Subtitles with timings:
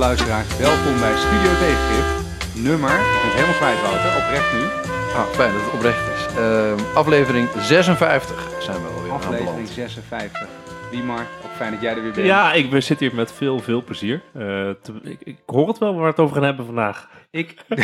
[0.00, 2.06] luisteraars, welkom bij Studio Tegengif.
[2.54, 4.62] Nummer, ik ben het helemaal kwijt Wouter, oprecht nu.
[5.14, 6.26] Ah, fijn dat het oprecht is.
[6.36, 9.68] Ehm, aflevering 56 zijn we alweer Aflevering aanbeland.
[9.68, 10.48] 56.
[10.90, 12.26] Wiemar, ook fijn dat jij er weer bent.
[12.26, 14.22] Ja, ik ben- zit hier met veel, veel plezier.
[14.34, 14.40] Eh,
[14.82, 17.08] te- ik, ik hoor het wel waar we het over gaan hebben vandaag.
[17.30, 17.54] Ik,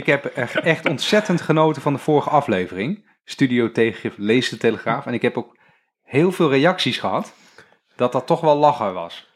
[0.00, 3.08] ik heb echt- echt ontzettend genoten van de vorige aflevering.
[3.24, 5.06] Studio Tegengif leest de Telegraaf.
[5.06, 5.56] En ik heb ook
[6.02, 7.32] heel veel reacties gehad
[7.96, 9.34] dat dat toch wel lachen was.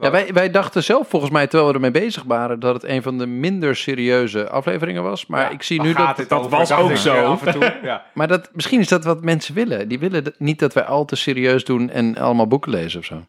[0.00, 3.02] Ja, wij, wij dachten zelf volgens mij, terwijl we ermee bezig waren, dat het een
[3.02, 5.26] van de minder serieuze afleveringen was.
[5.26, 6.16] Maar Ja, ik zie nu dat...
[6.16, 7.24] dit dat was ook zo.
[7.24, 7.74] Af en toe.
[7.82, 8.04] Ja.
[8.14, 9.88] Maar dat, misschien is dat wat mensen willen.
[9.88, 13.04] Die willen dat- niet dat wij al te serieus doen en allemaal boeken lezen of
[13.06, 13.24] zo.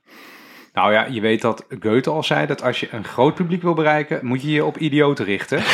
[0.73, 3.73] Nou ja, je weet dat Goethe al zei dat als je een groot publiek wil
[3.73, 5.59] bereiken, moet je je op idioten richten.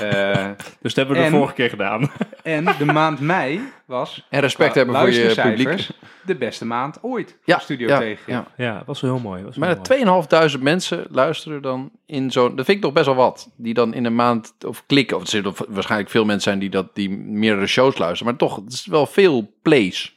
[0.00, 0.50] Eh,
[0.80, 2.10] Dus dat hebben we de vorige keer gedaan.
[2.42, 5.88] en de maand mei was En respect qua hebben voor je publiek.
[6.22, 8.32] de beste maand ooit Ja, Studio ja, Tegen.
[8.32, 8.46] ja.
[8.56, 9.42] ja, dat was wel heel mooi.
[9.44, 9.98] Was Maar heel dat mooi.
[10.00, 12.56] 2500 mensen luisteren dan in zo'n...
[12.56, 13.50] Dat vind ik toch best wel wat.
[13.56, 15.16] Die dan in een maand of klikken.
[15.16, 18.32] Of er zullen waarschijnlijk veel mensen zijn die, dat, die meerdere shows luisteren.
[18.32, 20.16] Maar toch, het is wel veel plays.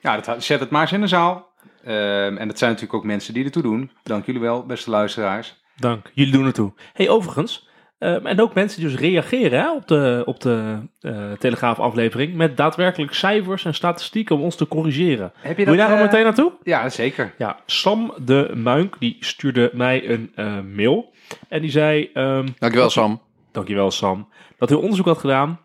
[0.00, 1.48] Ja, dat, zet het maar eens in de zaal.
[1.84, 3.90] Ehm, en dat zijn natuurlijk ook mensen die ertoe doen.
[4.02, 5.56] Dank jullie wel, beste luisteraars.
[5.76, 6.72] Dank, jullie doen het toe.
[6.92, 7.68] hey, overigens,
[7.98, 12.56] eh, en ook mensen die dus reageren hè, op de, op de eh, Telegraaf-aflevering met
[12.56, 15.32] daadwerkelijk cijfers en statistieken om ons te corrigeren.
[15.40, 16.52] Heb je Wil je daar al eh, meteen naartoe?
[16.62, 17.34] Ja, zeker.
[17.38, 21.12] Ja, Sam de Muink, die stuurde mij een eh, mail.
[21.48, 22.10] En die zei...
[22.14, 23.20] ehm, Dankjewel Sam.
[23.52, 24.28] Dankjewel Sam.
[24.58, 25.60] Dat hij onderzoek had gedaan.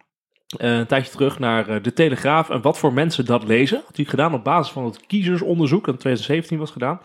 [0.57, 3.81] eh, een tijdje terug naar eh, de Telegraaf en wat voor mensen dat lezen.
[3.85, 7.01] Had hij gedaan op basis van het kiezersonderzoek dat in 2017 was gedaan.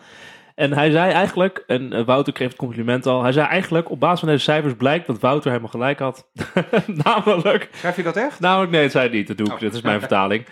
[0.57, 3.23] En hij zei eigenlijk, en eh, Wouter kreeg het compliment al.
[3.23, 6.27] Hij zei eigenlijk, op basis van deze cijfers blijkt dat Wouter helemaal gelijk had.
[7.05, 8.41] namelijk, Schrijf je dat echt?
[8.41, 9.59] namelijk, nee, het zei hij niet, dat doe ik, Oh.
[9.59, 10.47] dit is mijn vertaling.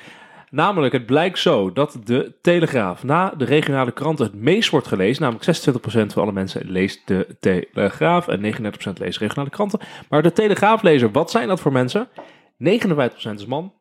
[0.50, 5.22] Namelijk, het blijkt zo dat de Telegraaf na de regionale kranten het meest wordt gelezen.
[5.22, 9.80] Namelijk 26% van alle mensen leest de Telegraaf en 39% leest regionale kranten.
[10.08, 12.08] Maar de Telegraaflezer, wat zijn dat voor mensen?
[12.08, 12.14] 59%
[13.34, 13.72] is man.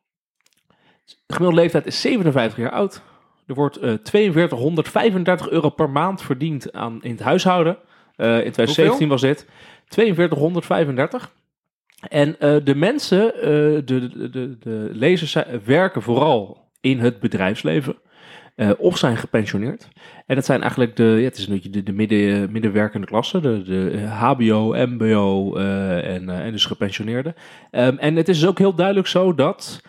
[1.04, 3.02] De gemiddelde leeftijd is 57 jaar oud.
[3.46, 7.76] Er wordt eh 4235 euro per maand verdiend aan, in het huishouden.
[8.16, 9.46] Eh, in 2017 was dit
[9.86, 11.32] 4235.
[12.08, 17.96] En eh, de mensen, de, de, de, de lezers werken vooral in het bedrijfsleven.
[18.78, 19.88] of zijn gepensioneerd.
[20.26, 23.40] En dat zijn eigenlijk de, ja, het is een beetje de, de midden, middenwerkende klasse,
[23.40, 27.34] de, de HBO, MBO en, en dus gepensioneerden.
[27.70, 29.80] Ehm, en het is dus ook heel duidelijk zo dat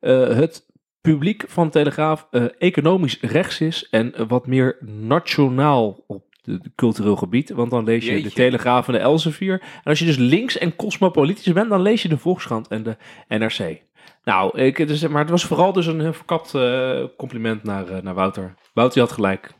[0.00, 0.66] het
[1.10, 6.68] publiek van de Telegraaf eh, economisch rechts is en eh, wat meer nationaal op het
[6.74, 7.50] cultureel gebied.
[7.50, 8.28] Want dan lees je Jeetje.
[8.28, 9.60] de Telegraaf en de Elsevier.
[9.60, 12.96] En als je dus links en cosmopolitisch bent, dan lees je de Volkskrant en de
[13.28, 13.80] NRC.
[14.24, 17.84] Nou, ik, het is, maar het was vooral dus een heel verkapt eh, compliment naar,
[18.02, 18.54] naar Wouter.
[18.74, 19.52] Wouter had gelijk.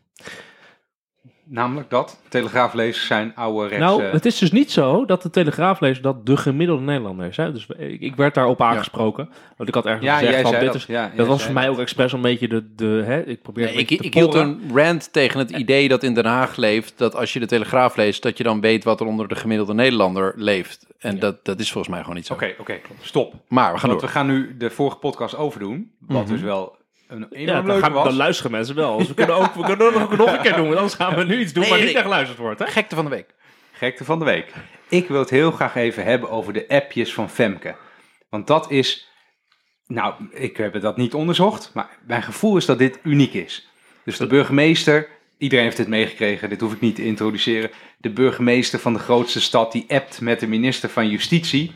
[1.47, 3.84] Namelijk dat telegraaflezers zijn oude rechts.
[3.84, 7.37] nou, het is dus niet zo dat de Telegraaflezer dat de gemiddelde Nederlander is.
[7.37, 7.53] Hè?
[7.53, 9.28] Dus ik, ik werd daarop aangesproken.
[9.56, 10.75] Want ik had ergens ja, gezegd van, dit dat.
[10.75, 12.75] is, ja, dat was voor mij ook expres een beetje de...
[12.75, 13.22] de hè?
[13.27, 16.56] Ik probeer Nee, ik, ik hield een rant tegen het idee dat in Den Haag
[16.56, 19.34] leeft, dat als je de Telegraaf leest, dat je dan weet wat er onder de
[19.34, 20.87] gemiddelde Nederlander leeft.
[20.99, 22.32] En dat, dat is volgens mij gewoon niet zo.
[22.32, 23.34] Oké, oké, stop.
[23.49, 24.09] Maar we gaan Want door.
[24.11, 25.91] we gaan nu de vorige podcast overdoen.
[26.00, 26.32] Wat Mhm.
[26.32, 26.76] dus wel
[27.14, 28.04] een Ja, dan, gaan, was.
[28.04, 28.98] dan luisteren mensen wel.
[28.98, 30.64] Dus we kunnen ook, we kunnen ook nog een keer doen.
[30.64, 32.58] Want anders gaan we nu iets doen Nee, waar nee, niet naar geluisterd wordt.
[32.58, 32.66] Hè?
[32.66, 33.34] Gekte van de week.
[33.72, 34.52] Gekte van de week.
[34.88, 37.75] Ik wil het heel graag even hebben over de appjes van Femke.
[38.30, 39.08] Want dat is...
[39.86, 41.70] Nou, ik heb dat niet onderzocht.
[41.75, 43.69] Maar mijn gevoel is dat dit uniek is.
[44.04, 45.08] Dus de burgemeester...
[45.38, 46.48] Iedereen heeft dit meegekregen.
[46.48, 47.70] Dit hoef ik niet te introduceren.
[47.98, 49.72] De burgemeester van de grootste stad...
[49.72, 51.72] die appt met de minister van Justitie...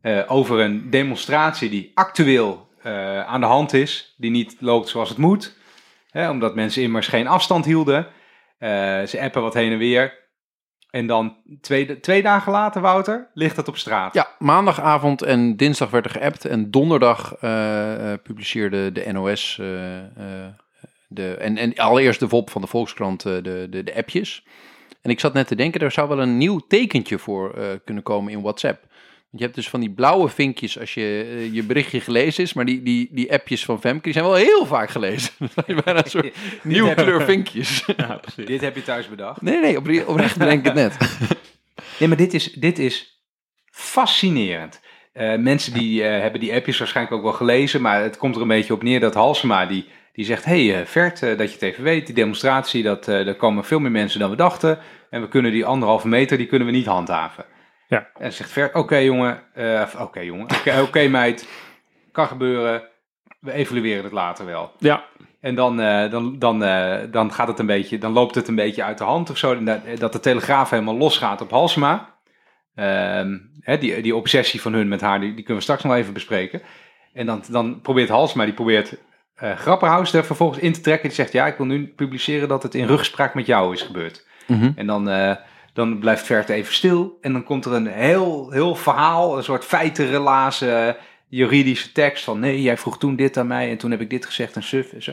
[0.00, 4.14] eh, over een demonstratie die actueel eh, aan de hand is.
[4.16, 5.56] Die niet loopt zoals het moet.
[6.10, 8.06] Hè, omdat mensen immers geen afstand hielden.
[8.58, 10.26] Eh, ze appen wat heen en weer.
[10.90, 14.14] En dan twee, twee dagen later, Wouter, ligt het op straat.
[14.14, 16.44] Ja, maandagavond en dinsdag werd er geappt.
[16.44, 19.56] En donderdag eh, publiceerde de NOS
[21.08, 24.46] de, en, en allereerst de VOP van de Volkskrant de, de, de appjes.
[25.02, 27.54] En ik zat net te denken, er zou wel een nieuw tekentje voor
[27.84, 28.87] kunnen komen in WhatsApp.
[29.30, 32.52] Want je hebt dus van die blauwe vinkjes als je, eh, je berichtje gelezen is.
[32.52, 35.32] Maar die, die, die appjes van Femke, die zijn wel heel vaak gelezen.
[35.84, 37.84] Bijna een soort nieuwe kleur vinkjes.
[37.96, 38.46] Ja, precies.
[38.46, 39.42] Dit heb je thuis bedacht.
[39.42, 40.96] Nee, nee, opre- oprecht denk ik het net.
[41.98, 43.22] Nee, maar dit is, dit is
[43.70, 44.80] fascinerend.
[45.12, 48.42] Eh, mensen die eh, hebben die appjes waarschijnlijk ook wel gelezen, maar het komt er
[48.42, 51.54] een beetje op neer dat Halsema die, die zegt, hey eh, Vert, eh, dat je
[51.54, 54.78] het even weet, die demonstratie, dat, eh daar komen veel meer mensen dan we dachten
[55.10, 57.44] en we kunnen die anderhalve meter, die kunnen we niet handhaven.
[57.88, 58.08] Ja.
[58.18, 61.48] En zegt Vert, oké jongen, eh, oké jongen, oké oké, meid,
[62.12, 62.82] kan gebeuren,
[63.40, 64.72] we evalueren het later wel.
[64.78, 65.04] Ja,
[65.40, 68.54] En dan, eh, dan, dan, eh, dan gaat het een beetje, dan loopt het een
[68.54, 69.64] beetje uit de hand of zo.
[69.98, 72.16] Dat, de Telegraaf helemaal losgaat op Halsema.
[72.74, 75.94] Ehm, hè, die, die obsessie van hun met haar, die, die kunnen we straks nog
[75.94, 76.62] even bespreken.
[77.12, 78.96] En dan, dan probeert Halsema, die probeert
[79.34, 81.08] Grapperhaus er vervolgens in te trekken.
[81.08, 84.26] Die zegt, ja, ik wil nu publiceren dat het in rugspraak met jou is gebeurd.
[84.46, 84.70] Mhm.
[84.74, 85.08] En dan,
[85.78, 87.18] dan blijft Verte even stil.
[87.20, 90.88] En dan komt er een heel, heel verhaal, een soort feitenrelaas, eh,
[91.28, 92.38] juridische tekst van...
[92.38, 94.92] nee, jij vroeg toen dit aan mij en toen heb ik dit gezegd en suf
[94.92, 95.12] en zo.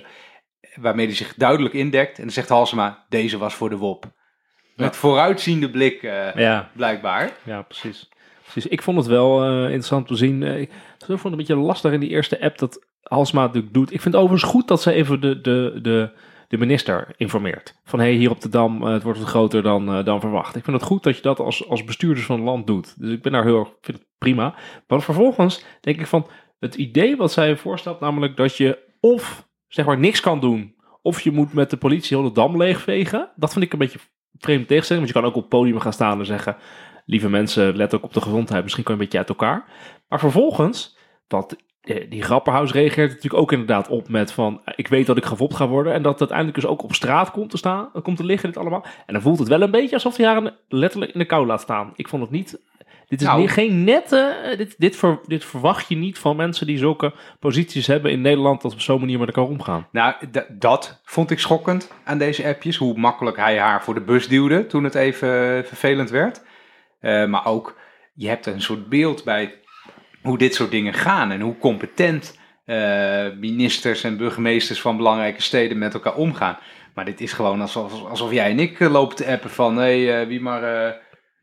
[0.75, 2.17] Waarmee hij zich duidelijk indekt.
[2.17, 4.05] En dan zegt Halsema, deze was voor de WOP.
[4.75, 7.31] Met vooruitziende blik, eh, Ja, blijkbaar.
[7.43, 8.09] ja precies.
[8.41, 8.67] precies.
[8.67, 10.43] Ik vond het wel eh, interessant te zien.
[10.43, 10.69] Ik
[10.99, 13.93] vond het een beetje lastig in die eerste app dat Halsma natuurlijk doet.
[13.93, 16.11] Ik vind het overigens goed dat ze even de, de, de,
[16.57, 17.79] de minister informeert.
[17.83, 20.19] Van hé, hey, hier op de Dam, eh, het wordt wat groter dan, eh, dan
[20.19, 20.55] verwacht.
[20.55, 22.99] Ik vind het goed dat je dat als, als bestuurders van het land doet.
[22.99, 24.55] Dus ik ben daar heel vind het prima.
[24.87, 26.27] Maar vervolgens denk ik van
[26.59, 31.21] het idee wat zij voorstelt, namelijk dat je of zeg maar niks kan doen, of
[31.21, 33.31] je moet met de politie heel de Dam leegvegen.
[33.35, 33.99] Dat vind ik een beetje
[34.37, 35.05] vreemd tegenstelling.
[35.05, 36.57] Want je kan ook op podium gaan staan en zeggen,
[37.05, 38.63] lieve mensen, let ook op de gezondheid.
[38.63, 39.65] Misschien kan je een beetje uit elkaar.
[40.07, 40.97] Maar vervolgens,
[41.27, 41.55] wat
[42.09, 44.61] die Grapperhaus reageert natuurlijk ook inderdaad op met van...
[44.75, 45.93] ik weet dat ik gefopt ga worden...
[45.93, 48.49] en dat het uiteindelijk dus ook op straat komt te staan, eh, komt te liggen
[48.49, 48.85] dit allemaal.
[49.05, 51.61] En dan voelt het wel een beetje alsof hij haar letterlijk in de kou laat
[51.61, 51.93] staan.
[51.95, 52.59] Ik vond het niet...
[53.07, 53.39] Dit is Nou.
[53.39, 54.17] niet- geen nette...
[54.43, 58.21] eh, Dit, dit, ver- dit verwacht je niet van mensen die zulke posities hebben in
[58.21, 58.61] Nederland...
[58.61, 59.87] dat we op zo'n manier met elkaar omgaan.
[59.91, 60.13] Nou,
[60.49, 62.77] dat vond ik schokkend aan deze appjes.
[62.77, 66.43] Hoe makkelijk hij haar voor de bus duwde toen het even eh, vervelend werd.
[66.99, 67.77] Eh, maar ook,
[68.13, 69.53] je hebt een soort beeld bij
[70.25, 71.31] hoe dit soort dingen gaan.
[71.31, 76.57] En hoe competent eh, ministers en burgemeesters van belangrijke steden met elkaar omgaan.
[76.93, 79.77] Maar dit is gewoon alsof, alsof jij en ik eh, lopen te appen van...
[79.77, 80.63] hé, hey, eh, wie maar...
[80.63, 80.93] eh,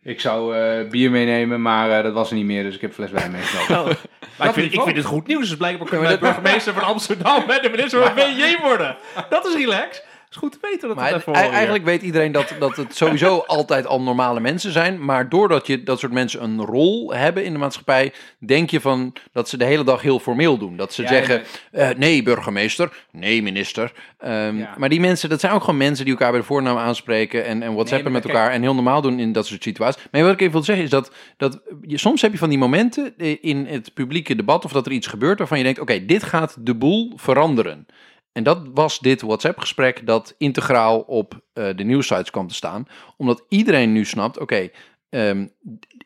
[0.04, 2.90] ik zou eh, bier meenemen, maar eh, dat was er niet meer, dus ik heb
[2.90, 3.96] een fles wijn meegenomen.
[4.38, 5.48] Maar ik vind, ik vind het goed nieuws.
[5.48, 8.96] Dus blijkbaar kunnen wij burgemeester van Amsterdam en de minister van VJ worden.
[9.28, 10.02] Dat is relax.
[10.32, 12.96] Het is goed te weten dat Maar het e- eigenlijk weet iedereen dat, dat het
[12.96, 15.04] sowieso altijd al normale mensen zijn.
[15.04, 19.12] Maar doordat je dat soort mensen een rol hebben in de maatschappij, denk je van
[19.32, 20.76] dat ze de hele dag heel formeel doen.
[20.76, 23.92] Dat ze Ja, zeggen, eh, nee burgemeester, nee minister.
[24.18, 24.74] Ehm, Ja.
[24.78, 27.62] Maar die mensen, dat zijn ook gewoon mensen die elkaar bij de voornaam aanspreken en,
[27.62, 30.02] en whatsappen met elkaar en heel normaal doen in dat soort situaties.
[30.10, 32.58] Maar wat ik even wil zeggen is dat, dat je, soms heb je van die
[32.58, 36.22] momenten in het publieke debat of dat er iets gebeurt waarvan je denkt, oké, dit
[36.22, 37.86] gaat de boel veranderen.
[38.32, 42.86] En dat was dit WhatsApp-gesprek dat integraal op eh, de nieuwsites kwam te staan.
[43.16, 44.68] Omdat iedereen nu snapt, oké,
[45.08, 45.46] ehm,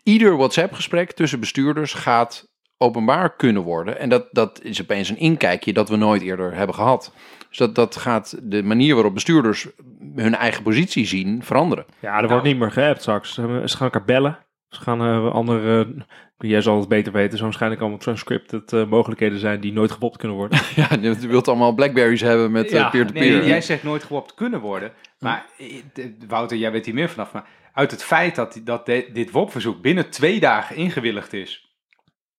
[0.02, 3.98] ieder WhatsApp-gesprek tussen bestuurders gaat openbaar kunnen worden.
[3.98, 7.12] En dat, dat is opeens een inkijkje dat we nooit eerder hebben gehad.
[7.48, 9.66] Dus dat, dat gaat de manier waarop bestuurders
[10.14, 11.84] hun eigen positie zien veranderen.
[12.00, 13.34] Ja, er wordt niet meer geappt straks.
[13.34, 14.38] Ze ze gaan elkaar bellen.
[14.76, 15.94] Ze gaan eh, andere...
[16.38, 17.38] jij zal het beter weten.
[17.38, 20.58] Zo waarschijnlijk allemaal transcripted eh, mogelijkheden zijn die nooit gepopt kunnen worden.
[20.76, 23.38] Ja, je wilt allemaal Blackberries hebben met eh, Ja, peer-to-peer.
[23.38, 24.92] Nee, jij zegt nooit gewopt kunnen worden.
[25.18, 27.32] Maar eh, Wouter, jij weet hier meer vanaf.
[27.32, 31.76] Maar uit het feit dat, dat de- dit WOP-verzoek binnen twee dagen ingewilligd is,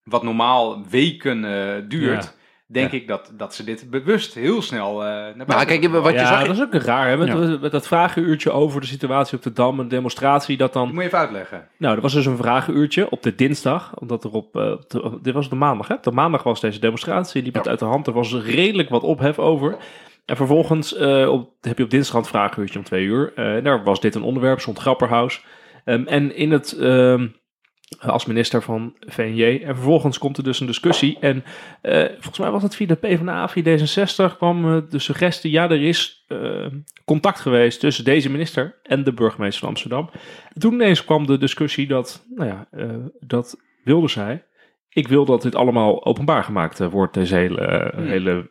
[0.04, 2.32] wat normaal weken eh, duurt, Ja.
[2.68, 6.14] Denk ik dat, dat ze dit bewust heel snel eh naar buiten Nou, kijk, wat
[6.14, 6.48] je ja, zag...
[6.48, 7.08] dat is ook raar.
[7.08, 7.18] Hè?
[7.18, 7.58] Met, Ja.
[7.62, 10.94] met dat vragenuurtje over de situatie op de Dam, een demonstratie, dat Dat dan...
[10.94, 11.68] moet je even uitleggen.
[11.78, 14.56] Nou, er was dus een vragenuurtje op de dinsdag, omdat er op...
[14.56, 15.94] eh, op de- dit was de maandag, hè?
[15.94, 17.70] Op de maandag was deze demonstratie, liep het Ja.
[17.70, 18.08] uit de hand.
[18.08, 19.78] Er was redelijk wat ophef over.
[20.26, 23.32] En vervolgens eh, op, heb je op dinsdag een vragenuurtje om twee uur.
[23.36, 25.46] Eh, daar was dit een onderwerp, stond Grapperhaus.
[25.86, 26.72] Ehm, en in het...
[26.78, 27.28] ehm,
[28.00, 29.62] als minister van VNJ.
[29.64, 31.18] En vervolgens komt er dus een discussie.
[31.20, 31.44] En
[31.82, 35.70] eh, volgens mij was het via de PvdA, via D66, kwam eh, de suggestie: ja,
[35.70, 36.66] er is eh,
[37.06, 40.10] contact geweest tussen deze minister en de burgemeester van Amsterdam.
[40.54, 42.68] En toen ineens kwam de discussie dat, nou ja,
[43.20, 44.44] dat wilde zij.
[44.90, 48.06] Ik wil dat dit allemaal openbaar gemaakt wordt, deze hele, Hmm.
[48.06, 48.50] hele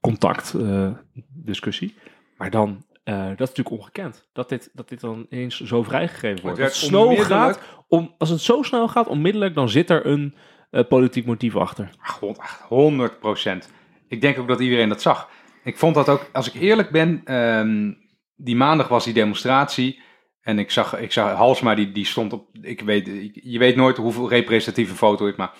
[0.00, 1.94] contactdiscussie.
[2.36, 4.28] maar dan, eh, dat is natuurlijk ongekend.
[4.32, 6.58] Dat dit, dat dit dan ineens zo vrijgegeven wordt.
[6.58, 10.34] Het snel onmiddellijk- gaat, om, als het zo snel gaat, onmiddellijk, dan zit er een
[10.70, 11.90] eh, politiek motief achter.
[12.00, 13.70] Ach, hond- ach, 100 procent.
[14.08, 15.28] Ik denk ook dat iedereen dat zag.
[15.64, 17.92] Ik vond dat ook, als ik eerlijk ben, ehm,
[18.36, 20.02] die maandag was die demonstratie.
[20.40, 22.48] En ik zag, ik zag Halsma, die, die stond op.
[22.60, 25.50] Ik weet, ik- je weet nooit hoeveel representatieve foto is, maar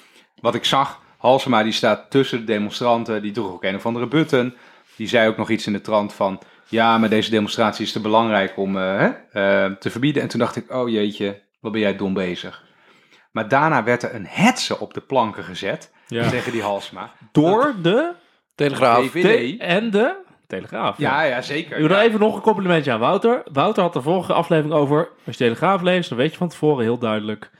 [0.40, 3.22] wat ik zag, Halsema die staat tussen de demonstranten.
[3.22, 4.54] Die droeg ook een of andere button.
[4.96, 6.38] Die zei ook nog iets in de trant van.
[6.70, 10.22] Ja, maar deze demonstratie is te belangrijk om eh, hè, eh, te verbieden.
[10.22, 12.64] En toen dacht ik, oh jeetje, wat ben jij dom bezig.
[13.32, 17.10] Maar daarna werd er een hetze op de planken gezet tegen die Halsma.
[17.32, 18.12] Door de
[18.54, 19.10] Telegraaf.
[19.10, 19.60] VVD.
[19.60, 20.14] en de
[20.46, 20.98] Telegraaf.
[20.98, 21.76] Ja, ja, zeker.
[21.78, 22.02] Ik wil Ja.
[22.02, 23.42] even nog een complimentje aan Wouter.
[23.52, 26.84] Wouter had de vorige aflevering over, als je Telegraaf leest, dan weet je van tevoren
[26.84, 27.50] heel duidelijk,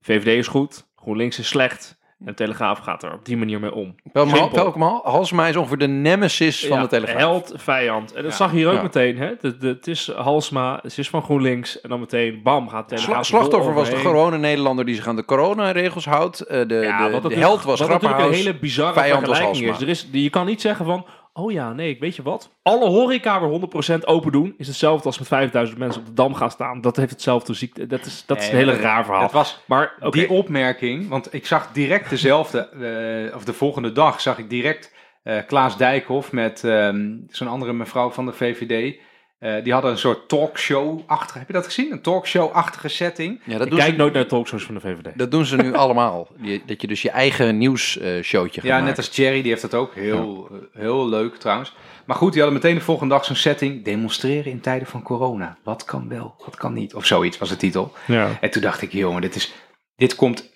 [0.00, 1.98] VVD is goed, GroenLinks is slecht.
[2.20, 3.94] En de Telegraaf gaat er op die manier mee om.
[4.12, 7.18] Welke Halsema is ongeveer de nemesis van Ja, de Telegraaf.
[7.18, 8.12] Held, vijand.
[8.14, 8.36] En dat Ja.
[8.36, 8.82] zag je hier ook Ja.
[8.82, 9.18] meteen.
[9.18, 9.30] Hè?
[9.40, 11.80] De, de, het is Halsma, het is van GroenLinks.
[11.80, 14.94] En dan meteen, bam, gaat de Sla- Telegraaf er slachtoffer was de gewone Nederlander die
[14.94, 16.40] zich aan de coronaregels houdt.
[16.40, 18.36] Eh, de, de, de held was wat natuurlijk een Grapperhaus.
[18.36, 19.68] hele bizarre vijand was vergelijking is.
[19.70, 19.86] Halsma.
[19.86, 20.22] Er is.
[20.22, 22.56] Je kan niet zeggen van, oh ja, nee, weet je wat?
[22.62, 23.60] Alle horeca weer
[24.00, 26.80] 100% open doen is hetzelfde als met 5000 mensen op de Dam gaan staan.
[26.80, 27.86] Dat heeft hetzelfde ziekte.
[27.86, 29.22] Dat is, dat is een hele raar verhaal.
[29.22, 32.58] Het was maar die opmerking, want ik zag direct dezelfde,
[33.28, 37.72] eh, of de volgende dag zag ik direct eh, Klaas Dijkhoff met ehm, zo'n andere
[37.72, 38.98] mevrouw van de VVD.
[39.40, 41.92] Eh, die hadden een soort talkshow-achtige, heb je dat gezien?
[41.92, 43.40] Een talkshow-achtige setting.
[43.44, 45.08] Ja, dat, ik doen kijk ze, nooit naar de talkshows van de VVD.
[45.18, 46.28] dat doen ze nu allemaal.
[46.36, 48.84] Die- dat je dus je eigen nieuwsshowtje gaat Ja, maken.
[48.86, 49.94] net als Jerry, die heeft dat ook.
[49.94, 51.74] Heel, eh, heel leuk trouwens.
[52.06, 53.84] Maar goed, die hadden meteen de volgende dag zo'n setting.
[53.84, 55.56] Demonstreren in tijden van corona.
[55.64, 56.94] Wat kan wel, wat kan niet.
[56.94, 57.92] Of zoiets was de titel.
[58.06, 58.38] Ja.
[58.40, 59.52] En toen dacht ik, jongen, dit, is,
[59.96, 60.50] dit komt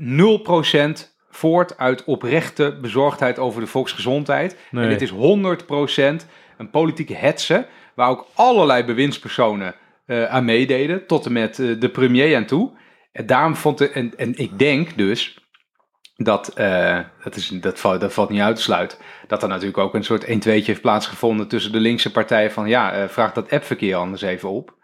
[0.00, 4.56] 0% voort uit oprechte bezorgdheid over de volksgezondheid.
[4.70, 4.84] Nee.
[4.84, 6.26] En dit is 100%
[6.58, 7.66] een politieke hetze,
[8.00, 9.74] waar ook allerlei bewindspersonen
[10.06, 12.70] eh, aan meededen, tot en met eh, de premier aan toe.
[13.12, 15.38] En daarom vond ik, en, en ik denk dus
[16.16, 19.78] dat, eh, dat, is, dat, valt, dat valt niet uit te sluiten, dat er natuurlijk
[19.78, 23.96] ook een soort 1-2'tje heeft plaatsgevonden tussen de linkse partijen van, ja, vraag dat appverkeer
[23.96, 24.74] anders even op.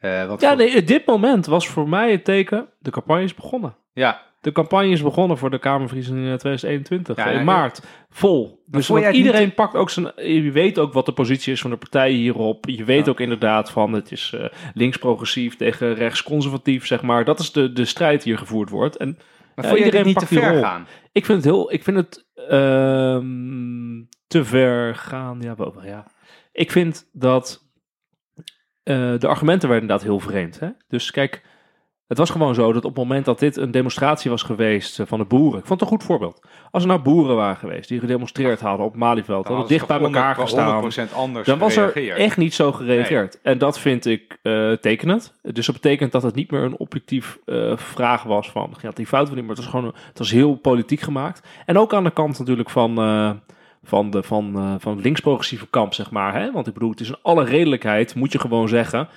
[0.00, 3.76] Wat Ja, voor- nee, dit moment was voor mij het teken, de campagne is begonnen.
[3.92, 8.62] ja, De campagne is begonnen voor de Kamerverkiezingen in 2021, Ja, in maart, vol.
[8.66, 10.12] Dus iedereen pakt ook zijn...
[10.16, 12.68] Je weet ook wat de positie is van de partijen hierop.
[12.68, 13.10] Je weet Ja.
[13.10, 17.24] ook inderdaad van het is eh, links-progressief tegen rechts-conservatief, zeg maar.
[17.24, 18.96] Dat is de, de strijd die hier gevoerd wordt.
[18.96, 19.18] En
[19.54, 20.62] maar je iedereen niet te pakt die ver rol.
[20.62, 20.86] gaan?
[21.12, 21.72] ik vind het heel...
[21.72, 25.38] Ik vind het ehm, te ver gaan.
[25.40, 26.06] Ja, wel, ja.
[26.52, 27.68] Ik vind dat
[28.82, 30.60] eh, de argumenten werden inderdaad heel vreemd.
[30.60, 30.68] Hè?
[30.88, 31.42] Dus kijk,
[32.06, 35.06] het was gewoon zo dat op het moment dat dit een demonstratie was geweest eh,
[35.06, 35.58] van de boeren.
[35.58, 36.40] Ik vond het een goed voorbeeld.
[36.70, 40.34] Als er nou boeren waren geweest die gedemonstreerd hadden op Malieveld, hadden dicht bij elkaar
[40.34, 40.92] gestaan.
[41.10, 43.40] 100% anders Dan was er echt niet zo gereageerd.
[43.42, 45.34] En dat vind ik eh, tekenend.
[45.42, 49.06] Dus dat betekent dat het niet meer een objectief eh, vraag was van, gaat die
[49.06, 51.48] fout of niet, maar het was gewoon, het was heel politiek gemaakt.
[51.66, 53.30] En ook aan de kant natuurlijk van, eh,
[53.82, 56.34] van, de, van, van links-progressieve kamp, zeg maar.
[56.34, 56.52] Hè?
[56.52, 59.08] Want ik bedoel, het is in alle redelijkheid, moet je gewoon zeggen,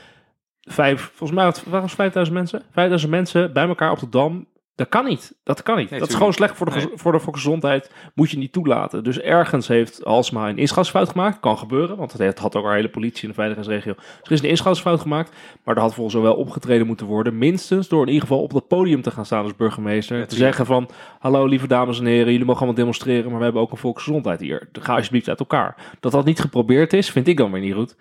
[0.68, 2.62] vijf, volgens mij waren het 5000 mensen?
[2.72, 4.48] 5000 mensen bij elkaar op de Dam.
[4.78, 5.36] Dat kan niet.
[5.44, 5.90] Dat kan niet.
[5.90, 6.88] Nee, dat is gewoon slecht voor de, Nee.
[6.94, 7.92] voor de voor gezondheid.
[8.16, 9.04] Moet je niet toelaten.
[9.04, 11.40] Dus ergens heeft Halsma een inschattingsfout gemaakt.
[11.40, 13.94] Kan gebeuren, want het had ook al hele politie in de veiligheidsregio.
[13.94, 15.36] Dus er is een inschattingsfout gemaakt.
[15.64, 17.38] Maar er had volgens mij wel opgetreden moeten worden.
[17.38, 20.18] Minstens door in ieder geval op dat podium te gaan staan als burgemeester.
[20.18, 22.32] Ja, te zeggen van, hallo lieve dames en heren.
[22.32, 24.70] Jullie mogen allemaal demonstreren, maar we hebben ook een volksgezondheid hier.
[24.72, 25.76] Ga alsjeblieft uit elkaar.
[26.00, 27.96] Dat dat niet geprobeerd is, vind ik dan weer niet goed.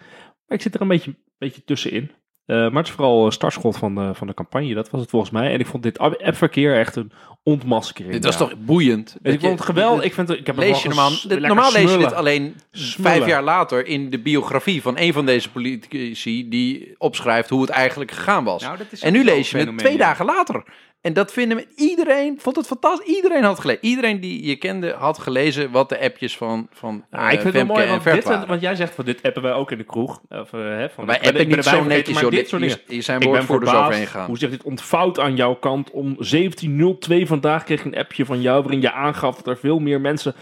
[0.46, 2.10] Maar ik zit er een beetje, beetje tussenin.
[2.46, 4.74] Eh, maar het is vooral een startschot van de, van de campagne.
[4.74, 5.52] Dat was het volgens mij.
[5.52, 7.12] En ik vond dit appverkeer echt een
[7.42, 8.12] ontmaskering.
[8.12, 8.38] Dit was Ja.
[8.38, 9.16] toch boeiend?
[9.22, 10.04] En ik vond het geweldig.
[10.04, 13.12] Ik, vind, het- ik heb Lees je normaal, dit- normaal lees je dit alleen Smullen.
[13.12, 17.70] vijf jaar later in de biografie van een van deze politici die opschrijft hoe het
[17.70, 18.62] eigenlijk gegaan was.
[18.62, 20.64] Nou, en nu lees je het twee dagen later.
[21.06, 23.14] En dat vinden we, iedereen vond het fantastisch.
[23.16, 23.84] Iedereen had gelezen.
[23.84, 27.66] Iedereen die je kende had gelezen wat de appjes van, van eh, ik vind het
[27.66, 28.48] mooi, want, dit, waren.
[28.48, 30.20] want jij zegt van dit appen wij ook in de kroeg.
[30.28, 32.30] Of, eh, hè, van, Wij appen niet zo netjes, maar joh.
[32.30, 32.76] dit Dit- soort dingen.
[32.76, 34.26] hier- hier zijn Ik ben woordvoerders verbaasd overheen gegaan.
[34.26, 35.90] Hoe zegt dit ontfout aan jouw kant?
[35.90, 39.78] Om 17.02 vandaag kreeg ik een appje van jou waarin je aangaf dat er veel
[39.78, 40.34] meer mensen...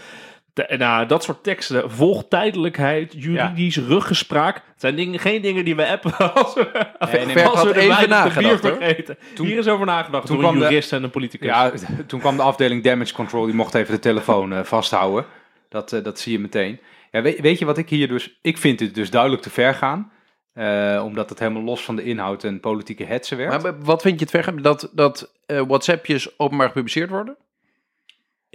[0.77, 4.55] nou, dat soort teksten, volgtijdelijkheid, juridisch ruggespraak.
[4.55, 7.73] Het zijn dingen, geen dingen die we appen als we, Nee, nee, als we had
[7.73, 8.81] de even de nagedacht, biertog hoor.
[8.81, 9.17] eten.
[9.35, 11.47] Hier is over nagedacht toen door een de- jurist en een politicus.
[11.47, 11.71] Ja,
[12.07, 15.25] toen kwam de afdeling damage control, die mocht even de telefoon eh, vasthouden.
[15.69, 16.79] Dat, eh, dat zie je meteen.
[17.11, 18.37] Ja, weet, weet je wat ik hier dus...
[18.41, 20.11] Ik vind dit dus duidelijk te ver gaan.
[20.53, 23.63] eh, omdat het helemaal los van de inhoud en politieke hetsen werd.
[23.63, 24.57] Maar wat vind je het vergaan?
[24.61, 27.35] Dat, dat eh, WhatsAppjes openbaar gepubliceerd worden?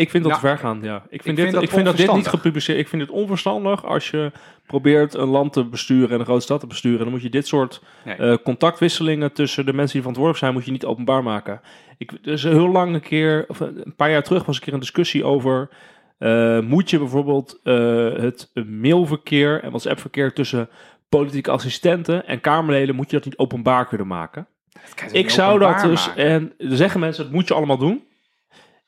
[0.01, 1.03] Ik vind dat Nou, ver gaan, ja.
[1.09, 2.79] Ik vind, dit, dat ik vind dat dit niet gepubliceerd...
[2.79, 4.33] Ik vind het onverstandig als je
[4.67, 6.99] probeert een land te besturen en een grote stad te besturen.
[6.99, 8.17] Dan moet je dit soort Nee.
[8.17, 11.61] eh, contactwisselingen tussen de mensen die verantwoordelijk zijn, moet je niet openbaar maken.
[11.99, 14.73] Ik, er is heel lang een keer, of een paar jaar terug was een keer
[14.73, 15.69] een discussie over...
[16.19, 17.75] eh, moet je bijvoorbeeld eh,
[18.17, 20.69] het mailverkeer en WhatsApp-verkeer tussen
[21.09, 24.47] politieke assistenten en Kamerleden, moet je dat niet openbaar kunnen maken?
[25.13, 26.25] Ik zou dat dus, maken.
[26.25, 28.03] en er zeggen mensen, dat moet je allemaal doen.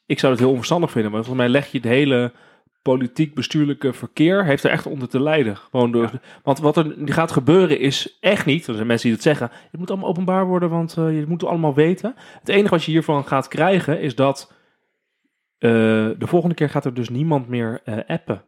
[0.07, 2.33] Ik zou het heel onverstandig vinden, maar volgens mij leg je het hele
[2.83, 5.57] politiek-bestuurlijke verkeer, heeft er echt onder te lijden.
[5.57, 6.11] Gewoon door,
[6.43, 9.81] Want wat er gaat gebeuren is echt niet, er zijn mensen die dat zeggen, het
[9.81, 12.15] moet allemaal openbaar worden, want eh, je moet het allemaal weten.
[12.39, 14.53] Het enige wat je hiervan gaat krijgen is dat
[15.59, 15.71] eh,
[16.19, 18.45] de volgende keer gaat er dus niemand meer eh, appen.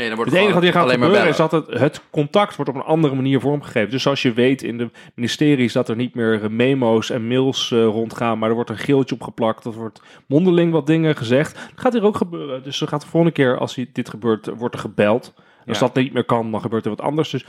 [0.00, 2.02] Nee, dan wordt Het enige wat hier gaat alleen maar gebeuren is dat het, het
[2.10, 3.90] contact wordt op een andere manier vormgegeven.
[3.90, 7.70] Dus zoals je weet in de ministeries dat er niet meer eh, memo's en mails
[7.72, 9.64] eh, rondgaan, maar er wordt een geeltje opgeplakt.
[9.64, 11.54] Er wordt mondeling wat dingen gezegd.
[11.54, 12.62] Dat gaat hier ook gebeuren.
[12.62, 15.34] Dus er gaat de volgende keer als dit gebeurt, eh, wordt er gebeld.
[15.66, 15.86] Als Ja.
[15.86, 17.30] dat niet meer kan, dan gebeurt er wat anders.
[17.30, 17.44] Dus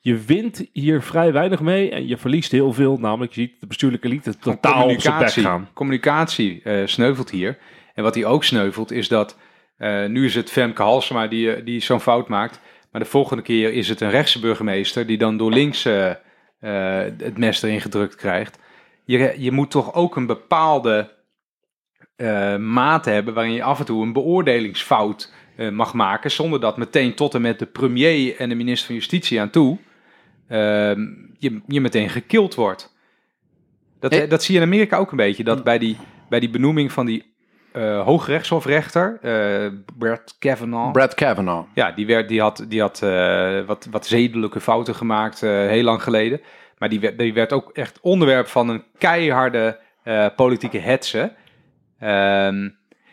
[0.00, 2.98] je wint hier vrij weinig mee en je verliest heel veel.
[2.98, 5.42] Namelijk, je ziet de bestuurlijke elite totaal op zijn bek communicatie.
[5.42, 5.68] gaan.
[5.72, 7.58] Communicatie eh, sneuvelt hier.
[7.94, 9.36] En wat hij ook sneuvelt is dat,
[9.82, 12.60] eh, nu is het Femke Halsema die, eh, die zo'n fout maakt.
[12.90, 16.12] Maar de volgende keer is het een rechtse burgemeester die dan door links eh,
[17.18, 18.58] het mes erin gedrukt krijgt.
[19.04, 21.20] Je, je moet toch ook een bepaalde
[22.58, 25.32] mate hebben waarin je af en toe een beoordelingsfout
[25.72, 26.30] mag maken.
[26.30, 29.78] Zonder dat meteen tot en met de premier en de minister van Justitie aan toe
[30.48, 31.00] ehm,
[31.38, 32.96] je, je meteen gekild wordt.
[34.00, 35.44] Dat, dat zie je in Amerika ook een beetje.
[35.44, 35.96] Dat bij die,
[36.28, 37.31] bij die benoeming van die
[37.72, 40.92] eh hooggerechtshofrechter, eh Brett Kavanaugh.
[40.92, 41.68] Brad Kavanaugh.
[41.74, 46.02] Ja, die, werd, die had, die had eh, wat, wat zedelijke fouten gemaakt heel lang
[46.02, 46.40] geleden.
[46.78, 49.78] Maar die werd, die werd ook echt onderwerp van een keiharde
[50.36, 51.32] politieke hetze.
[51.98, 52.68] Ehm,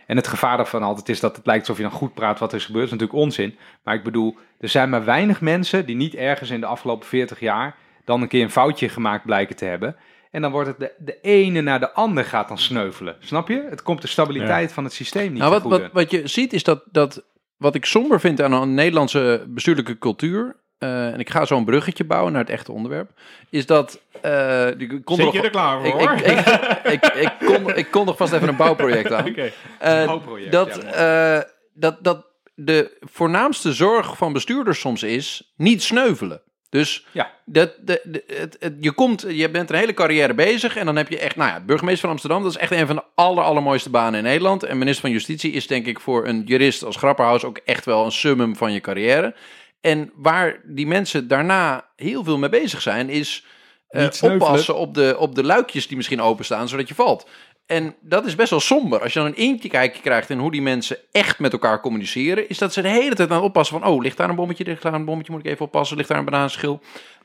[0.09, 2.51] en het gevaar daarvan altijd is dat het lijkt alsof je dan goed praat wat
[2.51, 2.89] er is gebeurd.
[2.89, 3.57] Dat is natuurlijk onzin.
[3.83, 7.39] Maar ik bedoel, er zijn maar weinig mensen die niet ergens in de afgelopen 40
[7.39, 7.75] jaar
[8.05, 9.95] dan een keer een foutje gemaakt blijken te hebben.
[10.31, 13.15] En dan wordt het de, de ene naar de ander gaat dan sneuvelen.
[13.19, 13.67] Snap je?
[13.69, 16.63] Het komt de stabiliteit van het systeem niet Nou, wat, wat, wat je ziet is
[16.63, 17.23] dat, dat
[17.57, 22.03] wat ik somber vind aan een Nederlandse bestuurlijke cultuur, eh, en ik ga zo'n bruggetje
[22.03, 23.11] bouwen naar het echte onderwerp,
[23.49, 24.01] is dat...
[24.21, 26.01] eh ik kon Zit nog- je er klaar ik, voor?
[26.11, 26.45] ik, ik,
[26.93, 29.35] ik, ik, kon, ik kon nog vast even een bouwproject aan.
[29.79, 31.43] Eh, bouwproject, dat, ja, eh,
[31.73, 36.41] dat, dat de voornaamste zorg van bestuurders soms is niet sneuvelen.
[36.69, 37.31] Dus Ja.
[37.45, 40.95] dat, de, de- het, het- je, komt, je bent een hele carrière bezig en dan
[40.95, 43.43] heb je echt, nou ja, burgemeester van Amsterdam, dat is echt een van de aller,
[43.43, 44.63] allermooiste banen in Nederland.
[44.63, 48.05] En minister van Justitie is denk ik voor een jurist als Grapperhaus ook echt wel
[48.05, 49.35] een summum van je carrière.
[49.81, 53.45] En waar die mensen daarna heel veel mee bezig zijn, is
[53.89, 57.27] eh, oppassen op de, op de luikjes die misschien openstaan, zodat je valt.
[57.69, 59.01] En dat is best wel somber.
[59.01, 62.49] Als je dan een eentje kijkje krijgt in hoe die mensen echt met elkaar communiceren,
[62.49, 64.63] is dat ze de hele tijd aan het oppassen van, oh, ligt daar een bommetje,
[64.63, 66.81] ligt daar een bommetje, moet ik even oppassen, ligt daar een bananenschil.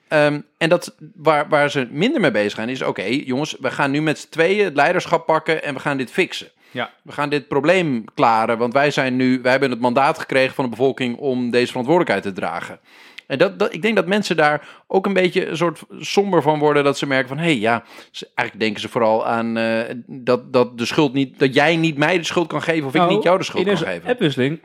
[0.08, 3.90] Ehm, en dat, waar, waar ze minder mee bezig zijn, is oké, jongens, we gaan
[3.90, 6.48] nu met z'n tweeën het leiderschap pakken en we gaan dit fixen.
[6.70, 6.90] Ja.
[7.02, 10.64] We gaan dit probleem klaren, want wij zijn nu, wij hebben het mandaat gekregen van
[10.64, 12.80] de bevolking om deze verantwoordelijkheid te dragen.
[13.26, 16.58] En dat, dat, ik denk dat mensen daar ook een beetje een soort somber van
[16.58, 16.84] worden.
[16.84, 20.52] Dat ze merken van, hé hey, ja, ze, eigenlijk denken ze vooral aan eh, dat,
[20.52, 23.14] dat de schuld niet, dat jij niet mij de schuld kan geven of ik Nou,
[23.14, 24.08] niet jou de schuld in kan geven.
[24.10, 24.60] appwisseling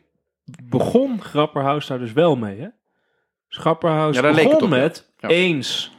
[0.63, 2.67] begon Grapperhaus daar dus wel mee, hè?
[3.47, 4.67] Dus Grapperhaus Ja, begon het op, ja.
[4.67, 5.27] met Ja.
[5.29, 5.91] eens,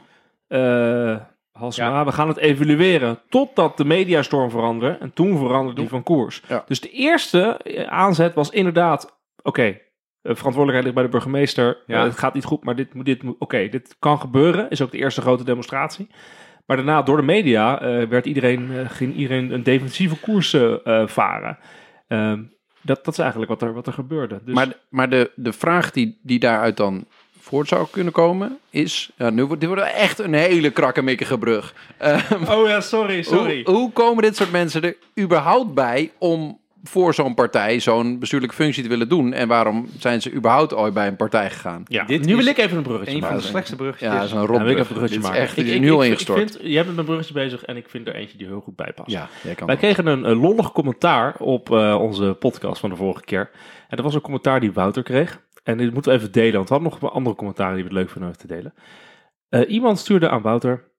[0.47, 1.15] eh
[1.51, 4.97] Halsema, we gaan het evalueren totdat de mediastorm veranderde.
[4.97, 6.41] En toen veranderde die van koers.
[6.47, 6.63] Ja.
[6.67, 9.79] Dus de eerste eh, aanzet was inderdaad, oké,
[10.23, 11.77] verantwoordelijkheid ligt bij de burgemeester.
[11.87, 11.97] Ja.
[11.97, 14.69] Eh, het gaat niet goed, maar dit, moet- dit, moet- oké, dit kan gebeuren.
[14.69, 16.07] Is ook de eerste grote demonstratie.
[16.65, 20.85] Maar daarna, door de media, eh, werd iedereen, eh, ging iedereen een defensieve koers eh,
[20.85, 21.57] eh, varen.
[22.07, 22.41] Ehm,
[22.81, 24.39] dat, dat is eigenlijk wat er, wat er gebeurde.
[24.45, 27.05] Dus, Maar, maar de, de vraag die, die daaruit dan
[27.39, 29.11] voort zou kunnen komen, is...
[29.15, 31.73] Ja, nu wordt, dit wordt echt een hele krakkemikkige brug.
[31.97, 37.13] Ehm, oh ja, sorry, Hoe, hoe komen dit soort mensen er überhaupt bij om voor
[37.13, 39.33] zo'n partij zo'n bestuurlijke functie te willen doen?
[39.33, 41.83] En waarom zijn ze überhaupt ooit bij een partij gegaan?
[41.87, 43.43] Ja, Dit nu wil ik even een bruggetje Een van maken.
[43.43, 44.09] de slechtste bruggetjes.
[44.09, 45.39] Ja, dat is een Ja, ik even een bruggetje maken.
[45.39, 46.39] echt nu al ingestort.
[46.41, 48.61] Ik vind, jij bent met een bruggetje bezig en ik vind er eentje die heel
[48.61, 49.11] goed bij past.
[49.11, 49.85] ja, jij kan Wij wel.
[49.91, 53.49] kregen een, een lollig commentaar op eh, onze podcast van de vorige keer.
[53.87, 55.41] En dat was een commentaar die Wouter kreeg.
[55.63, 57.97] En dit moeten we even delen, want we hadden nog andere commentaren die we het
[57.99, 58.73] leuk vinden om te delen.
[59.49, 60.90] Eh, iemand stuurde aan Wouter.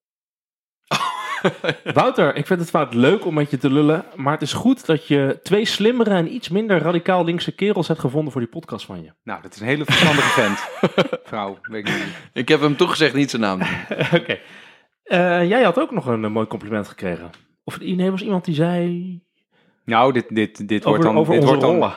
[1.95, 4.87] Wouter, ik vind het vaak leuk om met je te lullen, maar het is goed
[4.87, 8.87] dat je twee slimmere en iets minder radicaal linkse kerels hebt gevonden voor die podcast
[8.87, 9.13] van je.
[9.23, 10.59] Nou, dat is een hele verstandige vent.
[11.29, 12.31] Vrouw, weet ik niet.
[12.33, 13.61] Ik heb hem toegezegd niet zijn naam.
[14.19, 14.39] Oké.
[15.05, 17.31] Eh, jij had ook nog een, eh, mooi compliment gekregen.
[17.65, 19.21] Of nee, er was iemand die zei
[19.85, 21.95] Nou, dit, dit, dit, wordt, dan, over dit, onze wordt dan, rollen.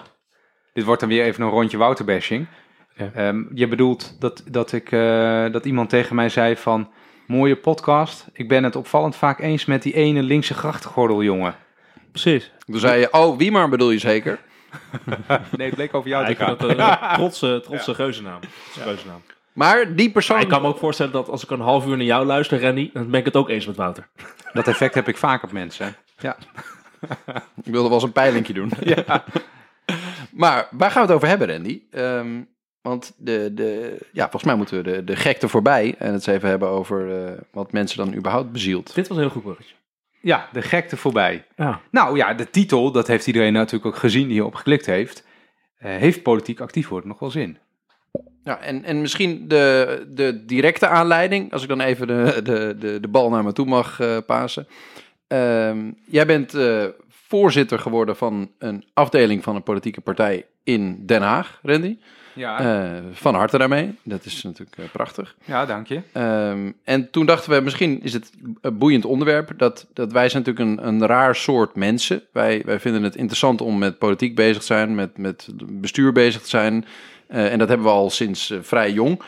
[0.74, 2.48] dit wordt dan weer even een rondje Wouterbashing.
[2.96, 3.12] Ja.
[3.14, 6.90] Ehm, je bedoelt dat, dat, ik, eh, dat iemand tegen mij zei van...
[7.26, 8.28] Mooie podcast.
[8.34, 11.56] Ik ben het opvallend vaak eens met die ene linkse grachtgordel, jongen.
[12.12, 12.52] Precies.
[12.66, 14.40] Toen zei je, oh, wie maar bedoel je zeker?
[15.58, 16.58] Nee, het bleek over jou Ja, te gaan.
[16.58, 18.40] dat eh, trotse, trotse geuzennaam.
[19.54, 20.36] Maar die persoon...
[20.36, 22.62] Maar ik kan me ook voorstellen dat als ik een half uur naar jou luister,
[22.62, 24.08] Randy, dan ben ik het ook eens met Wouter.
[24.54, 25.96] Dat effect heb ik vaak op mensen.
[26.18, 26.38] Ja.
[27.64, 28.72] Ik wilde wel eens een peilingje doen.
[30.32, 31.82] maar waar gaan we het over hebben, Randy?
[31.92, 32.42] Ehm,
[32.86, 36.26] want de, de, ja, volgens mij moeten we de, de gekte voorbij en het eens
[36.26, 38.96] even hebben over eh, wat mensen dan überhaupt bezielt.
[38.96, 39.76] Dit was een heel goed bruggetje.
[40.22, 41.46] ja, de gekte voorbij.
[41.56, 41.82] Ja.
[41.92, 45.24] Nou ja, de titel, dat heeft iedereen natuurlijk ook gezien die hierop geklikt heeft.
[45.78, 47.58] Eh, heeft politiek actief worden nog wel zin?
[48.44, 53.00] Ja, en, en misschien de, de directe aanleiding, als ik dan even de, de, de,
[53.00, 54.68] de bal naar me toe mag uh, pasen.
[55.28, 61.22] Ehm, jij bent uh, voorzitter geworden van een afdeling van een politieke partij in Den
[61.22, 61.98] Haag, Randy.
[62.36, 63.96] Ja, Uh, van harte daarmee.
[64.04, 65.36] Dat is natuurlijk uh, prachtig.
[65.46, 66.02] ja dank je.
[66.14, 69.52] Um, en toen dachten we, misschien is het een boeiend onderwerp.
[69.58, 72.24] Dat, dat wij zijn natuurlijk een, een raar soort mensen.
[72.32, 76.42] Wij, wij vinden het interessant om met politiek bezig te zijn, met, met bestuur bezig
[76.42, 76.86] te zijn.
[77.30, 79.22] Uh, en dat hebben we al sinds vrij jong.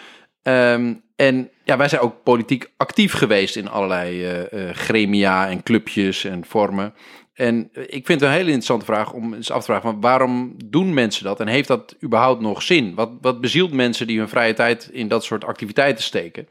[0.44, 6.46] Um, en ja, wij zijn ook politiek actief geweest in allerlei gremia en clubjes en
[6.46, 6.94] vormen.
[7.38, 10.56] En ik vind het een hele interessante vraag om eens af te vragen: van waarom
[10.66, 12.96] doen mensen dat en heeft dat überhaupt nog zin?
[12.96, 16.48] Wat, wat bezielt mensen die hun vrije tijd in dat soort activiteiten steken?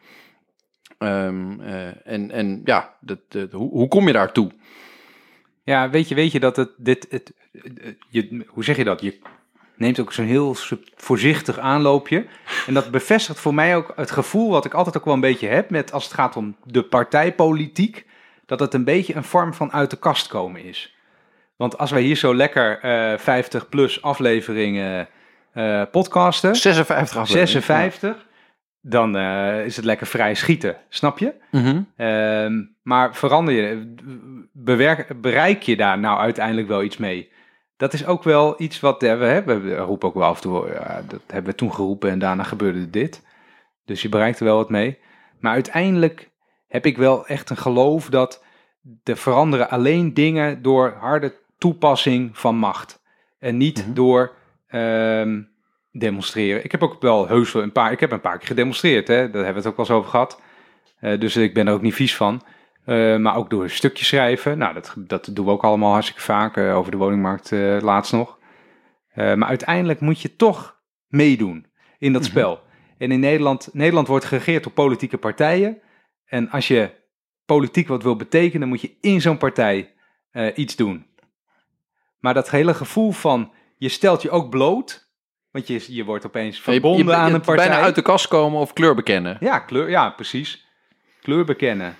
[0.99, 3.19] Um, uh, en, en ja, dat,
[3.53, 4.51] hoe kom je daartoe?
[5.63, 7.33] Ja, weet je, weet je dat het, dit, het,
[8.09, 9.01] je, hoe zeg je dat?
[9.01, 9.19] Je
[9.77, 10.57] neemt ook zo'n heel
[10.97, 12.27] voorzichtig aanloopje.
[12.67, 15.49] En dat bevestigt voor mij ook het gevoel wat ik altijd ook wel een beetje
[15.49, 18.07] heb met als het gaat om de partijpolitiek
[18.47, 20.97] dat het een beetje een vorm van uit de kast komen is.
[21.57, 25.09] Want als wij hier zo lekker uh, 50 plus afleveringen
[25.55, 26.57] uh, podcasten.
[26.57, 27.63] 56 afleveringen.
[27.63, 28.17] 56.
[28.17, 28.25] Ja.
[28.81, 31.35] Dan uh, is het lekker vrij schieten, snap je?
[31.51, 32.75] Mm -hmm.
[32.83, 33.95] maar verander je,
[34.53, 37.33] bewerk, bereik je daar nou uiteindelijk wel iets mee?
[37.77, 39.63] Dat is ook wel iets wat we hebben.
[39.63, 42.43] We roepen ook wel af en toe, ja, dat hebben we toen geroepen en daarna
[42.43, 43.23] gebeurde dit.
[43.85, 44.99] Dus je bereikt er wel wat mee.
[45.41, 46.31] Maar uiteindelijk
[46.77, 48.45] heb ik wel echt een geloof dat
[49.05, 53.03] er veranderen alleen dingen door harde toepassing van macht.
[53.39, 53.95] En niet mm -hmm.
[53.95, 54.33] door
[54.71, 55.49] um,
[55.93, 56.65] demonstreren.
[56.65, 59.15] Ik heb ook wel heus wel een paar, ik heb een paar keer gedemonstreerd, hè?
[59.15, 60.41] daar hebben we het ook wel eens over gehad.
[61.01, 62.43] Uh, dus ik ben er ook niet vies van.
[62.87, 64.59] Uh, maar ook door een stukje schrijven.
[64.59, 67.51] Nou, dat, dat doen we ook allemaal hartstikke vaak uh, over de woningmarkt
[67.83, 68.39] laatst nog.
[69.15, 71.67] maar uiteindelijk moet je toch meedoen
[71.99, 72.39] in dat mm -hmm.
[72.39, 72.61] spel.
[72.99, 75.81] En in Nederland, Nederland wordt geregeerd door politieke partijen.
[76.27, 76.91] En als je
[77.45, 79.95] politiek wat wil betekenen, moet je in zo'n partij
[80.33, 81.07] uh, iets doen.
[82.19, 85.11] Maar dat hele gevoel van, je stelt je ook bloot,
[85.51, 87.69] want je, je wordt opeens verbonden je, je, aan een partij.
[87.69, 89.37] Bijna uit de kast komen of kleur bekennen.
[89.41, 90.67] Ja, kleur, ja precies.
[91.21, 91.97] Kleur bekennen.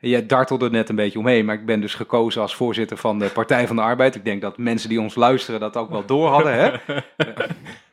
[0.00, 3.18] Jij dartelde er net een beetje omheen, maar ik ben dus gekozen als voorzitter van
[3.18, 4.14] de Partij van de Arbeid.
[4.14, 6.70] Ik denk dat mensen die ons luisteren dat ook wel door hadden, hè?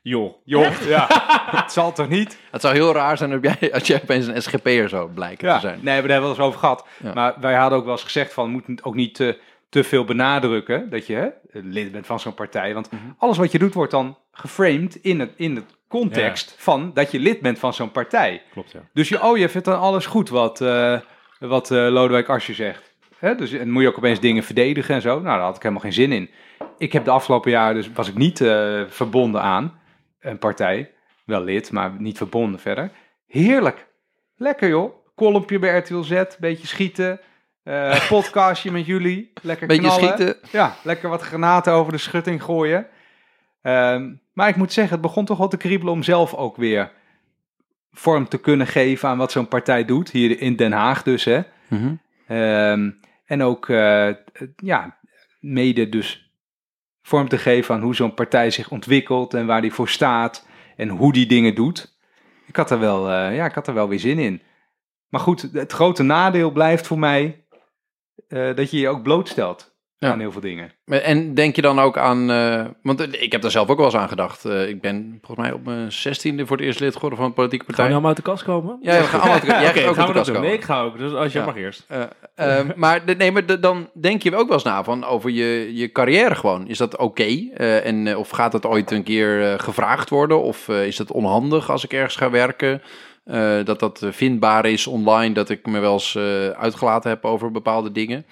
[0.02, 0.34] Joh.
[0.44, 1.08] Joh, ja.
[1.62, 2.38] het zal toch niet?
[2.52, 5.56] Het zou heel raar zijn als jij, als jij opeens een SGP'er zou blijken ja.
[5.56, 5.80] te zijn.
[5.82, 6.88] Nee, we hebben het wel eens over gehad.
[7.04, 7.14] Ja.
[7.14, 9.40] Maar wij hadden ook wel eens gezegd van, moet het ook niet te,
[9.70, 12.74] te veel benadrukken dat je hè, lid bent van zo'n partij.
[12.74, 13.02] Want Mhm.
[13.18, 16.64] alles wat je doet wordt dan geframed in het, in het context ja.
[16.64, 18.42] van dat je lid bent van zo'n partij.
[18.52, 18.80] Klopt, ja.
[18.94, 21.00] Dus je, oh, je vindt dan alles goed wat, uh,
[21.40, 22.96] wat uh, Lodewijk Asscher zegt.
[23.18, 23.36] Hè?
[23.36, 25.14] Dus en moet je ook opeens dingen verdedigen en zo.
[25.14, 26.30] Nou, daar had ik helemaal geen zin in.
[26.78, 29.80] Ik heb de afgelopen jaren dus was ik niet uh, verbonden aan
[30.20, 30.92] een partij.
[31.26, 32.92] Wel lid, maar niet verbonden verder.
[33.28, 33.88] Heerlijk.
[34.36, 34.94] Lekker joh.
[35.16, 37.20] Kolompje bij RTL Z, beetje schieten.
[37.64, 39.32] Uh, podcastje met jullie.
[39.42, 40.04] Lekker beetje knallen.
[40.04, 40.38] schieten.
[40.52, 42.88] Ja, lekker wat granaten over de schutting gooien.
[43.62, 46.92] Um, maar ik moet zeggen, het begon toch wel te kriebelen om zelf ook weer
[47.96, 50.12] vorm te kunnen geven aan wat zo'n partij doet.
[50.12, 51.42] Hier in Den Haag dus, hè.
[51.68, 52.38] Mm -hmm.
[52.38, 54.10] um, en ook, uh,
[54.56, 54.98] ja,
[55.40, 56.32] mede dus
[57.02, 60.90] vorm te geven aan hoe zo'n partij zich ontwikkelt en waar die voor staat en
[60.90, 61.98] hoe die dingen doet.
[62.48, 64.42] Ik had er wel, uh, ja, ik had er wel weer zin in.
[65.10, 67.46] Maar goed, het grote nadeel blijft voor mij
[68.28, 69.75] uh, dat je je ook blootstelt
[70.06, 70.12] ja.
[70.12, 70.72] aan heel veel dingen.
[70.86, 73.96] En denk je dan ook aan, uh, want ik heb daar zelf ook wel eens
[73.96, 74.46] aan gedacht.
[74.46, 77.34] Uh, ik ben volgens mij op mijn zestiende voor het eerst lid geworden van een
[77.34, 77.84] politieke partij.
[77.84, 78.78] Gaan we allemaal uit de kast komen?
[78.82, 79.62] Ja, we gaan allemaal uit de kast.
[79.62, 80.36] Jij okay, gaat ook gaan uit de kast doen.
[80.36, 80.50] komen.
[80.50, 80.98] Nee, ik ga ook.
[80.98, 81.48] Dus als jij ja.
[81.48, 81.88] mag eerst.
[81.92, 85.30] Uh, maar, de, nee, maar de, dan denk je ook wel eens na van over
[85.30, 86.68] je, je carrière gewoon.
[86.68, 87.04] Is dat oké?
[87.04, 87.52] Okay?
[87.84, 90.42] en of gaat dat ooit een keer gevraagd worden?
[90.42, 92.82] Of is dat onhandig als ik ergens ga werken?
[93.26, 97.52] Uh, dat dat vindbaar is online, dat ik me wel eens uh, uitgelaten heb over
[97.52, 98.26] bepaalde dingen.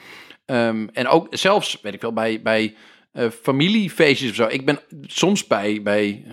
[0.53, 2.75] Um, en ook zelfs, weet ik wel, bij, bij
[3.13, 4.47] uh, familiefeestjes of zo.
[4.49, 6.23] Ik ben soms bij, bij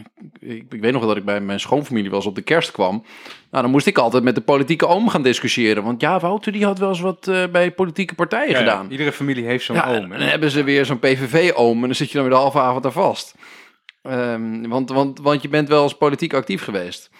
[0.40, 3.04] ik, ik, weet nog wel dat ik bij mijn schoonfamilie was op de kerst kwam.
[3.50, 5.82] Nou, dan moest ik altijd met de politieke oom gaan discussiëren.
[5.82, 8.84] Want ja, Wouter die had wel eens wat bij politieke partijen ja, gedaan.
[8.84, 10.12] Ja, iedere familie heeft zo'n ja, oom.
[10.12, 12.58] En dan hebben ze weer zo'n PVV-oom en dan zit je dan weer de halve
[12.58, 13.34] avond daar vast.
[14.02, 17.10] Um, want, want, want je bent wel eens politiek actief geweest.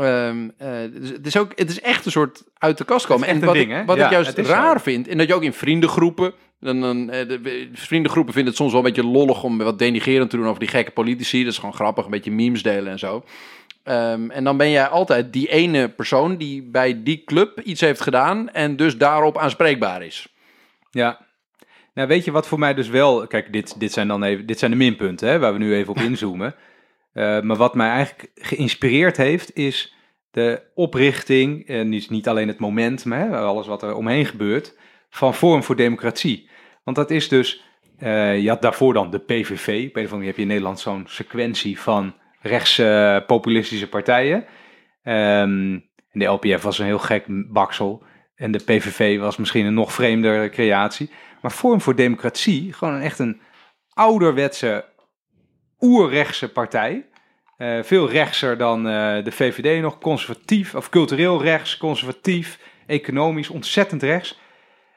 [0.00, 3.28] Um, uh, dus het, is ook, het is echt een soort uit de kast komen.
[3.28, 4.82] En wat, ding, ik, wat ja, ik juist raar zo.
[4.82, 8.72] vind, en dat je ook in vriendengroepen, dan, dan, uh, de, vriendengroepen vinden het soms
[8.72, 11.42] wel een beetje lollig om wat denigerend te doen over die gekke politici.
[11.42, 13.24] Dat is gewoon grappig, een beetje memes delen en zo.
[13.84, 18.00] Um, en dan ben jij altijd die ene persoon die bij die club iets heeft
[18.00, 20.28] gedaan en dus daarop aanspreekbaar is.
[20.90, 21.18] Ja,
[21.94, 24.58] nou weet je wat voor mij dus wel, kijk dit, dit zijn dan even, dit
[24.58, 26.54] zijn de minpunten hè, waar we nu even op inzoomen.
[27.12, 29.94] Eh, maar wat mij eigenlijk geïnspireerd heeft, is
[30.30, 34.78] de oprichting, en niet, alleen het moment, maar hè, alles wat er omheen gebeurt,
[35.10, 36.48] van Forum voor Democratie.
[36.84, 37.64] Want dat is dus,
[37.98, 41.04] eh, je had daarvoor dan de PVV, op een of heb je in Nederland zo'n
[41.06, 44.44] sequentie van rechtse populistische partijen.
[45.02, 45.78] Ehm,
[46.10, 48.02] en de LPF was een heel gek baksel.
[48.34, 51.10] En de PVV was misschien een nog vreemdere creatie.
[51.42, 53.40] Maar Forum voor Democratie, gewoon een, echt een
[53.92, 54.84] ouderwetse,
[55.80, 57.04] oerrechtse partij.
[57.60, 59.98] Eh, veel rechtser dan eh, de VVD nog.
[59.98, 64.38] Conservatief, of cultureel rechts, conservatief, economisch, ontzettend rechts.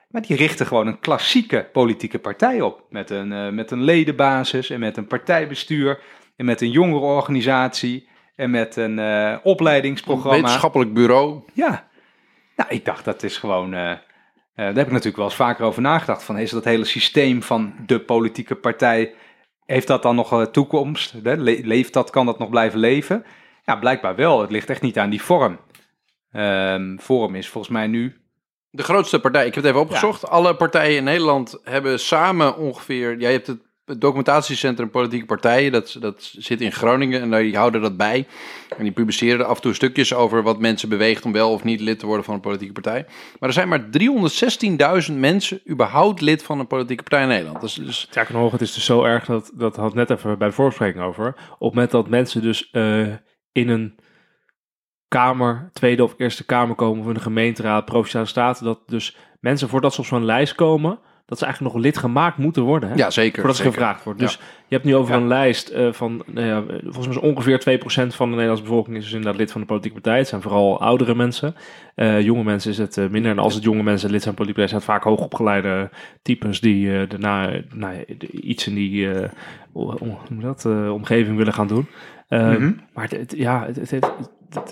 [0.09, 2.83] Maar die richten gewoon een klassieke politieke partij op.
[2.89, 5.99] Met een, eh, met een ledenbasis en met een partijbestuur.
[6.35, 8.07] En met een jongerenorganisatie.
[8.35, 8.99] En met een
[9.43, 10.37] opleidingsprogramma.
[10.37, 11.41] Wetenschappelijk bureau.
[11.53, 11.87] Ja,
[12.55, 13.71] nou, ik dacht dat is gewoon.
[13.71, 14.03] daar
[14.55, 16.23] heb ik natuurlijk wel eens vaker over nagedacht.
[16.23, 19.13] Van, is dat hele systeem van de politieke partij.
[19.65, 21.13] Heeft dat dan nog een toekomst?
[21.43, 23.25] Leeft dat, kan dat nog blijven leven?
[23.63, 24.41] Ja, blijkbaar wel.
[24.41, 25.59] Het ligt echt niet aan die vorm.
[26.31, 28.17] Ehm vorm is volgens mij nu.
[28.69, 30.27] De grootste partij, ik heb het even opgezocht.
[30.27, 33.17] Alle partijen in Nederland hebben samen ongeveer.
[33.17, 37.81] Jij hebt het, het documentatiecentrum Politieke Partijen, dat, dat zit in Groningen en die houden
[37.81, 38.27] dat bij.
[38.77, 41.79] En die publiceren af en toe stukjes over wat mensen beweegt om wel of niet
[41.79, 43.05] lid te worden van een politieke partij.
[43.39, 43.87] Maar er zijn maar
[45.09, 47.61] 316.000 mensen überhaupt lid van een politieke partij in Nederland.
[47.61, 50.53] Dus Sterker nog, het is dus zo erg dat, dat had net even bij de
[50.53, 51.27] voorbespreking over.
[51.27, 53.07] Op het moment dat mensen dus eh,
[53.51, 53.99] in een
[55.07, 59.69] kamer, tweede of eerste kamer komen of in een gemeenteraad, provinciale staten, dat dus mensen
[59.69, 62.89] voordat ze op zo'n lijst komen, dat ze eigenlijk nog lid gemaakt moeten worden.
[62.89, 62.95] Hè?
[62.95, 63.35] ja, zeker.
[63.39, 63.77] Voordat ze zeker.
[63.79, 64.19] gevraagd wordt.
[64.19, 64.33] Dus
[64.67, 65.21] je hebt nu over Ja.
[65.21, 68.97] een lijst eh, van, nou ja, volgens mij is ongeveer 2% van de Nederlandse bevolking
[68.97, 70.17] is dus inderdaad lid van de politieke partij.
[70.17, 71.55] Het zijn vooral oudere mensen.
[71.95, 73.31] Eh, jonge mensen is het eh, minder.
[73.31, 75.89] En als het jonge mensen lid zijn van de politieke partij, zijn het vaak hoogopgeleide
[76.21, 79.29] types die eh, daarna nou, iets in die o-
[79.73, 81.87] o- hoe noem je dat, omgeving willen gaan doen.
[82.27, 82.71] Eh, Mhm.
[82.93, 83.93] Maar het, het- ja, het,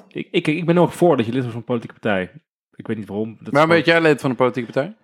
[0.08, 2.32] ik, ik, ik ben ook voor dat je lid wordt van een politieke partij.
[2.76, 3.38] Ik weet niet waarom.
[3.40, 4.96] Dat Maar weet jij lid van een politieke partij?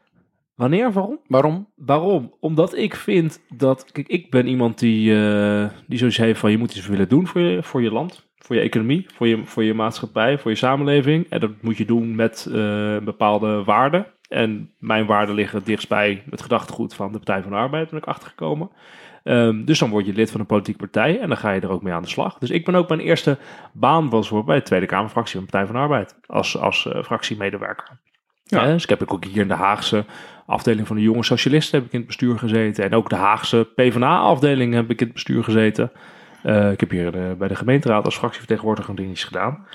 [0.58, 1.20] Wanneer, waarom?
[1.28, 1.68] Waarom?
[1.76, 2.34] Waarom?
[2.40, 3.92] Omdat ik vind dat...
[3.92, 6.52] Kijk, ik ben iemand die, eh die zoiets heeft van...
[6.52, 9.46] je moet iets willen doen voor je, voor je land, voor je economie, voor je,
[9.46, 11.30] voor je maatschappij, voor je samenleving.
[11.30, 14.06] En dat moet je doen met eh, bepaalde waarden.
[14.30, 18.06] En mijn waarden liggen dichtstbij het gedachtegoed van de Partij van de Arbeid, ben ik
[18.06, 18.70] achtergekomen.
[19.24, 21.70] Ehm, dus dan word je lid van een politieke partij en dan ga je er
[21.70, 22.38] ook mee aan de slag.
[22.38, 23.38] Dus ik ben ook mijn eerste
[23.74, 26.16] baan was voor bij de Tweede Kamerfractie van de Partij van de Arbeid.
[26.26, 28.00] Als, als eh, fractiemedewerker.
[28.48, 28.66] Ja.
[28.66, 30.06] Dus ik heb ook hier in de Haagse
[30.46, 32.84] afdeling van de jonge socialisten heb ik in het bestuur gezeten.
[32.84, 35.92] En ook de Haagse PvdA-afdeling heb ik in het bestuur gezeten.
[36.44, 39.66] Eh, ik heb hier eh, bij de gemeenteraad als fractievertegenwoordiger dingetjes gedaan.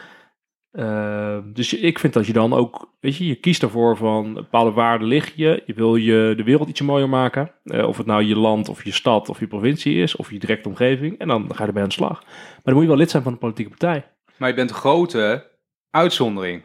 [0.73, 4.71] Eh, dus ik vind dat je dan ook, weet je, je kiest ervoor van bepaalde
[4.71, 5.63] waarden lig je.
[5.67, 7.51] Je wil je de wereld ietsje mooier maken.
[7.65, 10.39] Eh, of het nou je land of je stad of je provincie is of je
[10.39, 11.19] directe omgeving.
[11.19, 12.23] En dan ga je erbij aan de slag.
[12.23, 14.07] Maar dan moet je wel lid zijn van een politieke partij.
[14.37, 15.51] Maar je bent een grote
[15.91, 16.63] uitzondering.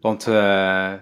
[0.00, 0.92] Want eh,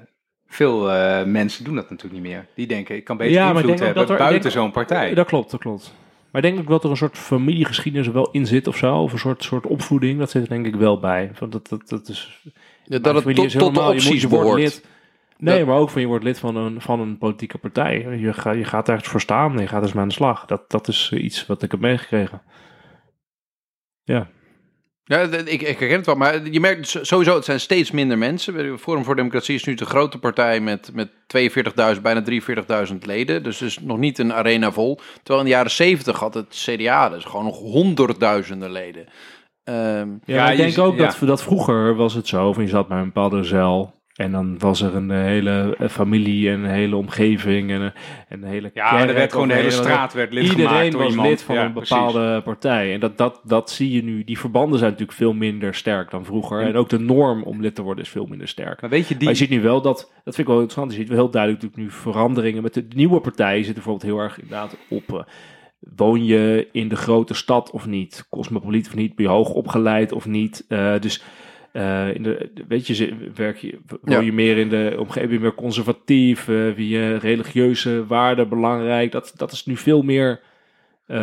[0.48, 2.46] veel eh, mensen doen dat natuurlijk niet meer.
[2.54, 5.14] Die denken, ik kan beter Ja, invloed hebben dat er- ik buiten denk- zo'n partij.
[5.14, 5.94] Dat klopt, dat klopt.
[6.30, 8.96] Maar ik denk ook dat er een soort familiegeschiedenis er wel in zit of zo.
[9.02, 10.18] Of een soort, soort opvoeding.
[10.18, 11.30] Dat zit er denk ik wel bij.
[11.38, 12.40] Want dat, dat, dat is,
[12.84, 14.62] Dat mijn het tot, is tot de helemaal- je moet- opties je wordt behoort.
[14.62, 14.84] lid-
[15.38, 17.98] Nee, Dat- maar ook van je wordt lid van een, van een politieke partij.
[18.18, 20.44] Je, ga, je gaat ergens voor staan en je gaat dus mee aan de slag.
[20.46, 22.42] Dat, dat is iets wat ik heb meegekregen.
[24.04, 24.28] Ja.
[25.08, 28.78] Ja, ik, ik herken het wel, maar je merkt sowieso, het zijn steeds minder mensen.
[28.78, 31.08] Forum voor Democratie is nu de grote partij met, met
[31.96, 32.22] 42.000, bijna
[32.90, 33.42] 43.000 leden.
[33.42, 35.00] Dus dus nog niet een arena vol.
[35.22, 39.06] Terwijl in de jaren 70 had het CDA dus gewoon nog honderdduizenden leden.
[39.64, 41.04] Ehm, Ja, ik denk ook ja.
[41.04, 42.52] dat, dat vroeger was het zo.
[42.52, 43.97] Van je zat bij een bepaalde zeil.
[44.18, 47.92] En dan was er een eh, hele eh, familie en een hele omgeving en een,
[48.28, 51.28] en een hele ja, er werd gewoon de hele straat werd lid Iedereen was iemand.
[51.28, 51.96] lid van Ja, een precies.
[51.96, 52.92] bepaalde partij.
[52.92, 54.24] En dat, dat, dat zie je nu.
[54.24, 56.60] Die verbanden zijn natuurlijk veel minder sterk dan vroeger.
[56.60, 58.80] En ook de norm om lid te worden is veel minder sterk.
[58.80, 60.92] Maar weet je, die, Maar je ziet nu wel dat, dat vind ik wel interessant,
[60.92, 62.62] je ziet wel heel duidelijk natuurlijk nu veranderingen.
[62.62, 65.22] Met de, nieuwe partijen zitten bijvoorbeeld heel erg inderdaad op, eh,
[65.96, 68.26] woon je in de grote stad of niet?
[68.30, 69.14] Cosmopoliet of niet?
[69.14, 70.64] Ben je hoog opgeleid of niet?
[70.68, 71.22] Eh, dus
[71.72, 74.20] eh, in de, weet je, ze- werk je, woon Ja.
[74.20, 76.48] je meer in de omgeving, meer conservatief?
[76.48, 79.12] eh wie je religieuze waarden belangrijk?
[79.12, 80.40] Dat, dat is nu veel meer
[81.06, 81.18] eh,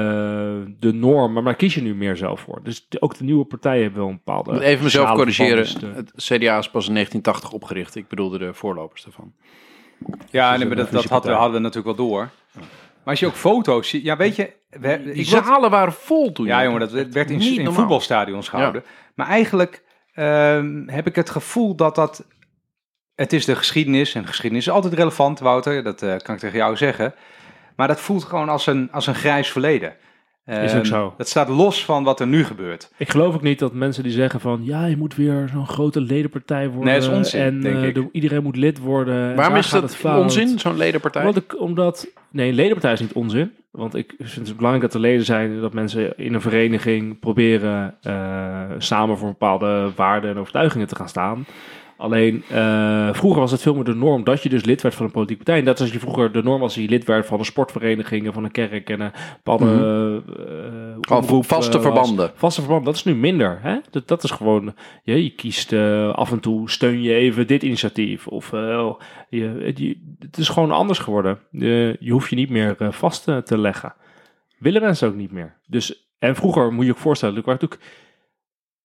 [0.80, 2.60] de norm, maar daar kies je nu meer zelf voor.
[2.64, 4.50] Dus de- ook de nieuwe partijen hebben wel een bepaalde...
[4.50, 5.66] ik moet even mezelf corrigeren.
[5.96, 7.96] Het CDA is pas in 1980 opgericht.
[7.96, 9.34] Ik bedoelde de voorlopers daarvan.
[10.32, 12.30] ja, is nee, maar dat, dat hadden, we, hadden we natuurlijk wel door.
[12.54, 16.32] Maar als je ook foto's ziet, ja, weet je, we, Die ik zalen waren vol
[16.32, 16.46] toen.
[16.46, 16.72] Ja, joh.
[16.72, 18.84] jongen, dat werd in, in voetbalstadions gehouden.
[19.16, 19.84] Maar eigenlijk
[20.16, 22.26] ehm, heb ik het gevoel dat dat...
[23.16, 25.84] Het is de geschiedenis, en geschiedenis is altijd relevant, Wouter.
[25.84, 27.14] Dat eh, kan ik tegen jou zeggen.
[27.76, 29.96] Maar dat voelt gewoon als een, als een grijs verleden.
[30.46, 31.14] Is ook Ehm, zo.
[31.18, 32.92] Dat staat los van wat er nu gebeurt.
[32.98, 36.02] Ik geloof ook niet dat mensen die zeggen van ja, je moet weer zo'n grote
[36.02, 36.86] ledenpartij worden.
[36.86, 37.96] Nee, dat is onzin, En denk eh, ik.
[37.96, 39.30] de- iedereen moet lid worden.
[39.30, 41.22] en Waarom is dat onzin, zo'n ledenpartij?
[41.26, 43.52] Omdat, ik, omdat, nee, een ledenpartij is niet onzin.
[43.72, 47.96] Want ik vind het belangrijk dat er leden zijn, dat mensen in een vereniging proberen
[48.02, 51.46] eh, samen voor bepaalde waarden en overtuigingen te gaan staan.
[51.98, 55.06] Alleen, eh, vroeger was het veel meer de norm dat je dus lid werd van
[55.06, 55.60] een politieke partij.
[55.60, 58.34] En dat als je vroeger de norm was dat je lid werd van een sportvereniging,
[58.34, 59.12] van een kerk en een
[59.44, 60.24] bepaalde...
[60.26, 61.84] eh, vaste eh, was.
[61.84, 62.32] verbanden.
[62.36, 63.60] Vaste verband, dat is nu minder.
[63.62, 63.78] Hè?
[63.92, 65.74] Dat, dat is gewoon, je, je kiest
[66.14, 68.28] af en toe, steun je even dit initiatief.
[68.28, 68.92] Of eh,
[69.30, 71.40] je, je- het is gewoon anders geworden.
[71.52, 73.94] Je, je hoeft je niet meer vast te leggen.
[74.58, 75.58] Willen mensen ook niet meer.
[75.68, 77.92] Dus, en vroeger moet je je ook voorstellen, er waren natuurlijk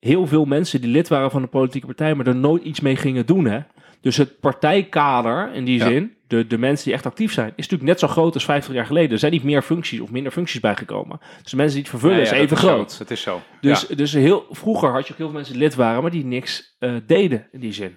[0.00, 2.96] heel veel mensen die lid waren van een politieke partij, maar er nooit iets mee
[2.96, 3.44] gingen doen.
[3.44, 3.60] Hè?
[4.00, 5.86] Dus het partijkader in die Ja.
[5.86, 8.74] zin, de, de mensen die echt actief zijn, is natuurlijk net zo groot als 50
[8.74, 9.10] jaar geleden.
[9.10, 11.20] Er zijn niet meer functies of minder functies bijgekomen.
[11.42, 12.92] Dus de mensen die het vervullen Ja, is even dat groot.
[12.92, 12.98] Zo.
[12.98, 13.40] Dat is zo.
[13.60, 16.24] Dus, dus heel, vroeger had je ook heel veel mensen die lid waren, maar die
[16.24, 17.96] niks eh, deden in die zin.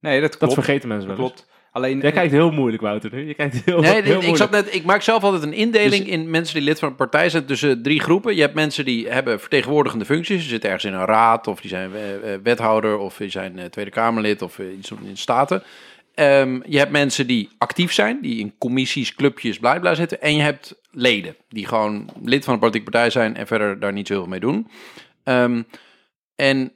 [0.00, 0.54] Nee, dat Dat klopt.
[0.54, 1.48] vergeten mensen Dat wel klopt.
[1.72, 3.14] Alleen, Jij kijkt heel moeilijk, Wouter.
[3.14, 3.26] nu.
[3.26, 4.36] Je kijkt heel, Nee, heel ik, moeilijk.
[4.36, 6.96] zat net, ik maak zelf altijd een indeling Dus- in mensen die lid van een
[6.96, 8.34] partij zijn tussen drie groepen.
[8.34, 10.42] Je hebt mensen die hebben vertegenwoordigende functies.
[10.42, 13.58] Ze zitten ergens in een raad of die zijn eh, eh, wethouder of die zijn
[13.58, 15.62] eh, Tweede Kamerlid of iets in de Staten.
[16.14, 20.20] Ehm, je hebt mensen die actief zijn, die in commissies, clubjes, bla bla zitten.
[20.20, 23.92] En je hebt leden die gewoon lid van een politieke partij zijn en verder daar
[23.92, 24.68] niet zo heel veel mee doen.
[25.24, 25.62] Ehm,
[26.36, 26.72] en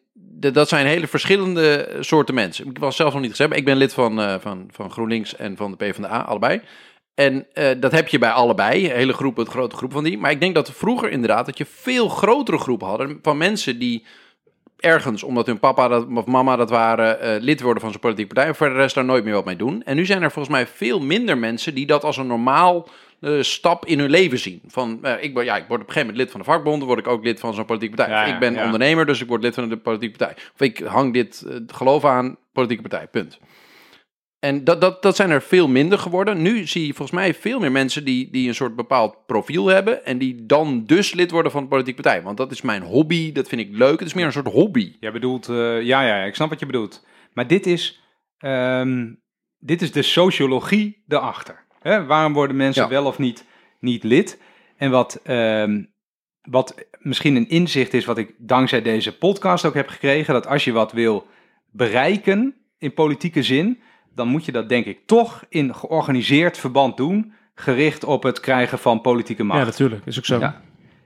[0.50, 2.66] dat zijn hele verschillende soorten mensen.
[2.66, 5.57] Ik was zelf nog niet gezegd, ik ben lid van, eh, van, van GroenLinks en
[5.57, 6.61] van de PvdA, allebei.
[7.14, 10.18] En eh, dat heb je bij allebei, hele groepen, het grote groep van die.
[10.18, 14.07] Maar ik denk dat vroeger inderdaad dat je veel grotere groepen hadden van mensen die
[14.76, 18.35] ergens, omdat hun papa dat, of mama dat waren, eh, lid worden van zo'n politieke
[18.35, 18.50] partij.
[18.50, 19.83] En voor de rest daar nooit meer wat mee doen.
[19.83, 22.88] En nu zijn er volgens mij veel minder mensen die dat als een normaal
[23.22, 24.62] eh, stap in hun leven zien.
[24.66, 26.78] Van, eh, ik, ben, ja, ik word op een gegeven moment lid van de vakbond,
[26.78, 28.14] dan word ik ook lid van zo'n politieke partij.
[28.14, 28.64] Ja, Of ja, ik ben ja.
[28.64, 30.37] ondernemer, dus ik word lid van de politieke partij.
[30.54, 33.38] Of ik hang dit eh, geloof aan, politieke partij, punt.
[34.38, 36.42] En dat, dat, dat zijn er veel minder geworden.
[36.42, 40.04] Nu zie je volgens mij veel meer mensen die, die een soort bepaald profiel hebben.
[40.04, 42.22] En die dan dus lid worden van een politieke partij.
[42.22, 43.98] Want dat is mijn hobby, dat vind ik leuk.
[43.98, 44.96] Het is meer een soort hobby.
[45.00, 47.06] Jij bedoelt, ja, ja, ja, ik snap wat je bedoelt.
[47.32, 48.02] Maar dit is,
[48.38, 49.12] ehm,
[49.58, 51.62] dit is de sociologie erachter.
[51.83, 52.07] Hè?
[52.07, 52.88] Waarom worden mensen Ja.
[52.88, 53.45] wel of niet,
[53.81, 54.40] niet lid?
[54.77, 55.83] En wat, ehm,
[56.42, 60.64] wat misschien een inzicht is, wat ik dankzij deze podcast ook heb gekregen, dat als
[60.64, 61.27] je wat wil
[61.71, 63.81] bereiken in politieke zin,
[64.14, 68.79] dan moet je dat denk ik toch in georganiseerd verband doen, gericht op het krijgen
[68.79, 69.59] van politieke macht.
[69.61, 70.07] Ja, natuurlijk.
[70.07, 70.38] Is ook zo.
[70.38, 70.61] Ja.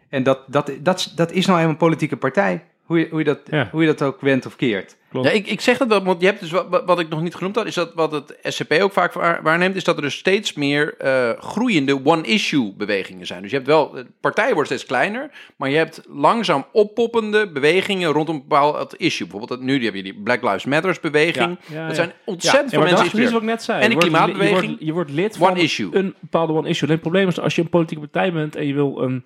[0.08, 2.64] En dat, dat, dat, dat is nou helemaal een politieke partij.
[2.86, 3.68] Hoe je, hoe, je dat, Ja.
[3.72, 4.96] hoe je dat ook wendt of keert.
[5.10, 5.26] Klopt.
[5.26, 6.50] Ja, ik, ik zeg dat wel, want je hebt dus
[6.84, 9.76] wat, ik nog niet genoemd had, is dat wat het SCP ook vaak waar- waarneemt,
[9.76, 13.42] is dat er dus steeds meer eh, groeiende one-issue bewegingen zijn.
[13.42, 18.10] Dus je hebt wel, de partijen worden steeds kleiner, maar je hebt langzaam oppoppende bewegingen
[18.12, 19.26] rondom een bepaald issue.
[19.26, 21.58] Bijvoorbeeld dat, nu heb je die Black Lives Matters beweging.
[21.68, 23.82] Ja, ja, dat zijn ontzettend veel dat mensen is precies wat ik net zei.
[23.82, 25.88] En de wordt- klimaatbeweging, Je wordt, je wordt lid one van issue.
[25.96, 26.82] een bepaalde one issue.
[26.88, 29.24] Alleen het probleem is, als je een politieke partij bent en je wil een...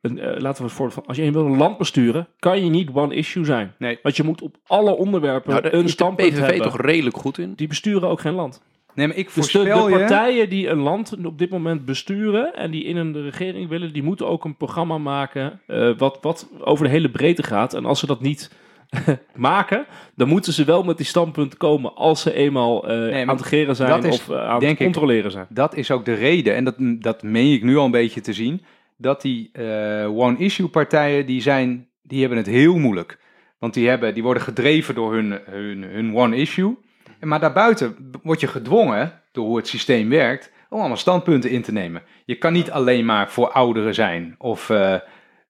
[0.00, 1.06] een eh, laten we het voorbeeld van...
[1.06, 3.74] Als je wil een land besturen, kan je niet one issue zijn.
[3.78, 3.98] Nee.
[4.02, 6.62] Want je moet op alle onderwerpen Nou, een is de standpunt PVV hebben.
[6.62, 7.52] toch redelijk goed in.
[7.54, 8.62] Die besturen ook geen land.
[8.94, 9.98] Nee, maar ik Dus de, voorspel de je...
[9.98, 14.02] partijen die een land op dit moment besturen en die in een regering willen, die
[14.02, 17.74] moeten ook een programma maken eh, wat, wat over de hele breedte gaat.
[17.74, 18.50] En als ze dat niet
[19.34, 23.40] maken, dan moeten ze wel met die standpunten komen als ze eenmaal eh, aan het
[23.40, 25.46] regeren zijn is, of aan het ik, controleren zijn.
[25.48, 28.32] Dat is ook de reden, en dat, dat meen ik nu al een beetje te
[28.32, 28.64] zien,
[28.98, 33.18] dat die eh, one-issue partijen, die, zijn, die hebben het heel moeilijk.
[33.58, 36.76] Want die, hebben, die worden gedreven door hun, hun, hun one-issue.
[37.20, 41.72] Maar daarbuiten word je gedwongen, door hoe het systeem werkt, om allemaal standpunten in te
[41.72, 42.02] nemen.
[42.24, 44.94] Je kan niet alleen maar voor ouderen zijn of eh,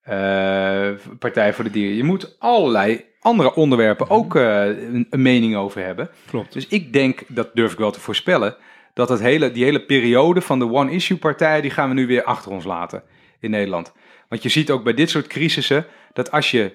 [0.03, 1.97] eh, Partij voor de Dieren.
[1.97, 6.11] Je moet allerlei andere onderwerpen ook eh, een, een mening over hebben.
[6.27, 6.53] Klopt.
[6.53, 8.57] Dus ik denk, dat durf ik wel te voorspellen,
[8.95, 12.51] dat het hele, die hele periode van de one-issue-partijen, die gaan we nu weer achter
[12.51, 13.03] ons laten
[13.41, 13.93] in Nederland.
[14.29, 16.75] Want je ziet ook bij dit soort crisissen, dat als je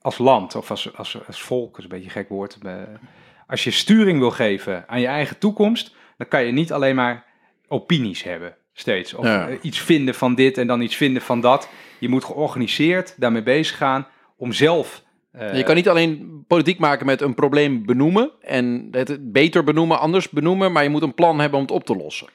[0.00, 2.72] als land of als, als, als volk, dat is een beetje een gek woord, eh,
[3.46, 7.24] als je sturing wil geven aan je eigen toekomst, dan kan je niet alleen maar
[7.68, 9.14] opinies hebben, steeds.
[9.14, 9.48] Of Ja.
[9.48, 11.68] eh, iets vinden van dit en dan iets vinden van dat.
[11.98, 14.06] Je moet georganiseerd daarmee bezig gaan
[14.36, 15.02] om zelf...
[15.32, 19.98] eh, Je kan niet alleen politiek maken met een probleem benoemen en het beter benoemen,
[20.00, 22.28] anders benoemen, maar je moet een plan hebben om het op te lossen.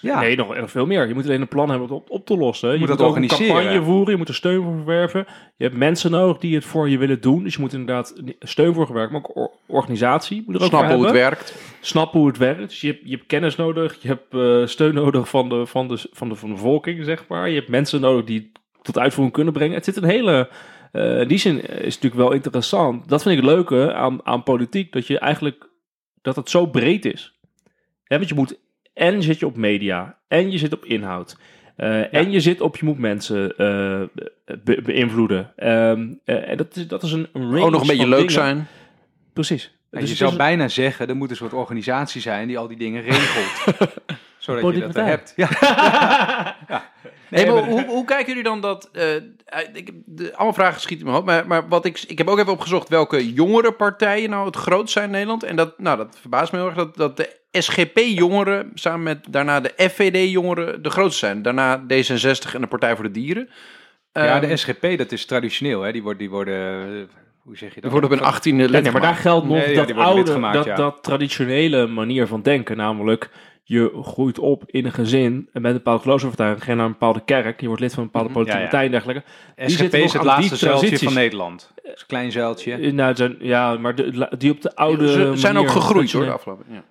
[0.00, 0.20] Ja.
[0.20, 1.08] Nee, nog veel meer.
[1.08, 2.72] Je moet alleen een plan hebben om het op, op te lossen.
[2.72, 3.54] Je moet moet, dat ook een organiseren.
[3.62, 5.26] campagne voeren, je moet er steun voor verwerven.
[5.56, 7.42] Je hebt mensen nodig die het voor je willen doen.
[7.42, 10.94] Dus je moet inderdaad steun voor gewerkt, maar ook or- organisatie moet er ook Snappen
[10.94, 11.54] hoe het werkt.
[11.80, 12.68] Snappen hoe het werkt.
[12.68, 15.88] Dus je hebt, je hebt kennis nodig, je hebt eh, steun nodig van de, van,
[15.88, 17.48] de, van, de, van de bevolking, zeg maar.
[17.48, 19.74] Je hebt mensen nodig die het tot uitvoering kunnen brengen.
[19.74, 20.48] Het zit een hele...
[20.92, 23.08] eh, in die zin is het natuurlijk wel interessant.
[23.08, 25.68] Dat vind ik het leuke aan, aan politiek, dat je eigenlijk...
[26.22, 27.38] dat het zo breed is.
[28.06, 28.58] Want je moet...
[28.94, 31.36] En zit je op media, en je zit op inhoud.
[31.76, 34.02] eh, En je zit op, je moet mensen eh,
[34.64, 35.52] be- beïnvloeden.
[35.56, 38.32] Ehm, eh, en dat is, dat is een, range Ook nog een beetje leuk dingen.
[38.32, 38.66] zijn.
[39.32, 39.76] Precies.
[39.90, 42.68] En Dus je zou is- bijna zeggen, er moet een soort organisatie zijn die al
[42.68, 43.64] die dingen regelt.
[44.42, 45.10] Zodat je Politieke dat partij.
[45.10, 45.32] hebt.
[46.68, 46.80] Ja.
[47.28, 48.88] Nee, Nee, maar hoe, hoe kijken jullie dan dat...
[48.92, 49.14] eh,
[49.72, 51.28] ik, de, alle vragen schieten mijn hoofd.
[51.28, 54.92] Maar, maar wat ik, ik heb ook even opgezocht welke jongere partijen nou het grootst
[54.92, 55.42] zijn in Nederland.
[55.42, 59.60] En dat, nou, dat verbaast me heel erg dat, dat de SGP-jongeren samen met daarna
[59.60, 61.42] de FVD-jongeren de grootste zijn.
[61.42, 63.48] Daarna D66 en de Partij voor de Dieren.
[64.12, 65.80] Ja, Ehm, de SGP, dat is traditioneel.
[65.82, 65.92] Hè?
[65.92, 66.54] Die, worden, die worden,
[66.86, 67.02] eh,
[67.42, 67.82] hoe zeg je dat?
[67.82, 69.84] die worden op hun 18e lid Ja, nee, maar daar geldt nog Nee, ja, dat
[69.86, 70.74] worden oude, lidgemaakt, dat, ja.
[70.74, 72.76] dat traditionele manier van denken.
[72.76, 73.30] Namelijk,
[73.72, 76.64] je groeit op in een gezin en met een bepaalde geloofsovertuiging.
[76.64, 78.74] Ga je naar een bepaalde kerk, je wordt lid van een bepaalde politieke Mhm.
[78.76, 78.86] Ja, ja.
[78.90, 79.22] partij en dergelijke.
[79.56, 81.72] Die SGP zitten is nog het aan die laatste zeiltje van Nederland.
[81.74, 82.72] Dat is een klein zeiltje.
[82.74, 86.24] Eh, Nou, zijn, ja, maar de, die op de oude Ze zijn ook gegroeid hoor,
[86.24, 86.64] de afgelopen.
[86.68, 86.84] Ja.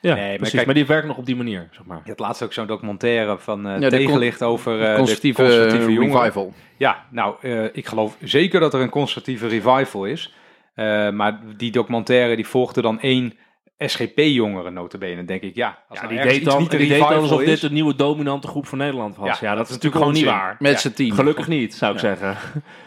[0.00, 0.54] Ja, Nee, maar precies.
[0.54, 2.00] kijk- maar die werken nog op die manier, zeg maar.
[2.04, 6.00] Je had laatst ook zo'n documentaire van eh de tegenlicht over eh, Conservatieve, de conservatieve
[6.18, 6.52] revival.
[6.76, 10.34] Ja, nou, eh, ik geloof zeker dat er een conservatieve revival is.
[10.74, 13.34] Eh, maar die documentaire die volgde dan één
[13.78, 15.24] SGP-jongere notabene.
[15.24, 17.22] Denk ik, ja, als Ja, nou die deed dan, niet een die deed dan revival
[17.22, 19.38] alsof is, dit de nieuwe dominante groep van Nederland was.
[19.38, 20.56] Ja, Ja, dat is dat is natuurlijk gewoon niet waar.
[20.58, 21.14] Met Ja, z'n team.
[21.14, 22.36] Gelukkig niet, zou ik zeggen.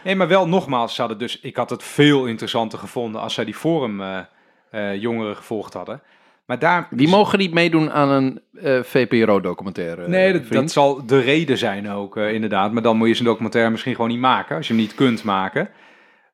[0.04, 3.44] Nee, maar wel nogmaals, ze hadden dus, ik had het veel interessanter gevonden als zij
[3.44, 4.18] die forum eh,
[4.70, 6.02] eh, jongeren gevolgd hadden.
[6.46, 6.88] Maar daar...
[6.90, 10.08] Die mogen niet meedoen aan een eh, VPRO-documentaire.
[10.08, 12.72] Nee, dat, zal de reden zijn ook, inderdaad.
[12.72, 15.24] Maar dan moet je zo'n documentaire misschien gewoon niet maken, als je hem niet kunt
[15.24, 15.68] maken.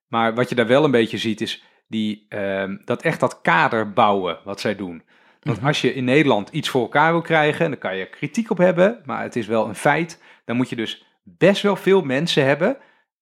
[0.09, 3.93] Maar wat je daar wel een beetje ziet, is die, ehm, dat echt dat kader
[3.93, 5.03] bouwen, wat zij doen.
[5.43, 8.51] Want als je in Nederland iets voor elkaar wil krijgen, en dan kan je kritiek
[8.51, 12.03] op hebben, maar het is wel een feit, dan moet je dus best wel veel
[12.03, 12.77] mensen hebben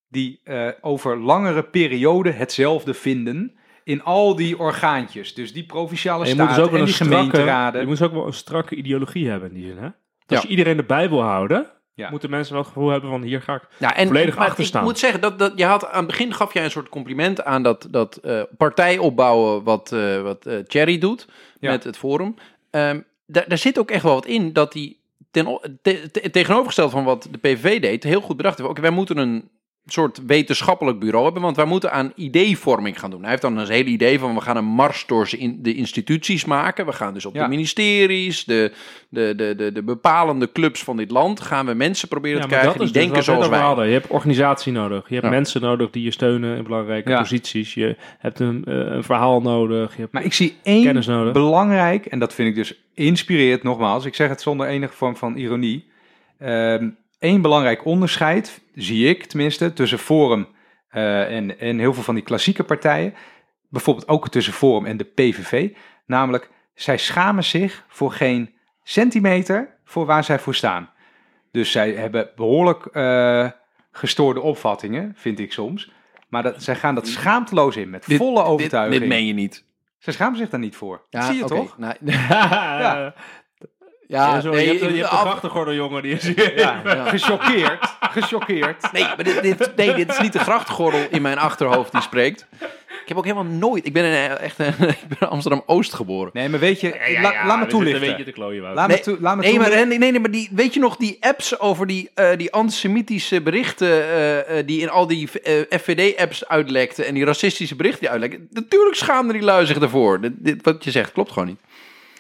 [0.09, 5.35] die eh, over langere perioden hetzelfde vinden in al die orgaantjes.
[5.35, 7.81] Dus die provinciale En je moet staten dus ook wel en een die strakke, gemeenteraden.
[7.81, 9.77] je moet dus ook wel een strakke ideologie hebben in die zin.
[9.77, 9.85] Hè?
[9.85, 9.93] Als
[10.27, 10.41] Ja.
[10.43, 12.11] je iedereen erbij wil houden, Ja.
[12.11, 13.63] moeten mensen wel het gevoel hebben van hier ga ik.
[13.79, 14.85] Ja, en volledig maar achter Ik staan.
[14.85, 17.63] moet zeggen, dat, dat, je had, aan het begin gaf jij een soort compliment aan
[17.63, 21.27] dat, dat eh, partij opbouwen wat, eh wat eh Thierry doet
[21.61, 21.71] Ja.
[21.71, 22.35] met het Forum.
[22.71, 24.97] Ehm, daar, daar zit ook echt wel wat in dat hij
[25.31, 28.71] ten, o- te- te- tegenovergesteld van wat de PVV deed, heel goed bedacht heeft.
[28.71, 29.49] Oké, wij moeten een
[29.87, 33.21] soort wetenschappelijk bureau hebben, want wij moeten aan ideevorming gaan doen.
[33.21, 35.75] Hij heeft dan een hele idee van we gaan een mars door ze in de
[35.75, 36.87] instituties maken.
[36.87, 37.43] We gaan dus op Ja.
[37.43, 38.73] de ministeries, de,
[39.09, 42.71] de, de, de, de bepalende clubs van dit land, gaan we mensen proberen te krijgen
[42.73, 43.61] die dus denken zoals over wij.
[43.61, 43.87] hadden.
[43.87, 45.09] Je hebt organisatie nodig.
[45.09, 45.33] Je hebt Ja.
[45.33, 47.19] mensen nodig die je steunen in belangrijke Ja.
[47.21, 47.75] posities.
[47.75, 49.95] Je hebt een, eh, een verhaal nodig.
[49.95, 51.33] Je hebt Maar ik zie één kennis nodig.
[51.33, 55.37] belangrijk, en dat vind ik dus inspireert nogmaals, ik zeg het zonder enige vorm van
[55.37, 55.85] ironie.
[56.39, 56.89] Ehm
[57.19, 60.49] Eén belangrijk onderscheid, zie ik tenminste, tussen Forum
[60.89, 63.15] eh, en, en heel veel van die klassieke partijen.
[63.69, 65.71] Bijvoorbeeld ook tussen Forum en de PVV.
[66.07, 70.91] Namelijk, zij schamen zich voor geen centimeter voor waar zij voor staan.
[71.53, 73.51] Dus zij hebben behoorlijk eh,
[73.93, 75.93] gestoorde opvattingen, vind ik soms.
[76.29, 79.01] Maar dat, zij gaan dat schaamteloos in, met Dit- volle overtuiging.
[79.01, 79.65] dit meen je niet.
[79.99, 81.07] Ze schamen zich daar niet voor.
[81.11, 81.79] Zie je toch?
[81.79, 81.95] Nou,
[82.29, 83.15] ja,
[84.09, 86.03] ja, zo, nee, je hebt, je ik- hebt de af- grachtengordel, jongen.
[86.03, 86.59] Die is hier.
[86.59, 87.05] Ja, Ja.
[87.17, 87.97] gechoqueerd.
[88.01, 88.93] Gechoqueerd.
[88.93, 92.47] Nee, maar dit, dit, nee, dit is niet de grachtgordel in mijn achterhoofd die spreekt.
[93.03, 93.87] Ik heb ook helemaal nooit...
[93.87, 96.31] Ik ben in, echt een, ik ben in Amsterdam-Oost geboren.
[96.33, 98.03] Nee, maar weet je, Ja, ja, la- ja, laat me toelichten.
[98.03, 98.75] Een beetje te klooien, Wout.
[98.75, 99.99] Laat Nee, me, toe, laat me Nee, maar, toelichten.
[100.01, 103.89] nee, nee, maar die, weet je nog die apps over die, eh, die antisemitische berichten
[103.89, 108.49] eh, eh, die in al die eh, FVD-apps uitlekten en die racistische berichten die uitlekten?
[108.51, 110.21] Natuurlijk schaamden die lui zich ervoor.
[110.21, 111.61] Dit, dit, wat je zegt klopt gewoon niet.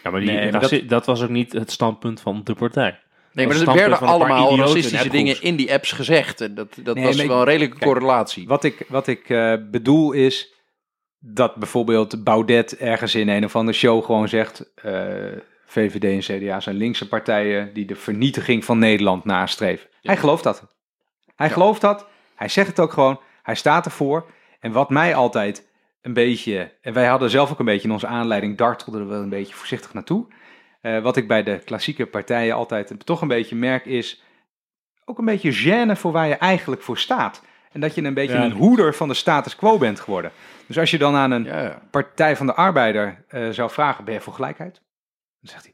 [0.07, 1.07] Ja, maar, die, Nee, maar raci- dat...
[1.07, 2.99] was ook niet het standpunt van de partij.
[3.33, 6.41] Nee, maar er werden allemaal racistische dingen in die apps gezegd.
[6.41, 8.47] En dat dat Nee, was wel een redelijke kijk, correlatie.
[8.47, 10.55] Wat ik, wat ik eh, bedoel is
[11.19, 14.73] dat bijvoorbeeld Baudet ergens in een of andere show gewoon zegt...
[14.75, 15.15] eh,
[15.67, 19.89] VVD en CDA zijn linkse partijen die de vernietiging van Nederland nastreven.
[20.03, 20.77] Hij gelooft dat.
[21.37, 22.07] Hij gelooft dat.
[22.35, 23.21] Hij zegt het ook gewoon.
[23.43, 24.31] Hij staat ervoor.
[24.61, 25.69] En wat mij altijd
[26.07, 26.73] een beetje...
[26.81, 28.57] En wij hadden zelf ook een beetje in onze aanleiding...
[28.57, 30.27] dartelden er wel een beetje voorzichtig naartoe.
[30.81, 34.23] Eh, wat ik bij de klassieke partijen altijd toch een beetje merk is...
[35.05, 37.43] ook een beetje gêne voor waar je eigenlijk voor staat.
[37.73, 38.45] En dat je een beetje Ja.
[38.45, 40.31] een hoeder van de status quo bent geworden.
[40.67, 41.83] Dus als je dan aan een Ja, ja.
[41.91, 44.75] Partij van de Arbeider eh, zou vragen: ben je voor gelijkheid?
[45.41, 45.65] Dan zegt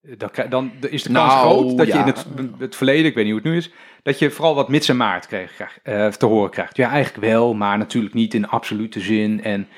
[0.00, 2.26] hij: dan, krijg- dan is de Nou, kans groot dat je in het,
[2.58, 3.70] het verleden, ik weet niet hoe het nu is,
[4.02, 6.76] dat je vooral wat mits en maart kreeg, eh, te horen krijgt.
[6.76, 9.42] Ja, eigenlijk wel, maar natuurlijk niet in absolute zin.
[9.44, 9.68] En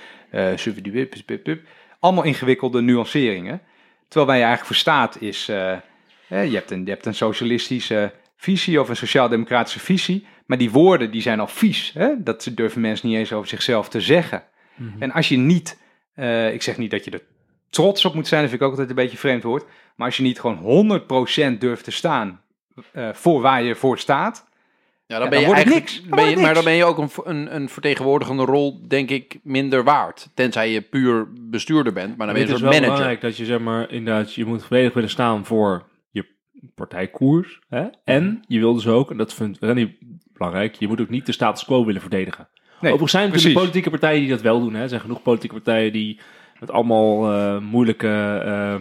[1.25, 1.61] pip.
[1.99, 3.61] allemaal ingewikkelde nuanceringen.
[4.09, 5.77] Terwijl waar je eigenlijk voor staat is, eh,
[6.29, 10.27] je, hebt een, je hebt een socialistische visie of een sociaal-democratische visie.
[10.47, 11.93] Maar die woorden die zijn al vies.
[11.95, 12.23] Hè?
[12.23, 14.43] Dat durven mensen niet eens over zichzelf te zeggen.
[14.99, 15.79] En als je niet,
[16.53, 17.23] ik zeg niet dat je er
[17.71, 19.65] trots op moet zijn, dat vind ik ook altijd een beetje vreemd woord.
[19.97, 21.01] Maar als je niet gewoon
[21.55, 22.44] 100% durft te staan
[22.93, 24.53] eh, voor waar je voor staat.
[25.07, 26.09] Ja, dan ben je dan het eigenlijk, niks.
[26.09, 29.11] Dan ben je, het maar dan ben je ook een, een, een vertegenwoordigende rol, denk
[29.11, 30.29] ik, minder waard.
[30.35, 32.93] Tenzij je puur bestuurder bent, maar dan ben je het een is soort wel manager.
[32.93, 36.27] belangrijk dat je zeg maar inderdaad, je moet volledig willen staan voor je
[36.75, 37.61] partijkoers.
[37.69, 37.87] Hè?
[38.05, 39.99] En je wil dus ook, en dat vindt Rennie
[40.33, 42.49] belangrijk, je moet ook niet de status quo willen verdedigen.
[42.81, 44.75] Nee, Overigens zijn er natuurlijk politieke partijen die dat wel doen.
[44.75, 44.83] Hè.
[44.83, 46.21] Er zijn genoeg politieke partijen die
[46.65, 48.75] met allemaal eh, moeilijke uh,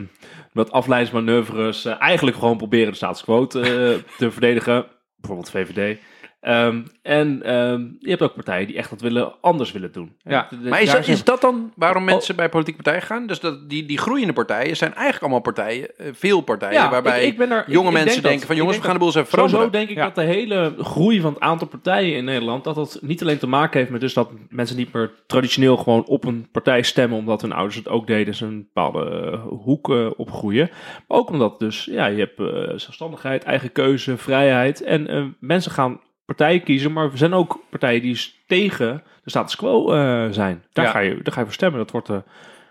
[0.52, 4.86] met afleidingsmanoeuvres eh, eigenlijk gewoon proberen de status quo te verdedigen.
[5.18, 6.00] Bijvoorbeeld VVD.
[6.44, 10.16] Ehm, en ehm, je hebt ook partijen die echt wat willen, anders willen doen.
[10.24, 10.48] Ja.
[10.50, 11.72] De- de- Maar is dat, is dat dan Oh.
[11.76, 13.28] waarom mensen bij politieke partijen gaan?
[13.28, 17.24] Dus dat, die, die groeiende partijen zijn eigenlijk allemaal partijen, eh, veel partijen, Ja, waarbij
[17.26, 18.94] ik- ik ben er- jonge ik mensen denk dat- denken van ik jongens, we gaan
[18.94, 19.72] de boel eens even veranderen.
[19.72, 20.04] denk ik Ja.
[20.04, 23.48] dat de hele groei van het aantal partijen in Nederland, dat dat niet alleen te
[23.48, 27.42] maken heeft met dus dat mensen niet meer traditioneel gewoon op een partij stemmen, omdat
[27.42, 30.70] hun ouders het ook deden, ze een bepaalde eh, hoek eh, opgroeien.
[31.08, 32.38] Maar ook omdat dus, ja, je hebt
[32.82, 34.82] zelfstandigheid, eigen keuze, vrijheid.
[34.84, 39.56] En eh, mensen gaan partijen kiezen, maar er zijn ook partijen die tegen de status
[39.56, 40.64] quo eh, zijn.
[40.74, 40.92] Daar, Ja.
[40.92, 41.80] ga je, daar ga je voor stemmen.
[41.80, 42.18] Dat wordt, eh,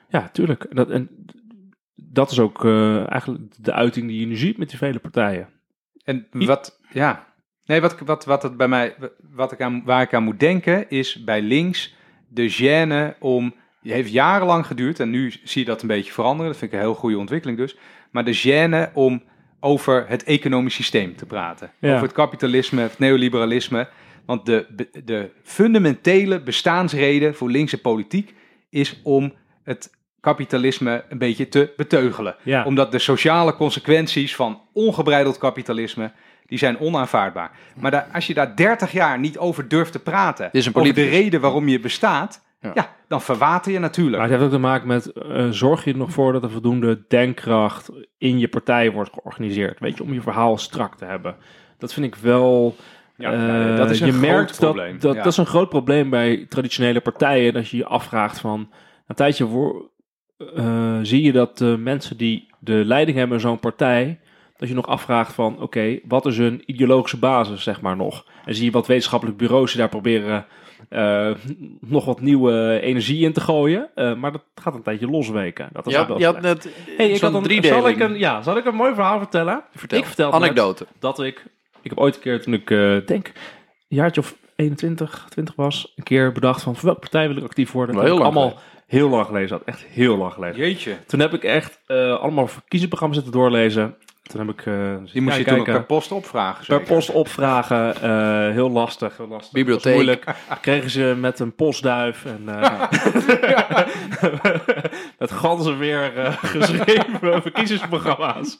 [0.08, 0.66] ja, tuurlijk.
[0.70, 1.08] Dat, en
[1.94, 5.48] dat is ook eh, eigenlijk de uiting die je nu ziet met die vele partijen.
[6.04, 7.26] En wat, ja.
[7.64, 8.94] Nee, wat, wat, wat het bij mij,
[9.30, 11.94] wat ik aan, waar ik aan moet denken, is bij links
[12.28, 13.54] de gêne om.
[13.82, 16.50] Die heeft jarenlang geduurd en nu zie je dat een beetje veranderen.
[16.50, 17.76] Dat vind ik een heel goede ontwikkeling dus.
[18.10, 19.22] Maar de gêne om
[19.64, 21.70] over het economisch systeem te praten.
[21.78, 21.90] Ja.
[21.90, 23.88] Over het kapitalisme, het neoliberalisme.
[24.26, 24.66] Want de,
[25.04, 28.34] de fundamentele bestaansreden voor linkse politiek
[28.70, 29.32] is om
[29.62, 29.90] het
[30.20, 32.36] kapitalisme een beetje te beteugelen.
[32.42, 32.64] Ja.
[32.64, 36.12] Omdat de sociale consequenties van ongebreideld kapitalisme,
[36.46, 37.50] die zijn onaanvaardbaar.
[37.76, 40.94] Maar daar, als je daar 30 jaar niet over durft te praten, is een over
[40.94, 42.70] de reden waarom je bestaat, Ja.
[42.74, 42.96] ja.
[43.08, 44.16] dan verwater je natuurlijk.
[44.16, 46.50] Maar het heeft ook te maken met, eh, zorg je er nog voor dat er
[46.50, 49.80] voldoende denkkracht in je partij wordt georganiseerd?
[49.80, 51.36] Weet je, om je verhaal strak te hebben.
[51.78, 52.76] Dat vind ik wel...
[53.16, 54.92] Ja, eh, nou, dat is een je groot merkt probleem.
[54.92, 55.22] Dat, dat, Ja.
[55.22, 57.52] dat is een groot probleem bij traditionele partijen.
[57.52, 58.70] Dat je je afvraagt van...
[59.06, 59.90] Een tijdje voor,
[60.54, 64.20] eh, zie je dat de mensen die de leiding hebben in zo'n partij...
[64.56, 68.26] Dat je nog afvraagt van, oké, wat is hun ideologische basis, zeg maar nog?
[68.44, 70.46] En zie je wat wetenschappelijk bureaus die daar proberen
[70.92, 71.30] eh,
[71.80, 73.90] nog wat nieuwe energie in te gooien.
[73.94, 75.68] Eh, maar dat gaat een tijdje losweken.
[75.72, 78.56] Dat is Ja, je had net Hey, ik had een, zal ik een, ja, zal
[78.56, 79.64] ik een mooi verhaal vertellen?
[79.74, 79.98] Vertel.
[79.98, 80.86] Ik vertelde Anekdote.
[80.98, 81.44] dat ik,
[81.82, 85.92] ik heb ooit een keer toen ik eh, denk, een jaartje of 21, 20 was,
[85.96, 88.00] een keer bedacht van voor welke partij wil ik actief worden.
[88.00, 90.56] Heel lang allemaal heel lang gelezen had, echt heel lang gelezen.
[90.56, 93.96] Jeetje, Toen heb ik echt eh, allemaal verkiezingsprogramma's zitten doorlezen.
[94.32, 96.66] Toen heb ik eh, die moest je toen per post opvragen.
[96.66, 99.52] Per post opvragen, eh, heel lastig, heel lastig.
[99.52, 99.94] Bibliotheek.
[99.94, 100.24] Moeilijk.
[100.60, 102.78] Kregen ze met een postduif en eh,
[105.18, 108.58] met ganzen weer eh, geschreven verkiezingsprogramma's.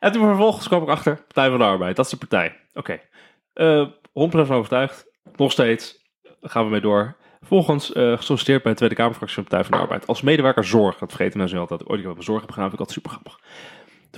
[0.00, 2.56] En toen vervolgens kwam ik achter, Partij van de Arbeid, dat is de partij.
[2.74, 3.02] Oké, 100%
[4.12, 5.06] van overtuigd,
[5.36, 6.04] nog steeds,
[6.40, 7.16] gaan we mee door.
[7.38, 10.06] Vervolgens eh gesolliciteerd bij de Tweede Kamerfractie van Partij van de Arbeid.
[10.06, 11.88] Als medewerker zorg, dat vergeten mensen altijd.
[11.88, 13.38] Ooit ik heb zorg heb gedaan, vind ik altijd super grappig.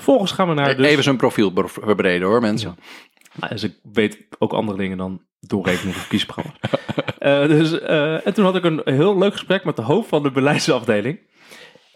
[0.01, 0.77] Vervolgens gaan we naar...
[0.77, 2.77] Dus, Even zijn profiel verbreden hoor, mensen.
[3.35, 6.59] nou, dus ik weet ook andere dingen dan doorrekenen voor verkiezingsprogramma's.
[7.19, 10.23] Eh, dus, eh, en toen had ik een heel leuk gesprek met de hoofd van
[10.23, 11.19] de beleidsafdeling.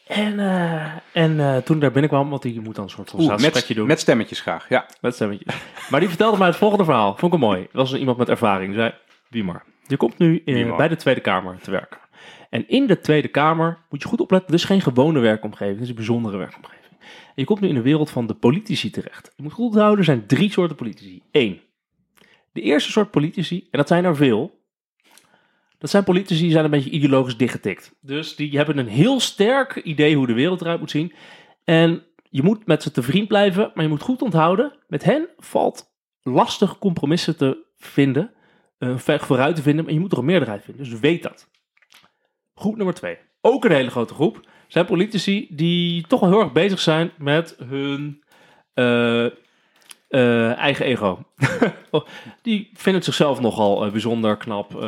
[0.07, 0.82] En, eh,
[1.12, 3.86] en toen ik daar binnenkwam, want die moet dan een soort van met, doen.
[3.86, 4.86] met stemmetjes graag, ja.
[5.00, 5.55] Met stemmetjes.
[5.90, 7.16] Maar die vertelde mij het volgende verhaal.
[7.16, 7.62] Vond ik wel mooi.
[7.72, 8.68] Dat was iemand met ervaring.
[8.68, 8.94] Die zei,
[9.28, 10.76] Wiemar, je komt nu Wiemar.
[10.76, 11.98] bij de Tweede Kamer te werken.
[12.50, 14.50] En in de Tweede Kamer moet je goed opletten.
[14.50, 15.74] Dit is geen gewone werkomgeving.
[15.74, 16.74] Dit is een bijzondere werkomgeving.
[17.34, 19.32] Je komt nu in de wereld van de politici terecht.
[19.36, 21.22] Je moet goed onthouden, er zijn drie soorten politici.
[21.30, 21.61] Eén.
[22.52, 24.62] De eerste soort politici, en dat zijn er veel.
[25.78, 27.94] Dat zijn politici die zijn een beetje ideologisch dichtgetikt.
[28.00, 31.12] Dus die hebben een heel sterk idee hoe de wereld eruit moet zien.
[31.64, 34.72] En je moet met ze te vriend blijven, maar je moet goed onthouden.
[34.88, 35.92] Met hen valt
[36.22, 38.32] lastig compromissen te vinden,
[38.78, 40.84] weg vooruit te vinden, maar je moet er een meerderheid vinden.
[40.84, 41.50] Dus weet dat.
[42.55, 43.18] Groep nummer twee.
[43.40, 44.48] Ook een hele grote groep.
[44.75, 48.22] Zijn politici die toch wel heel erg bezig zijn met hun
[48.75, 51.18] eh, eh, eigen ego.
[52.43, 54.87] die vinden zichzelf nogal eh, bijzonder, knap,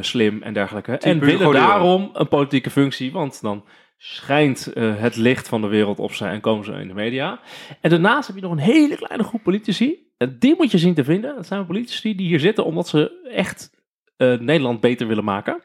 [0.00, 0.98] slim en dergelijke.
[0.98, 3.64] en willen daarom een politieke functie, want dan
[3.96, 7.40] schijnt het licht van de wereld op zijn en komen ze in de media.
[7.80, 9.96] En daarnaast heb je nog een hele kleine groep politici.
[10.16, 11.36] En die moet je zien te vinden.
[11.36, 13.70] Dat zijn politici die hier zitten omdat ze echt
[14.16, 15.62] Nederland beter willen maken.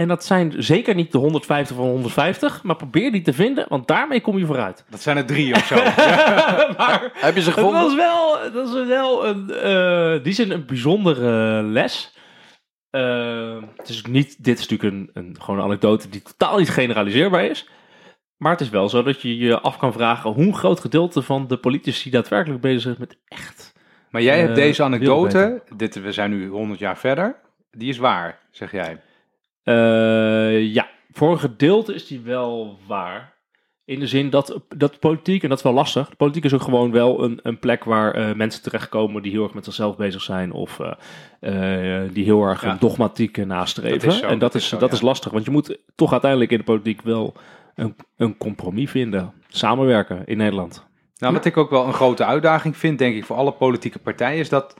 [0.00, 3.86] En dat zijn zeker niet de 150 van 150, maar probeer die te vinden, want
[3.88, 4.84] daarmee kom je vooruit.
[4.90, 5.74] Dat zijn er drie of zo.
[6.78, 7.82] maar Heb je ze het gevonden?
[7.82, 12.16] was wel, dat is wel een, eh, die zin een bijzondere les.
[12.90, 16.70] Eh, het is niet, dit is natuurlijk een, een gewoon een anekdote die totaal niet
[16.70, 17.68] generaliseerbaar is.
[18.36, 21.22] Maar het is wel zo dat je je af kan vragen hoe een groot gedeelte
[21.22, 23.72] van de politici daadwerkelijk bezig is met echt.
[24.10, 27.36] Maar jij hebt Eh, deze anekdote, dit, we zijn nu 100 jaar verder,
[27.70, 29.00] die is waar, zeg jij.
[29.70, 33.38] Eh, ja, voor een gedeelte is die wel waar.
[33.84, 36.62] In de zin dat, dat politiek, en dat is wel lastig, de politiek is ook
[36.62, 40.22] gewoon wel een, een plek waar eh, mensen terechtkomen die heel erg met zichzelf bezig
[40.22, 42.70] zijn of eh, eh, die heel erg Ja.
[42.70, 43.98] een dogmatiek nastreven.
[43.98, 44.94] Dat is zo, en dat, dat is, is zo, dat ja.
[44.94, 47.34] is lastig, want je moet toch uiteindelijk in de politiek wel
[47.74, 49.32] een, een compromis vinden.
[49.48, 50.86] Samenwerken in Nederland.
[51.16, 54.38] Nou, wat ik ook wel een grote uitdaging vind, denk ik, voor alle politieke partijen,
[54.38, 54.74] is dat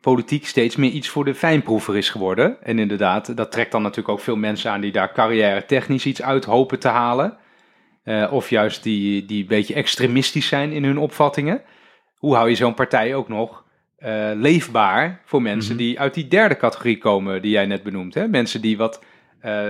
[0.00, 2.62] politiek steeds meer iets voor de fijnproever is geworden.
[2.62, 6.22] En inderdaad, dat trekt dan natuurlijk ook veel mensen aan die daar carrière technisch iets
[6.22, 7.36] uit hopen te halen.
[8.02, 11.62] Eh, of juist die, die een beetje extremistisch zijn in hun opvattingen.
[12.16, 13.64] Hoe hou je zo'n partij ook nog
[13.96, 15.82] eh, leefbaar voor mensen Mhm.
[15.82, 18.14] die uit die derde categorie komen die jij net benoemt?
[18.14, 18.28] Hè?
[18.28, 19.04] Mensen die wat
[19.40, 19.62] eh,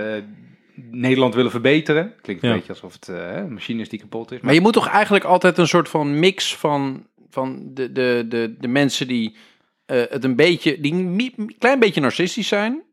[0.91, 2.13] Nederland willen verbeteren.
[2.21, 2.55] Klinkt een Ja.
[2.55, 4.39] beetje alsof het een machine is die kapot is.
[4.39, 8.55] Maar je moet toch eigenlijk altijd een soort van mix van, van de, de, de,
[8.59, 9.35] de mensen die
[9.91, 12.83] eh, het een beetje, die een klein beetje narcistisch zijn.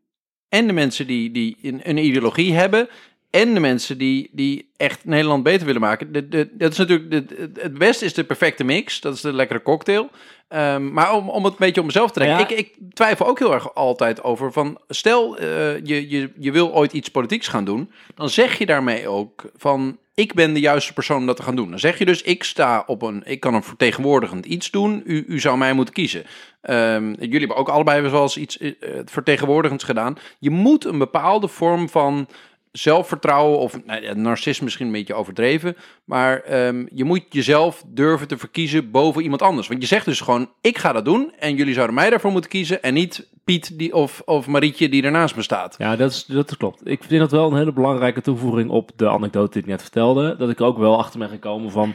[0.49, 2.89] En de mensen die, die een, een ideologie hebben.
[3.29, 6.11] En de mensen die, die echt Nederland beter willen maken.
[6.11, 9.01] De, de, dat is natuurlijk, de, het beste is de perfecte mix.
[9.01, 10.09] Dat is de lekkere cocktail.
[10.47, 12.37] Ehm, maar om, om het een beetje op mezelf te trekken.
[12.37, 12.47] Ja.
[12.47, 14.79] Ik, ik twijfel ook heel erg altijd over van...
[14.87, 17.91] Stel, eh, je, je, je wil ooit iets politieks gaan doen.
[18.15, 19.97] Dan zeg je daarmee ook van...
[20.19, 21.69] Ik ben de juiste persoon om dat te gaan doen.
[21.69, 23.21] Dan zeg je dus, ik sta op een...
[23.25, 25.01] Ik kan een vertegenwoordigend iets doen.
[25.05, 26.23] U, u zou mij moeten kiezen.
[26.61, 28.71] Ehm, jullie hebben ook allebei wel eens iets eh,
[29.05, 30.17] vertegenwoordigends gedaan.
[30.39, 32.27] Je moet een bepaalde vorm van
[32.71, 38.27] zelfvertrouwen of nou, ja, narcisme misschien een beetje overdreven, maar ehm, je moet jezelf durven
[38.27, 39.67] te verkiezen boven iemand anders.
[39.67, 42.49] Want je zegt dus gewoon, ik ga dat doen en jullie zouden mij daarvoor moeten
[42.49, 45.75] kiezen en niet Piet die, of, of Marietje die ernaast me staat.
[45.77, 46.81] Ja, dat, is, dat klopt.
[46.83, 50.35] Ik vind dat wel een hele belangrijke toevoeging op de anekdote die ik net vertelde.
[50.37, 51.93] Dat ik ook wel achter ben gekomen van...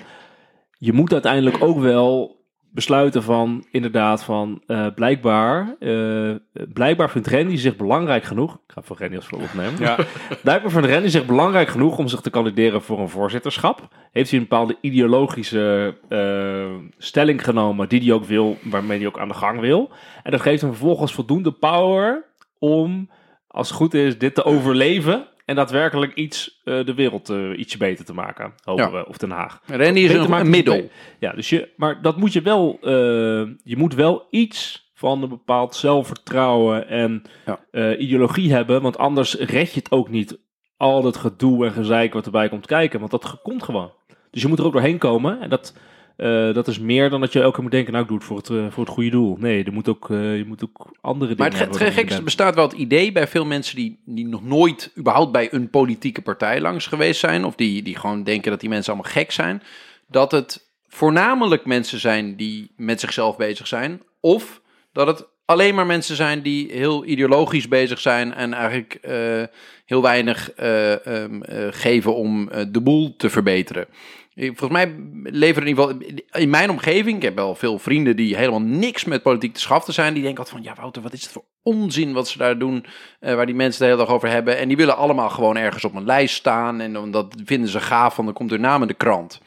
[0.79, 2.37] Je moet uiteindelijk ook wel
[2.75, 5.77] besluiten van, inderdaad, van eh, blijkbaar...
[5.79, 6.31] eh,
[6.73, 8.55] blijkbaar vindt Randy zich belangrijk genoeg...
[8.55, 9.81] Ik ga voor Randy als voorbeeld nemen.
[9.81, 9.97] Ja.
[10.43, 13.89] Blijkbaar vindt Randy zich belangrijk genoeg om zich te kandideren voor een voorzitterschap.
[14.13, 19.19] Heeft hij een bepaalde ideologische eh, stelling genomen die hij ook wil, waarmee hij ook
[19.19, 19.91] aan de gang wil.
[20.23, 22.25] En dat geeft hem vervolgens voldoende power
[22.59, 23.11] om,
[23.47, 25.27] als het goed is, dit te overleven.
[25.45, 28.91] En daadwerkelijk iets, eh, de wereld eh, ietsje beter te maken, hopen Ja.
[28.91, 29.61] we, of Den Haag.
[29.67, 30.91] Randy is een, een middel.
[31.19, 32.91] Ja, dus je, maar dat moet je wel, eh,
[33.63, 37.23] je moet wel iets van een bepaald zelfvertrouwen en
[37.73, 37.97] Ja.
[37.97, 40.39] ideologie hebben, want anders red je het ook niet.
[40.77, 43.93] Al dat gedoe en gezeik wat erbij komt kijken, want dat komt gewoon.
[44.31, 45.77] Dus je moet er ook doorheen komen en dat,
[46.17, 48.27] eh, dat is meer dan dat je elke keer moet denken, nou ik doe het
[48.27, 49.37] voor het, eh, voor het goede doel.
[49.41, 52.25] Nee, er moet ook, eh, je moet ook andere dingen Maar het, gek is, er
[52.25, 56.23] bestaat wel het idee bij veel mensen die, die nog nooit überhaupt bij een politieke
[56.23, 59.63] partij langs geweest zijn, of die, die gewoon denken dat die mensen allemaal gek zijn,
[60.09, 64.61] dat het voornamelijk mensen zijn die met zichzelf bezig zijn, of
[64.93, 69.01] dat het alleen maar mensen zijn die heel ideologisch bezig zijn en eigenlijk
[69.85, 73.87] heel weinig eh, ehm, eh, geven om de boel te verbeteren.
[74.37, 78.37] Volgens mij leveren in ieder geval in mijn omgeving, ik heb wel veel vrienden die
[78.37, 81.23] helemaal niks met politiek te schaften zijn, die denken altijd van, ja Wouter, wat is
[81.23, 82.87] het voor onzin wat ze daar doen,
[83.21, 84.59] eh, waar die mensen de hele dag over hebben.
[84.59, 87.81] En die willen allemaal gewoon ergens op een lijst staan en dan- dat vinden ze
[87.81, 89.41] gaaf, want dan komt hun naam in de krant.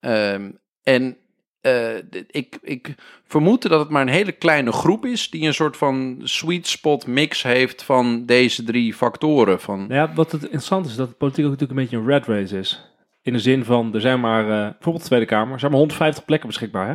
[0.00, 0.50] Ehm,
[0.82, 1.16] en
[1.60, 1.96] eh,
[2.30, 6.20] ik, ik vermoed dat het maar een hele kleine groep is die een soort van
[6.22, 9.60] sweet spot mix heeft van deze drie factoren.
[9.60, 12.26] Van, Nou ja, wat het interessant is, dat politiek ook natuurlijk een beetje een red
[12.26, 12.90] race is.
[13.26, 15.80] In de zin van, er zijn maar, eh, bijvoorbeeld de Tweede Kamer, er zijn maar
[15.80, 16.88] 150 plekken beschikbaar.
[16.88, 16.94] Hè?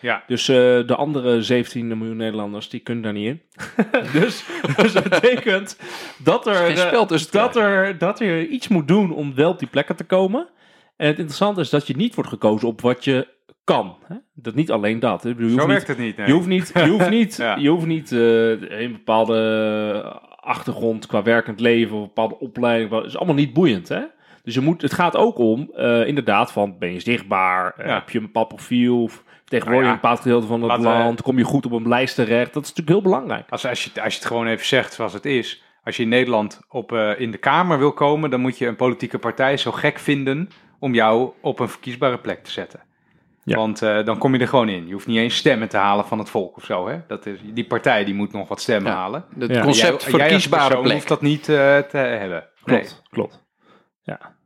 [0.00, 0.22] Ja.
[0.26, 3.42] Dus eh, de andere 17 miljoen Nederlanders, die kunnen daar niet in.
[4.20, 4.44] dus,
[4.76, 5.78] dus dat betekent
[6.24, 9.96] dat er, te dat, er, dat je iets moet doen om wel op die plekken
[9.96, 10.48] te komen.
[10.96, 13.28] En het interessante is dat je niet wordt gekozen op wat je
[13.64, 13.96] kan.
[14.04, 14.16] Hè?
[14.34, 15.22] Dat niet alleen dat.
[15.22, 15.28] hè.
[15.30, 16.16] Ik bedoel, je Zo hoeft niet- werkt het niet.
[16.16, 16.26] nee.
[16.26, 17.56] je hoeft niet, je hoeft niet, Ja.
[17.56, 19.42] je hoeft niet een bepaalde
[20.40, 22.90] achtergrond qua werkend leven of een bepaalde opleiding.
[22.90, 24.02] Dat is allemaal niet boeiend, hè?
[24.42, 27.74] Dus je moet, het gaat ook om, eh, inderdaad, van ben je zichtbaar?
[27.76, 27.94] Eh, Ja.
[27.94, 29.10] Heb je een bepaald profiel?
[29.44, 31.22] Tegenwoordig Nou ja, een bepaald gedeelte van het we- land.
[31.22, 32.52] Kom je goed op een lijst terecht?
[32.52, 33.50] Dat is natuurlijk heel belangrijk.
[33.50, 35.62] Als, als, je, als je het gewoon even zegt zoals het is.
[35.84, 38.76] Als je in Nederland op, eh, in de Kamer wil komen, dan moet je een
[38.76, 42.80] politieke partij zo gek vinden om jou op een verkiesbare plek te zetten.
[43.44, 43.56] Ja.
[43.56, 44.86] Want eh, dan kom je er gewoon in.
[44.86, 46.88] Je hoeft niet eens stemmen te halen van het volk of zo.
[46.88, 46.98] Hè?
[47.06, 48.98] Dat is, die partij die moet nog wat stemmen Ja.
[48.98, 49.24] halen.
[49.38, 49.62] Het Ja.
[49.62, 50.92] concept Jij- verkiesbare plek.
[50.92, 52.44] hoeft dat niet eh, te hebben.
[52.64, 52.84] Nee.
[53.10, 53.46] Klopt,
[54.16, 54.36] klopt.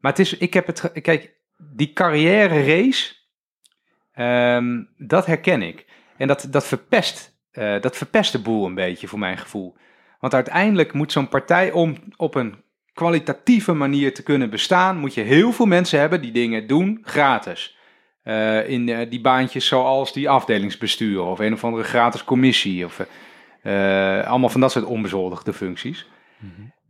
[0.00, 3.14] Maar het is, ik heb het, kijk, die carrière race,
[4.12, 5.86] ehm, dat herken ik.
[6.16, 9.76] En dat, dat, verpest, eh, dat verpest de boel een beetje voor mijn gevoel.
[10.20, 12.62] Want uiteindelijk moet zo'n partij om op een
[12.92, 17.78] kwalitatieve manier te kunnen bestaan, moet je heel veel mensen hebben die dingen doen gratis.
[18.22, 23.06] Eh, in eh, die baantjes zoals die afdelingsbestuur of een of andere gratis commissie of
[24.26, 26.08] allemaal van dat soort onbezoldigde functies.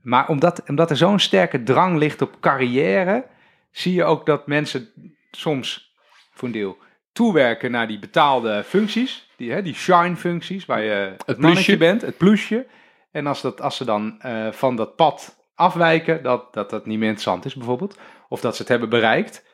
[0.04, 3.24] Maar omdat, omdat er zo'n sterke drang ligt op carrière,
[3.70, 4.88] zie je ook dat mensen
[5.30, 5.94] soms
[6.32, 6.78] voor een deel
[7.12, 11.76] toewerken naar die betaalde functies, die, hè, die shine-functies, waar je het, mannetje plusje.
[11.76, 12.66] bent, het plusje.
[13.10, 16.98] En als, dat, als ze dan eh, van dat pad afwijken, dat, dat dat niet
[16.98, 17.98] meer interessant is bijvoorbeeld,
[18.28, 19.44] of dat ze het hebben bereikt,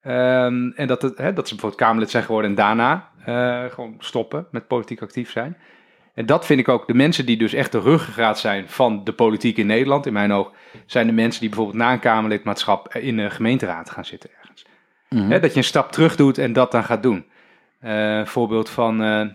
[0.00, 3.94] ehm, en dat, het, hè, dat ze bijvoorbeeld Kamerlid zijn geworden en daarna eh, gewoon
[3.98, 5.56] stoppen met politiek actief zijn.
[6.18, 9.12] En dat vind ik ook de mensen die dus echt de ruggengraat zijn van de
[9.12, 10.52] politiek in Nederland, in mijn oog,
[10.86, 14.64] zijn de mensen die bijvoorbeeld na een Kamerlidmaatschap in de gemeenteraad gaan zitten ergens.
[15.08, 15.40] Mhm.
[15.40, 17.26] Dat je een stap terug doet en dat dan gaat doen.
[17.80, 19.26] Eh voorbeeld van eh,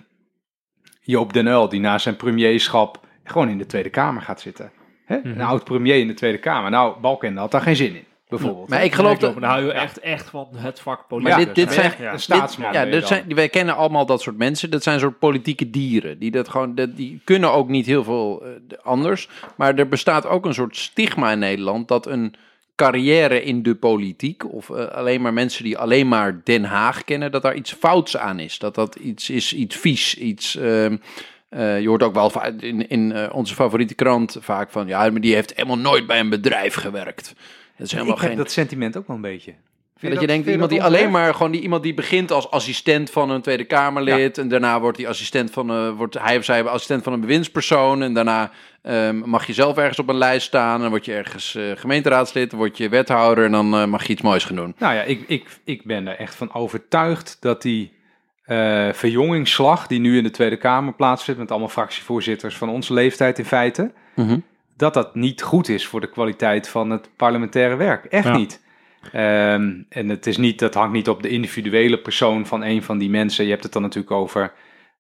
[1.01, 4.71] Joop den Uyl, die na zijn premierschap gewoon in de Tweede Kamer gaat zitten.
[5.07, 6.71] Een oud premier in de Tweede Kamer.
[6.71, 8.05] Nou, Balken had daar geen zin in,
[8.38, 8.69] bijvoorbeeld.
[8.69, 9.39] Maar ik geloof dat...
[9.39, 11.36] nou, je echt, echt van het vak politiek.
[11.36, 12.13] Maar dit- dit zijn- ja.
[12.13, 12.73] een staatsman.
[12.73, 13.07] ja, dan.
[13.07, 14.69] zijn, wij kennen allemaal dat soort mensen.
[14.69, 16.19] Dat zijn soort politieke dieren.
[16.19, 19.29] Die, dat gewoon, dat, die kunnen ook niet heel veel eh, anders.
[19.55, 21.88] Maar er bestaat ook een soort stigma in Nederland...
[21.88, 22.36] dat een
[22.75, 24.53] carrière in de politiek...
[24.53, 27.31] of eh, alleen maar mensen die alleen maar Den Haag kennen...
[27.31, 28.59] dat daar iets fouts aan is.
[28.59, 30.55] Dat dat iets is, iets vies, iets...
[30.55, 30.97] ehm,
[31.49, 34.88] eh, je hoort ook wel in, in onze favoriete krant vaak van...
[34.88, 37.34] ja, maar die heeft helemaal nooit bij een bedrijf gewerkt.
[37.78, 39.53] Dat is helemaal ik heb dat sentiment ook wel een beetje.
[40.09, 43.30] Dat je denkt, iemand die alleen maar gewoon die iemand die begint als assistent van
[43.30, 44.38] een Tweede Kamerlid.
[44.38, 48.03] En daarna wordt hij assistent van een, wordt hij of zij assistent van een bewindspersoon.
[48.03, 48.51] En daarna
[48.82, 50.76] ehm, mag je zelf ergens op een lijst staan.
[50.76, 53.45] En dan word je ergens eh, gemeenteraadslid, dan word je wethouder.
[53.45, 54.76] En dan eh, mag je iets moois gaan doen.
[54.78, 58.01] Nou ja, ik, ik, ik ben er echt van overtuigd dat die
[58.91, 63.45] verjongingsslag die nu in de Tweede Kamer plaatsvindt, met allemaal fractievoorzitters van onze leeftijd in
[63.45, 63.91] feite,
[64.76, 68.05] dat dat niet goed is voor de kwaliteit van het parlementaire werk.
[68.05, 68.38] Echt Ja.
[68.38, 68.61] niet.
[69.11, 72.97] Ehm, en het is niet, dat hangt niet op de individuele persoon van een van
[72.97, 73.43] die mensen.
[73.45, 74.53] Je hebt het dan natuurlijk over,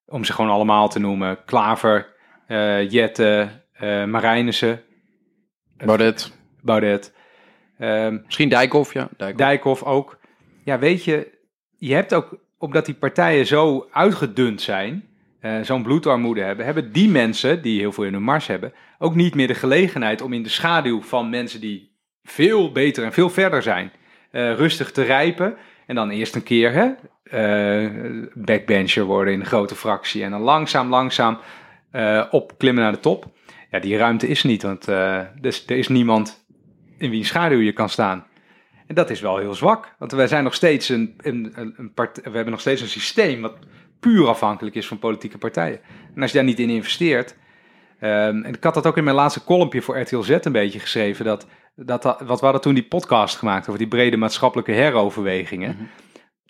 [0.05, 2.13] om ze gewoon allemaal te noemen, Klaver,
[2.47, 4.81] eh Jette, eh Marijnissen,
[5.77, 6.37] Baudet.
[6.61, 7.13] Baudet.
[7.77, 9.09] Ehm, Misschien Dijkhoff, ja.
[9.17, 9.37] Dijkhoff.
[9.43, 10.19] Dijkhoff ook.
[10.63, 11.37] Ja, weet je,
[11.77, 15.07] je hebt ook, omdat die partijen zo uitgedund zijn,
[15.43, 19.15] eh, zo'n bloedarmoede hebben, hebben die mensen, die heel veel in hun mars hebben, ook
[19.15, 21.91] niet meer de gelegenheid om in de schaduw van mensen die
[22.23, 23.91] veel beter en veel verder zijn,
[24.31, 25.55] eh, rustig te rijpen.
[25.87, 26.91] En dan eerst een keer hè,
[27.23, 27.91] eh,
[28.33, 30.23] backbencher worden in een grote fractie.
[30.23, 31.37] En dan langzaam, langzaam
[32.31, 33.25] opklimmen naar de top.
[33.71, 34.85] Ja, die ruimte is niet, want
[35.41, 36.45] dus, er is niemand
[36.97, 38.25] in wie schaduw je kan staan.
[38.87, 39.95] En dat is wel heel zwak.
[39.99, 43.57] Want wij zijn nog steeds een, een, een, we hebben nog steeds een systeem wat
[44.03, 45.79] puur afhankelijk is van politieke partijen.
[46.15, 47.35] En als je daar niet in investeert.
[47.99, 50.79] ehm, en ik had dat ook in mijn laatste columnje voor RTL Z een beetje
[50.79, 51.25] geschreven.
[51.25, 55.89] Dat, dat, dat- wat we hadden toen die podcast gemaakt over die brede maatschappelijke heroverwegingen.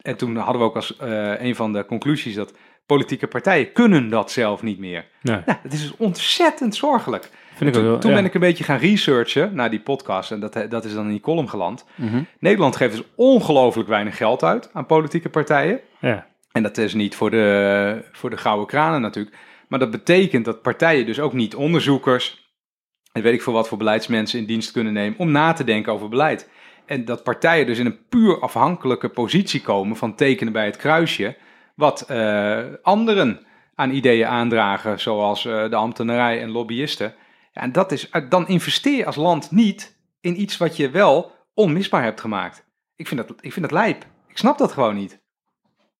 [0.01, 2.53] En toen hadden we ook als eh, een van de conclusies dat
[2.85, 5.05] politieke partijen kunnen dat zelf niet meer.
[5.21, 7.29] Nee, Nou, het is dus ontzettend zorgelijk.
[7.55, 8.15] vind ik Toen, wel, toen ja.
[8.15, 10.31] ben ik een beetje gaan researchen naar die podcast.
[10.31, 11.85] En dat, dat is dan in die column geland.
[11.95, 12.21] Mhm.
[12.39, 15.79] Nederland geeft dus ongelooflijk weinig geld uit aan politieke partijen.
[15.99, 16.27] Ja.
[16.53, 19.35] En dat is niet voor de, voor de gouden kranen natuurlijk.
[19.67, 22.53] Maar dat betekent dat partijen dus ook niet onderzoekers...
[23.11, 25.19] en weet ik veel wat voor beleidsmensen in dienst kunnen nemen...
[25.19, 26.49] om na te denken over beleid.
[26.85, 29.95] En dat partijen dus in een puur afhankelijke positie komen...
[29.95, 31.37] van tekenen bij het kruisje...
[31.75, 33.45] wat eh, anderen
[33.75, 34.99] aan ideeën aandragen...
[34.99, 37.13] zoals eh, de ambtenarij en lobbyisten.
[37.51, 41.31] Ja, en dat is, eh, dan investeer als land niet in iets wat je wel
[41.53, 42.65] onmisbaar hebt gemaakt.
[42.95, 44.05] Ik vind dat, ik vind dat lijp.
[44.27, 45.22] Ik snap dat gewoon niet.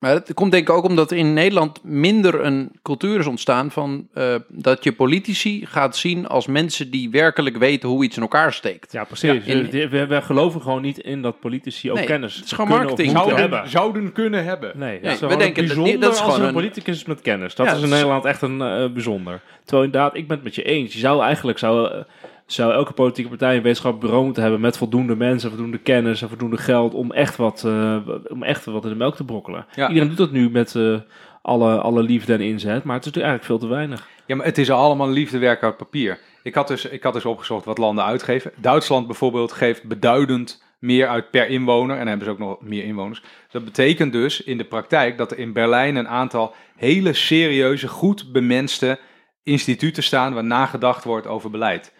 [0.04, 3.72] Maar het komt denk ik ook omdat er in Nederland minder een cultuur is ontstaan
[3.72, 8.22] van eh, dat je politici gaat zien als mensen die werkelijk weten hoe iets in
[8.22, 8.92] elkaar steekt.
[8.92, 9.46] Ja, precies.
[9.46, 12.46] Ja, in- we, we- we geloven gewoon niet in dat politici ook Nee, kennis het
[12.46, 13.18] is gewoon kunnen of marketing.
[13.18, 13.72] moeten Zouden- hebben.
[13.72, 14.72] zouden kunnen hebben.
[14.76, 17.06] Nee, Nee, dat is we denken dat- bijzonder dat is als gewoon een een- politicus
[17.06, 17.56] met kennis.
[17.56, 19.42] Dat Ja, is in Nederland echt een eh, bijzonder.
[19.66, 20.94] Terwijl inderdaad, ik ben het met je eens.
[20.94, 22.00] Je zou eigenlijk zou, eh,
[22.46, 26.30] zou elke politieke partij een wetenschappelijk bureau moeten hebben met voldoende mensen, voldoende kennis en
[26.30, 29.66] voldoende geld om echt wat, eh, om echt wat in de melk te brokkelen.
[29.76, 29.88] Ja.
[29.88, 30.96] Iedereen doet dat nu met eh,
[31.42, 34.08] alle, alle liefde en inzet, maar het is natuurlijk eigenlijk veel te weinig.
[34.26, 36.20] Ja, maar het is allemaal liefdewerk uit papier.
[36.44, 38.52] Ik had, dus, ik had dus opgezocht wat landen uitgeven.
[38.56, 41.92] Duitsland bijvoorbeeld geeft beduidend meer uit per inwoner.
[41.92, 43.24] En dan hebben ze ook nog meer inwoners.
[43.52, 48.32] Dat betekent dus in de praktijk dat er in Berlijn een aantal hele serieuze, goed
[48.32, 49.00] bemenste
[49.44, 51.94] instituten staan waar nagedacht wordt over beleid.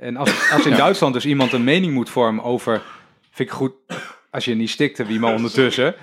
[0.00, 2.82] En als, als in Duitsland dus iemand een mening moet vormen over.
[3.30, 3.72] Vind ik goed.
[4.30, 5.94] Als je niet stikte, wie maar ondertussen.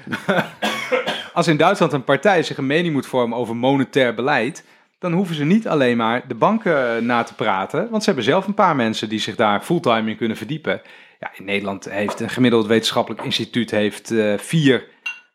[1.34, 4.64] als in Duitsland een partij zich een mening moet vormen over monetair beleid.
[5.00, 7.90] dan hoeven ze niet alleen maar de banken na te praten.
[7.90, 10.82] Want ze hebben zelf een paar mensen die zich daar fulltime in kunnen verdiepen.
[11.20, 14.88] Ja, in Nederland heeft een gemiddeld wetenschappelijk instituut heeft, eh, vier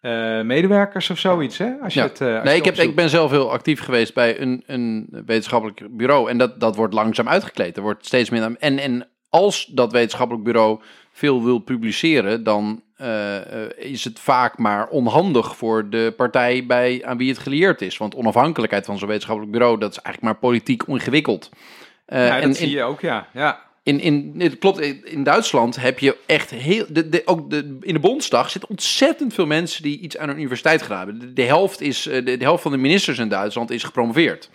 [0.02, 1.58] eh, medewerkers of zoiets.
[1.58, 1.70] Hè?
[1.82, 2.06] Als je Ja.
[2.06, 4.62] het, eh, als Nee, je ik, heb, ik ben zelf heel actief geweest bij een,
[4.66, 6.30] een wetenschappelijk bureau.
[6.30, 7.76] En dat, dat wordt langzaam uitgekleed.
[7.76, 8.56] Er wordt steeds minder.
[8.58, 10.80] En, en als dat wetenschappelijk bureau
[11.12, 13.36] veel wil publiceren, dan eh,
[13.76, 17.96] is het vaak maar onhandig voor de partij bij, aan wie het gelieerd is.
[17.96, 21.50] Want onafhankelijkheid van zo'n wetenschappelijk bureau, dat is eigenlijk maar politiek ingewikkeld.
[22.06, 23.26] Ja, dat en zie je ook, ja.
[23.32, 23.60] ja.
[23.82, 26.84] In, in, het klopt, in Duitsland heb je echt heel.
[26.88, 30.38] De, de, ook de, in de Bondsdag zitten ontzettend veel mensen die iets aan een
[30.38, 31.18] universiteit gedaan hebben.
[31.18, 34.50] De, de helft, is, eh, de, de helft van de ministers in Duitsland is gepromoveerd.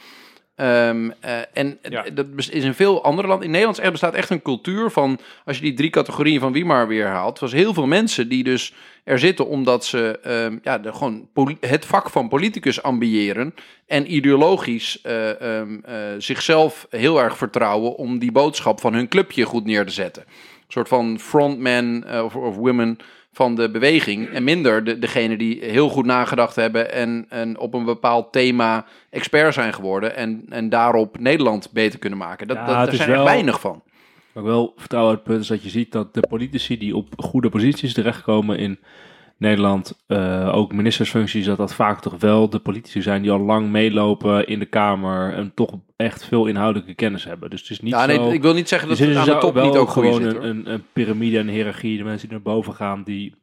[0.57, 2.05] Ehm, eh, en Ja.
[2.13, 3.45] dat is in veel andere landen.
[3.45, 5.19] In Nederland er bestaat echt een cultuur van.
[5.45, 7.39] Als je die drie categorieën van wie maar weer haalt.
[7.39, 11.27] was heel veel mensen die dus er zitten omdat ze ehm, ja, de, gewoon
[11.59, 13.55] het vak van politicus ambiëren.
[13.87, 19.43] En ideologisch eh, ehm, eh, zichzelf heel erg vertrouwen om die boodschap van hun clubje
[19.43, 20.23] goed neer te zetten.
[20.27, 22.97] Een soort van frontman of, of women
[23.37, 24.29] van de beweging.
[24.29, 28.85] En minder de, degene die heel goed nagedacht hebben en, en op een bepaald thema
[29.09, 30.15] expert zijn geworden.
[30.15, 32.47] En, en daarop Nederland beter kunnen maken.
[32.47, 33.81] Dat, Ja, dat, daar zijn er weinig van.
[34.33, 37.07] Ik wel vertrouw uit het punt is dat je ziet dat de politici die op
[37.17, 38.79] goede posities terechtkomen in
[39.37, 43.69] Nederland, eh, ook ministersfuncties, dat dat vaak toch wel de politici zijn die al lang
[43.69, 47.49] meelopen in de Kamer en toch echt veel inhoudelijke kennis hebben.
[47.49, 48.23] Dus het is niet Ja, zo...
[48.25, 50.21] nee, ik wil niet zeggen dat het aan de top wel niet ook goed gewoon
[50.21, 50.35] zit.
[50.35, 51.97] een, een, een piramide en hiërarchie.
[51.97, 53.35] De mensen die naar boven gaan, die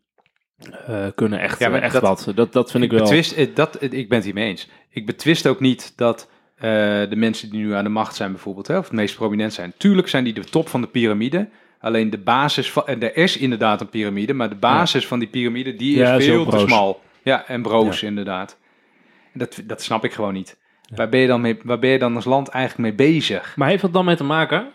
[0.87, 2.33] eh, kunnen echt, Ja, maar echt dat- wat.
[2.37, 3.01] Dat, dat vind ik, wel...
[3.01, 4.69] Betwist, eh, dat, eh, ik ben het hiermee eens.
[4.91, 6.63] Ik betwist ook niet dat eh,
[7.09, 9.73] de mensen die nu aan de macht zijn bijvoorbeeld, hè, of het meest prominent zijn.
[9.77, 11.49] Tuurlijk zijn die de top van de piramide.
[11.85, 15.29] Alleen de basis van, en er is inderdaad een piramide, maar de basis van die
[15.29, 17.03] piramide, die is Ja, is heel veel te smal.
[17.23, 18.59] Ja, en broos inderdaad.
[19.33, 20.59] En Dat, dat snap ik gewoon niet.
[20.95, 23.57] Waar, ben je dan mee, waar ben je dan als land eigenlijk mee bezig?
[23.57, 24.73] Maar heeft dat dan mee te maken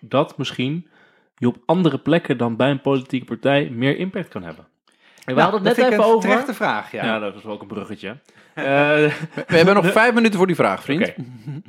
[0.00, 0.88] dat misschien
[1.36, 4.64] je op andere plekken dan bij een politieke partij meer impact kan hebben?
[4.64, 4.92] En
[5.24, 6.28] we Nou, hadden het dat net vind ik even een over.
[6.30, 7.04] terechte vraag, ja.
[7.04, 8.16] Ja, dat is wel ook een bruggetje.
[8.54, 9.12] Eh, We
[9.46, 11.00] hebben nog vijf minuten voor die vraag, vriend.
[11.08, 11.14] Oké.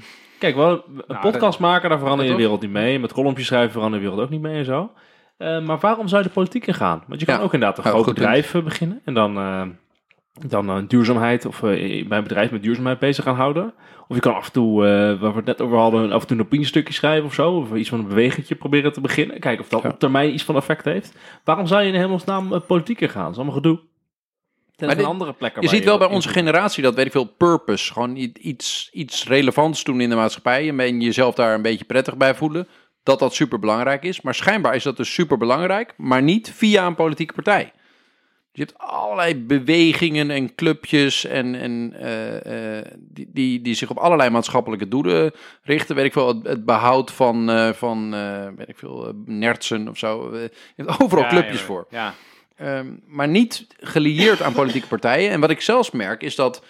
[0.43, 2.99] Kijk, wel, een Nou, podcast maken, daar verander je de wereld niet mee.
[2.99, 4.91] Met columnjes schrijven verander je de wereld ook niet mee en zo.
[5.37, 7.03] Eh, maar waarom zou je de politiek in gaan?
[7.07, 7.41] Want je kan Ja.
[7.41, 9.01] ook inderdaad een groot bedrijf eh, beginnen.
[9.05, 9.61] En dan, eh,
[10.47, 13.73] dan duurzaamheid of bij een bedrijf met duurzaamheid bezig gaan houden.
[14.07, 14.79] Of je kan af en toe,
[15.19, 17.51] waar we het net over hadden, af en toe een opiniestukje schrijven of zo.
[17.51, 19.39] Of iets van een bewegingje proberen te beginnen.
[19.39, 19.89] Kijken of dat Ja.
[19.89, 21.17] op termijn iets van effect heeft.
[21.43, 23.21] Waarom zou je in hemelsnaam politiek in gaan?
[23.23, 23.79] Dat is allemaal gedoe.
[24.87, 27.11] Ten Maar van dit- andere plekken Je ziet wel bij onze generatie dat, weet ik
[27.11, 27.93] veel, purpose.
[27.93, 30.77] Gewoon iets, iets relevants doen in de maatschappij.
[30.77, 32.67] En jezelf daar een beetje prettig bij voelen.
[33.03, 34.21] Dat dat super belangrijk is.
[34.21, 35.93] Maar schijnbaar is dat dus super belangrijk.
[35.97, 37.63] Maar niet via een politieke partij.
[37.63, 37.71] Dus
[38.51, 41.25] je hebt allerlei bewegingen en clubjes.
[41.25, 45.31] En, en, eh, eh, die, die, die zich op allerlei maatschappelijke doelen
[45.61, 45.95] richten.
[45.95, 48.11] Weet ik veel, het, het behoud van, eh, van
[48.55, 50.37] weet ik veel, nertsen of zo.
[50.37, 51.87] Je hebt overal Ja, clubjes ja, voor.
[51.89, 52.13] Ja.
[52.55, 55.31] Ehm, maar niet gelieerd aan politieke partijen.
[55.31, 56.63] En wat ik zelfs merk is dat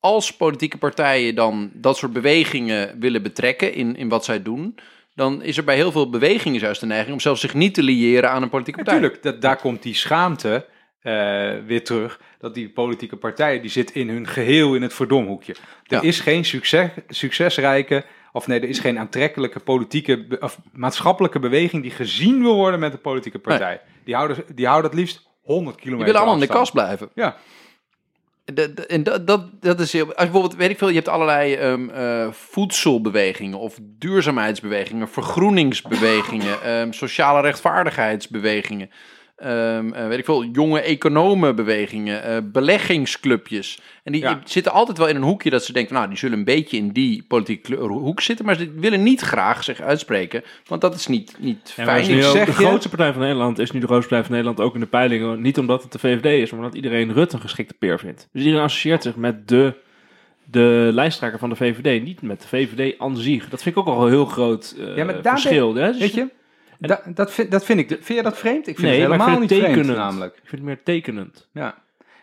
[0.00, 4.74] als politieke partijen dan dat soort bewegingen willen betrekken in, in wat zij doen,
[5.14, 7.82] dan is er bij heel veel bewegingen juist de neiging om zelfs zich niet te
[7.82, 9.00] liëren aan een politieke partij.
[9.00, 10.66] Natuurlijk, dat, daar komt die schaamte
[11.00, 11.12] eh,
[11.66, 12.20] weer terug.
[12.38, 15.52] Dat die politieke partijen, die zit in hun geheel in het verdomhoekje.
[15.86, 16.00] Er Ja.
[16.00, 21.90] is geen succes, succesrijke, of nee, er is geen aantrekkelijke politieke of maatschappelijke beweging die
[21.90, 23.80] gezien wil worden met een politieke partij.
[24.04, 27.10] Die, houden, die houden het liefst 100 Die kilometer willen allemaal in de kast blijven.
[27.14, 27.36] Ja,
[28.88, 31.54] en dat, dat, dat is heel, als je bijvoorbeeld, weet ik veel, je hebt allerlei
[31.54, 38.90] ehm, eh, voedselbewegingen of duurzaamheidsbewegingen, vergroeningsbewegingen, ehm, sociale rechtvaardigheidsbewegingen,
[39.40, 43.80] ehm, eh, weet ik veel, jonge economenbewegingen, eh, beleggingsclubjes.
[44.04, 44.40] En die Ja.
[44.44, 46.88] zitten altijd wel in een hoekje dat ze denken, nou, die zullen een beetje in
[46.88, 51.36] die politieke hoek zitten, maar ze willen niet graag zich uitspreken, want dat is niet,
[51.38, 52.00] niet Ja, fijn.
[52.00, 54.08] is nu Ik ook zeg de je- grootste partij van Nederland is nu de grootste
[54.08, 55.40] partij van Nederland ook in de peilingen.
[55.42, 58.28] Niet omdat het de VVD is, maar omdat iedereen Rutte een geschikte peer vindt.
[58.32, 59.74] Dus iedereen associeert zich met de,
[60.44, 63.48] de lijsttrekker van de VVD, niet met de VVD aan zich.
[63.48, 65.74] Dat vind ik ook al een heel groot eh, Ja, maar daar verschil.
[65.74, 65.86] hè?
[65.90, 66.26] Dus- weet je?
[66.80, 67.88] Da- dat, vind, dat vind ik.
[67.88, 68.58] Vind je dat vreemd?
[68.68, 69.98] Ik vind nee, het helemaal vind het niet vreemd, tekenend.
[69.98, 70.32] namelijk.
[70.34, 71.48] Ik vind het meer tekenend.
[71.52, 71.74] Ja.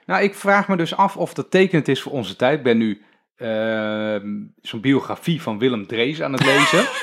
[0.06, 2.58] Nou, ik vraag me dus af of dat tekenend is voor onze tijd.
[2.58, 3.02] Ik ben nu
[3.38, 4.28] ehm,
[4.62, 6.86] zo'n biografie van Willem Drees aan het lezen.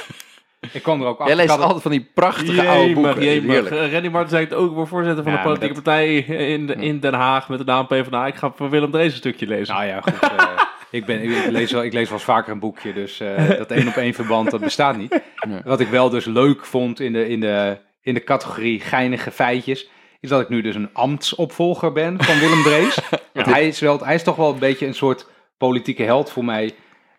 [0.72, 1.36] Ik kwam er ook achter.
[1.36, 3.22] Jij leest altijd van die prachtige oude boeken.
[3.22, 6.68] Eh, Randy Martin zei het ook, voor voorzitter van Ja, de politieke dat- partij in,
[6.68, 8.26] in Den Haag met de naam PvdA.
[8.26, 9.74] Ik ga van Willem Drees een stukje lezen.
[9.74, 10.18] Nou ja, goed.
[10.20, 10.48] eh,
[10.95, 13.70] ik, ben, ik, lees wel, ik lees wel eens vaker een boekje, dus eh, dat
[13.70, 15.20] één op één verband, dat bestaat niet.
[15.49, 15.61] Nee.
[15.64, 19.88] Wat ik wel dus leuk vond in de, in, de, in de categorie geinige feitjes,
[20.20, 22.99] is dat ik nu dus een ambtsopvolger ben van Willem Drees.
[23.32, 25.28] Want hij, is wel, hij is toch wel een beetje een soort
[25.59, 26.74] politieke held voor mij,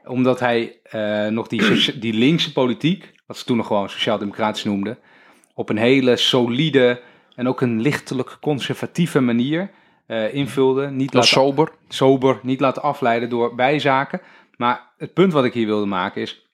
[0.06, 4.98] omdat hij eh, nog die, die linkse politiek, wat ze toen nog gewoon sociaal-democratisch noemden,
[5.54, 7.02] op een hele solide
[7.36, 9.70] en ook een lichtelijk conservatieve manier
[10.06, 10.90] eh, invulde.
[10.90, 11.72] Niet laten sober.
[11.88, 14.22] sober, niet laten afleiden door bijzaken.
[14.58, 16.50] Maar het punt wat ik hier wilde maken is,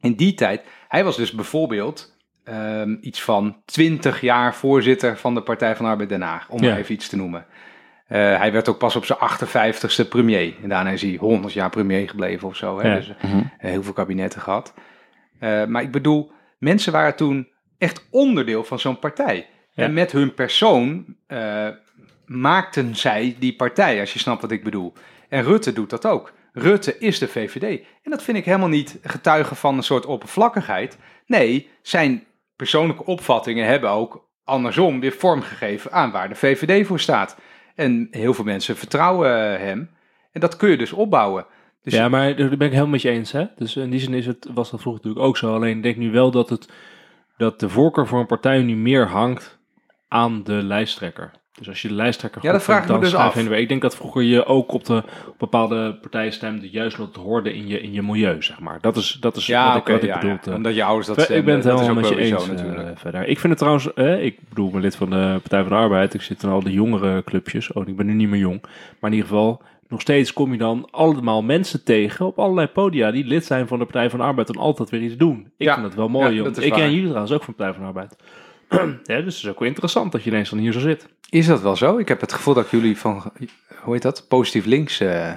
[0.00, 5.42] in die tijd, hij was dus bijvoorbeeld ehm, iets van 20 jaar voorzitter van de
[5.42, 6.68] Partij van de Arbeid Den Haag, om Ja.
[6.68, 7.46] maar even iets te noemen.
[8.06, 10.54] Eh, hij werd ook pas op zijn 58ste premier.
[10.62, 12.80] En daarna is hij 100 jaar premier gebleven of zo.
[12.80, 12.88] Hè?
[12.88, 12.94] Ja.
[12.94, 14.74] Dus eh, heel veel kabinetten gehad.
[15.38, 19.46] Eh, maar ik bedoel, mensen waren toen echt onderdeel van zo'n partij.
[19.72, 19.84] Ja.
[19.84, 21.68] En met hun persoon eh,
[22.28, 24.92] maakten zij die partij, als je snapt wat ik bedoel.
[25.28, 26.32] En Rutte doet dat ook.
[26.52, 27.80] Rutte is de VVD.
[28.02, 30.98] En dat vind ik helemaal niet getuigen van een soort oppervlakkigheid.
[31.26, 32.24] Nee, zijn
[32.56, 37.36] persoonlijke opvattingen hebben ook andersom weer vormgegeven aan waar de VVD voor staat.
[37.74, 39.90] En heel veel mensen vertrouwen eh, hem.
[40.32, 41.46] En dat kun je dus opbouwen.
[41.82, 43.32] Dus ja, maar daar ben ik helemaal met je eens.
[43.32, 43.46] Hè?
[43.56, 45.54] Dus in die zin is het, was dat vroeger natuurlijk ook zo.
[45.54, 46.68] Alleen ik denk nu wel dat, het,
[47.36, 49.58] dat de voorkeur voor een partij nu meer hangt
[50.08, 51.30] aan de lijsttrekker.
[51.58, 53.54] Dus als je de lijsttrekker Ja, dat vraag vindt, ik me dan dus schrijf je
[53.54, 53.60] af.
[53.60, 57.24] Ik denk dat vroeger je ook op, de, op bepaalde partijen stemde, juist omdat het
[57.24, 58.78] hoorde in je, in je milieu, zeg maar.
[58.80, 60.30] Dat is, dat is ja, wat ik, wat ik ja, bedoel.
[60.30, 60.38] ja.
[60.44, 60.54] eh.
[60.54, 62.40] Omdat je ouders dat ik stemmen, ben het dat is helemaal ook met je wel
[62.48, 63.26] eens zo eh, verder.
[63.26, 65.74] Ik vind het trouwens, eh, ik bedoel, ik ben lid van de Partij van de
[65.74, 66.14] Arbeid.
[66.14, 67.72] Ik zit in al de jongere clubjes.
[67.72, 68.60] Oh, ik ben nu niet meer jong.
[69.00, 73.10] Maar in ieder geval, nog steeds kom je dan allemaal mensen tegen op allerlei podia
[73.10, 75.50] die lid zijn van de Partij van de Arbeid en altijd weer iets doen.
[75.56, 76.26] Ik Ja, vind dat wel mooi.
[76.28, 76.44] ja, joh.
[76.44, 78.16] dat is ik ken jullie trouwens ook van de Partij van de Arbeid.
[79.04, 81.08] ja, dus het is ook wel interessant dat je ineens dan hier zo zit.
[81.30, 81.98] Is dat wel zo?
[81.98, 83.22] Ik heb het gevoel dat ik jullie van,
[83.82, 85.32] hoe heet dat, positief links eh,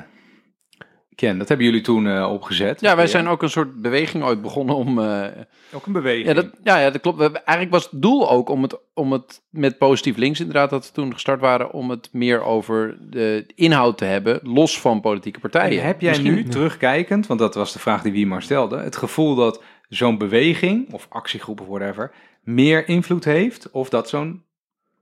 [1.15, 1.37] ken.
[1.37, 2.81] Dat hebben jullie toen eh, opgezet.
[2.81, 4.99] Ja, wij zijn ook een soort beweging ooit begonnen om...
[4.99, 5.25] eh,
[5.73, 6.27] ook een beweging.
[6.27, 7.17] ja, dat, ja, ja, dat klopt.
[7.17, 10.69] We hebben- eigenlijk was het doel ook om het, om het met positief links inderdaad,
[10.69, 15.01] dat we toen gestart waren, om het meer over de inhoud te hebben, los van
[15.01, 15.81] politieke partijen.
[15.81, 18.95] En heb jij Misschien- nu terugkijkend, want dat was de vraag die Wiemar stelde, het
[18.95, 22.11] gevoel dat zo'n beweging of actiegroep of whatever
[22.41, 24.43] meer invloed heeft of dat zo'n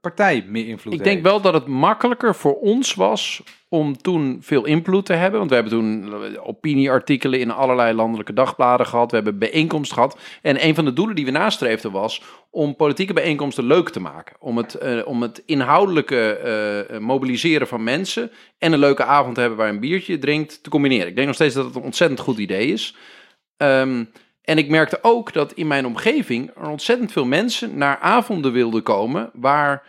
[0.01, 1.11] partij meer invloed Ik heeft?
[1.11, 5.37] denk wel dat het makkelijker voor ons was om toen veel invloed te hebben.
[5.37, 9.09] Want we hebben toen eh, opinieartikelen in allerlei landelijke dagbladen gehad.
[9.09, 10.19] We hebben bijeenkomsten gehad.
[10.41, 14.35] En een van de doelen die we nastreefden was om politieke bijeenkomsten leuk te maken.
[14.39, 19.41] Om het, eh, om het inhoudelijke eh, mobiliseren van mensen en een leuke avond te
[19.41, 21.07] hebben waar een biertje drinkt te combineren.
[21.07, 22.95] Ik denk nog steeds dat het een ontzettend goed idee is.
[23.57, 24.03] Ehm,
[24.49, 28.83] en ik merkte ook dat in mijn omgeving er ontzettend veel mensen naar avonden wilden
[28.83, 29.83] komen waar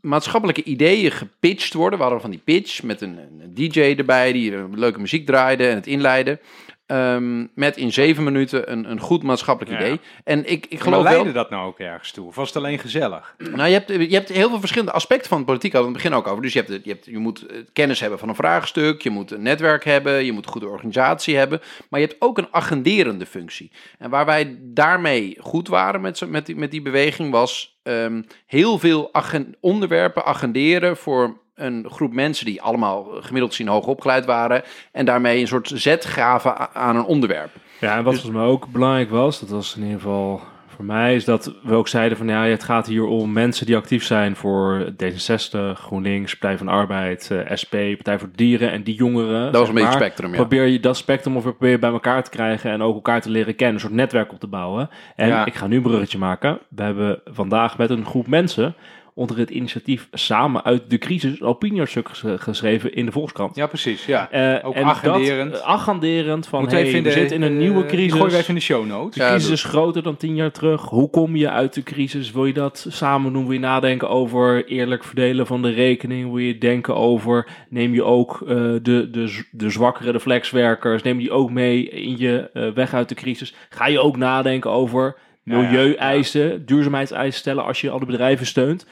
[0.00, 1.98] maatschappelijke ideeën gepitcht worden.
[1.98, 5.74] We hadden van die pitch met een, een DJ erbij die leuke muziek draaide en
[5.74, 6.40] het inleidde.
[6.86, 9.86] Ehm, met in zeven minuten een, een goed maatschappelijk Ja.
[9.86, 10.00] idee.
[10.24, 11.12] En ik, ik Maar geloof wel...
[11.12, 12.26] leidde dat nou ook ergens toe?
[12.26, 13.34] Of was het alleen gezellig?
[13.38, 15.72] Nou, je hebt, je hebt heel veel verschillende aspecten van politiek.
[15.72, 16.42] Hadden we het begin ook over.
[16.42, 19.02] Dus je, hebt, je, hebt, je moet eh, kennis hebben van een vraagstuk.
[19.02, 20.24] Je moet een netwerk hebben.
[20.24, 21.60] Je moet een goede organisatie hebben.
[21.90, 23.70] Maar je hebt ook een agenderende functie.
[23.98, 28.78] En waar wij daarmee goed waren met, met, die, met die beweging was ehm, heel
[28.78, 34.62] veel agen- onderwerpen agenderen voor een groep mensen die allemaal gemiddeld gezien hoog opgeleid waren.
[34.92, 37.50] En daarmee een soort zet gaven aan een onderwerp.
[37.80, 40.40] Ja, en wat volgens mij ook belangrijk was, dat was in ieder geval
[40.76, 43.76] voor mij, is dat we ook zeiden van ja, het gaat hier om mensen die
[43.76, 48.70] actief zijn voor D66, GroenLinks, Partij van de Arbeid, eh, SP, Partij voor de Dieren
[48.70, 49.42] en die jongeren.
[49.52, 50.36] Dat was een beetje maar, spectrum, ja.
[50.36, 53.30] Probeer je dat spectrum of probeer je bij elkaar te krijgen en ook elkaar te
[53.30, 54.90] leren kennen, een soort netwerk op te bouwen.
[55.16, 55.46] En Ja.
[55.46, 56.58] ik ga nu een bruggetje maken.
[56.68, 58.74] We hebben vandaag met een groep mensen
[59.18, 63.56] onder het initiatief Samen uit de crisis een opinieartstuk ges- geschreven in de Volkskrant.
[63.56, 64.06] Ja, precies.
[64.06, 64.30] Ja.
[64.30, 65.52] Eh, Ook en agenderend.
[65.52, 67.86] Dat, eh, agenderend van, Moeten we hey, in we zitten in een eh, nieuwe die
[67.86, 68.12] crisis.
[68.12, 69.14] gooien we even in de show notes.
[69.14, 70.82] De Ja, crisis is groter dan tien jaar terug.
[70.82, 72.32] Hoe kom je uit de crisis?
[72.32, 73.42] Wil je dat samen doen?
[73.44, 76.28] Wil je nadenken over eerlijk verdelen van de rekening?
[76.28, 81.14] Wil je denken over, neem je ook eh, de, de, de zwakkere, de flexwerkers, neem
[81.14, 83.54] je die ook mee in je eh, weg uit de crisis?
[83.68, 85.16] Ga je ook nadenken over
[85.46, 88.86] milieueisen, duurzaamheidseisen stellen als je alle bedrijven steunt?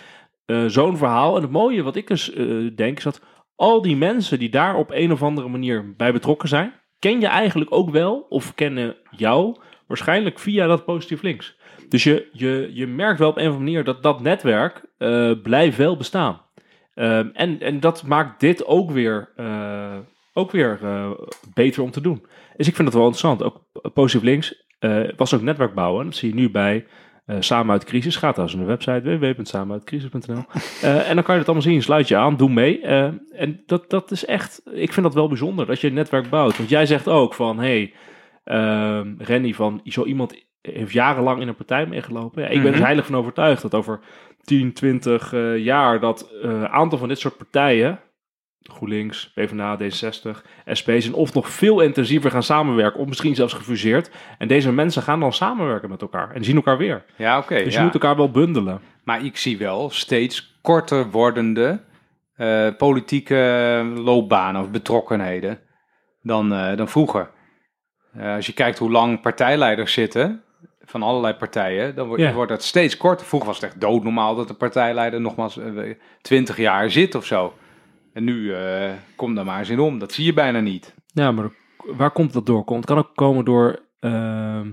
[0.47, 1.37] Eh, Zo'n verhaal.
[1.37, 2.33] En het mooie wat ik dus
[2.75, 3.21] denk, is dat
[3.57, 7.27] al die mensen die daar op een of andere manier bij betrokken zijn, ken je
[7.27, 11.57] eigenlijk ook wel of kennen jou waarschijnlijk via dat positief links.
[11.89, 15.33] Dus je, je, je merkt wel op een of andere manier dat dat netwerk eh,
[15.43, 16.41] blijft wel bestaan.
[16.95, 19.33] Ehm, en, en dat maakt dit ook weer,
[20.33, 20.79] ook weer
[21.55, 22.27] beter om te doen.
[22.57, 23.43] Dus ik vind het wel interessant.
[23.43, 23.63] Ook
[23.95, 24.64] positief links.
[24.85, 26.05] Eh, was ook netwerkbouwen.
[26.05, 26.87] Dat zie je nu bij
[27.26, 28.16] eh, Samen uit Crisis.
[28.16, 30.45] Gaat als de website www.samenuitcrisis.nl.
[30.82, 31.82] Eh, en dan kan je het allemaal zien.
[31.82, 32.80] Sluit je aan, doe mee.
[32.80, 36.57] En dat, dat is echt, ik vind dat wel bijzonder dat je een netwerk bouwt.
[36.57, 37.93] Want jij zegt ook van, hey,
[38.45, 42.43] ehm Renny, van zo iemand heeft jarenlang in een partij meegelopen.
[42.43, 42.85] Ja, ik ben er Mhm.
[42.85, 44.01] heilig van overtuigd dat over
[44.43, 48.01] 10, 20 eh, jaar dat een aantal van dit soort partijen,
[48.73, 50.43] GroenLinks, PvdA, D66,
[50.79, 54.11] SP, zijn of nog veel intensiever gaan samenwerken, of misschien zelfs gefuseerd.
[54.39, 57.05] En deze mensen gaan dan samenwerken met elkaar en zien elkaar weer.
[57.17, 57.65] Ja, oké.
[57.65, 57.79] Dus ja.
[57.79, 58.81] je moet elkaar wel bundelen.
[59.05, 61.81] Maar ik zie wel steeds korter wordende
[62.35, 65.59] eh, politieke loopbanen of betrokkenheden
[66.23, 67.31] dan, eh, dan vroeger.
[68.12, 70.43] Eh, als je kijkt hoe lang partijleiders zitten
[70.85, 72.33] van allerlei partijen, dan wordt, Ja.
[72.33, 73.27] wordt dat steeds korter.
[73.27, 75.59] Vroeger was het echt doodnormaal dat de partijleider nogmaals
[76.21, 77.55] twintig jaar zit of zo.
[78.15, 79.99] En nu uh, komt daar maar eens in om.
[79.99, 80.95] Dat zie je bijna niet.
[81.07, 81.51] Ja, maar
[81.85, 82.65] waar komt dat door?
[82.67, 83.79] Het kan ook komen door.
[84.01, 84.71] ehm,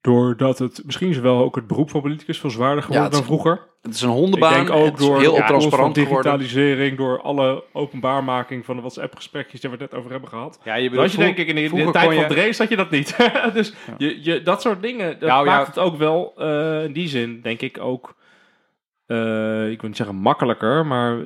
[0.00, 3.26] doordat het misschien is wel ook het beroep van politicus veel zwaarder geworden dan is-
[3.26, 3.74] vroeger.
[3.82, 4.50] Het is een hondenbaan.
[4.50, 6.38] ik denk ook het is door heel ja, transparant van geworden.
[6.38, 10.60] digitalisering, door alle openbaarmaking van de WhatsApp-gesprekjes die we het net over hebben gehad.
[10.64, 13.16] Ja, je bedoelt, je denk ik in de, tijd van Drees had je dat niet.
[13.54, 15.54] dus je, je, dat soort dingen, dat Nou, ja.
[15.56, 18.16] maakt het ook wel eh, in die zin, denk ik ook,
[19.06, 21.18] eh, ik wil niet zeggen makkelijker, maar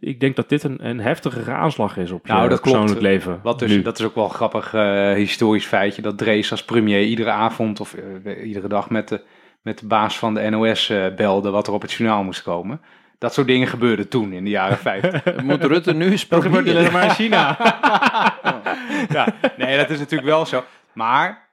[0.00, 2.76] ik denk dat dit een, een heftigere aanslag is op je Nou, dat klopt.
[2.76, 3.40] persoonlijk leven.
[3.42, 3.82] Wat dus, nu.
[3.82, 6.02] dat is ook wel een grappig eh, historisch feitje.
[6.02, 7.94] Dat Drees als premier iedere avond of
[8.24, 9.22] eh, iedere dag met de,
[9.62, 12.80] met de baas van de NOS eh, belde wat er op het journaal moest komen.
[13.18, 15.36] Dat soort dingen gebeurden toen in de jaren 50.
[15.42, 17.56] Moet Rutte nu eens dat gebeurt alleen maar in China.
[19.16, 20.64] ja, nee, dat is natuurlijk wel zo.
[20.92, 21.48] Maar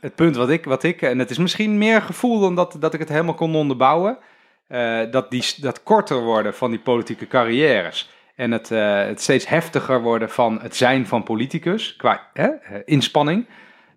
[0.00, 2.94] het punt wat ik, wat ik en het is misschien meer gevoel dan dat, dat
[2.94, 4.18] ik het helemaal kon onderbouwen,
[4.66, 9.48] eh, dat, die, dat korter worden van die politieke carrières en het, eh, het steeds
[9.48, 13.46] heftiger worden van het zijn van politicus qua hè, eh, inspanning.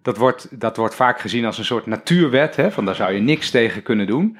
[0.02, 3.20] Dat wordt, dat wordt vaak gezien als een soort natuurwet, hè, van daar zou je
[3.20, 4.38] niks tegen kunnen doen.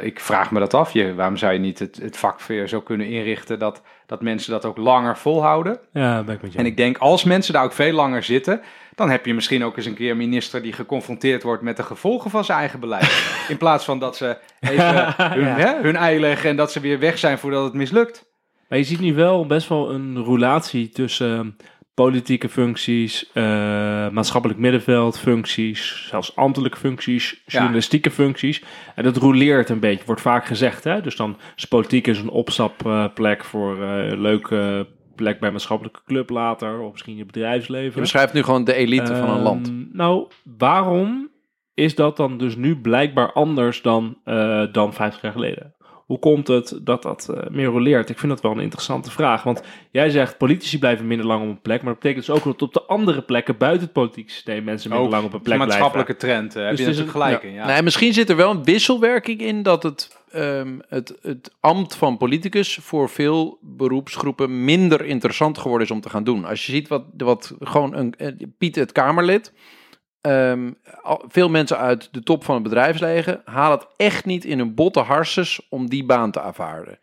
[0.00, 2.80] Ik vraag me dat af, je, waarom zou je niet het, het vak weer zo
[2.80, 5.78] kunnen inrichten dat, dat mensen dat ook langer volhouden?
[5.92, 6.58] ja, ben ik met je.
[6.58, 8.60] En ik denk, als mensen daar ook veel langer zitten,
[8.96, 11.82] dan heb je misschien ook eens een keer een minister die geconfronteerd wordt met de
[11.82, 13.34] gevolgen van zijn eigen beleid.
[13.48, 15.54] In plaats van dat ze even hun, Ja.
[15.56, 18.24] hè, hun ei leggen en dat ze weer weg zijn voordat het mislukt.
[18.68, 23.42] Maar je ziet nu wel best wel een roulatie tussen eh, politieke functies, eh,
[24.08, 27.58] maatschappelijk middenveld functies, zelfs ambtelijke functies, Ja.
[27.58, 28.62] journalistieke functies.
[28.94, 30.84] En dat rouleert een beetje, wordt vaak gezegd.
[30.84, 31.00] Hè?
[31.00, 34.86] Dus dan is politiek is een opstapplek voor eh, leuke
[35.16, 37.94] plek bij een maatschappelijke club later, of misschien je bedrijfsleven.
[37.94, 39.72] Je beschrijft nu gewoon de elite van een Ehm, land.
[39.92, 40.26] Nou,
[40.58, 41.30] waarom
[41.74, 45.74] is dat dan dus nu blijkbaar anders dan, eh, dan 50 jaar geleden?
[46.06, 48.10] Hoe komt het dat dat eh, meer roleert?
[48.10, 49.42] Ik vind dat wel een interessante vraag.
[49.42, 51.82] Want jij zegt politici blijven minder lang op een plek.
[51.82, 54.90] Maar dat betekent dus ook dat op de andere plekken buiten het politieke systeem mensen
[54.90, 55.66] minder Ook lang op een plek blijven.
[55.66, 57.52] maatschappelijke trend, eh, heb Dus je het is natuurlijk een- gelijk in.
[57.60, 57.66] Ja.
[57.66, 62.16] Nee, misschien zit er wel een wisselwerking in dat het, ehm, het, het ambt van
[62.16, 66.44] politicus voor veel beroepsgroepen minder interessant geworden is om te gaan doen.
[66.44, 69.52] Als je ziet wat, wat gewoon een eh, Piet het Kamerlid,
[70.26, 70.70] ehm,
[71.28, 75.00] veel mensen uit de top van het bedrijfsleven halen het echt niet in hun botte
[75.00, 76.98] harses om die baan te aanvaarden.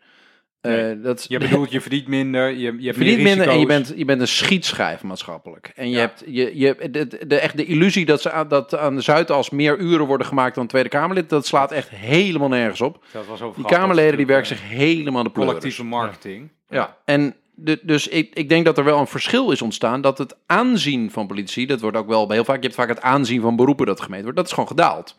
[0.60, 1.00] Eh, Nee.
[1.00, 4.04] dat Je bedoelt, je verdient minder, je, je hebt verdient minder en je bent, je
[4.04, 5.72] bent een schietschijf maatschappelijk.
[5.74, 6.00] En je Ja.
[6.00, 6.90] hebt je, je,
[7.26, 10.54] de, echt de illusie dat, ze aan, dat aan de Zuidas meer uren worden gemaakt
[10.54, 13.04] dan Tweede Kamerlid, dat slaat echt helemaal nergens op.
[13.12, 15.54] Dat was Die Kamerleden die werken zich helemaal de pleuris.
[15.54, 16.50] collectieve marketing.
[16.68, 20.00] Ja, en de, dus ik, ik denk dat er wel een verschil is ontstaan.
[20.00, 23.00] Dat het aanzien van politici, dat wordt ook wel heel vaak, je hebt vaak het
[23.00, 25.16] aanzien van beroepen dat gemeten wordt, dat is gewoon gedaald.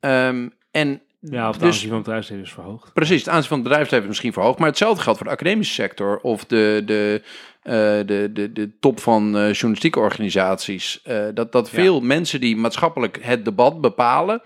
[0.00, 2.92] Ehm, en Ja, of de Dus- aanzien van het bedrijfsleven is verhoogd.
[2.92, 4.58] Precies, het aanzien van het bedrijfsleven is misschien verhoogd.
[4.58, 7.22] Maar hetzelfde geldt voor de academische sector of de, de,
[7.62, 7.72] eh,
[8.06, 11.00] de, de, de top van eh, journalistieke organisaties.
[11.02, 11.74] Eh, dat dat Ja.
[11.74, 14.42] veel mensen die maatschappelijk het debat bepalen,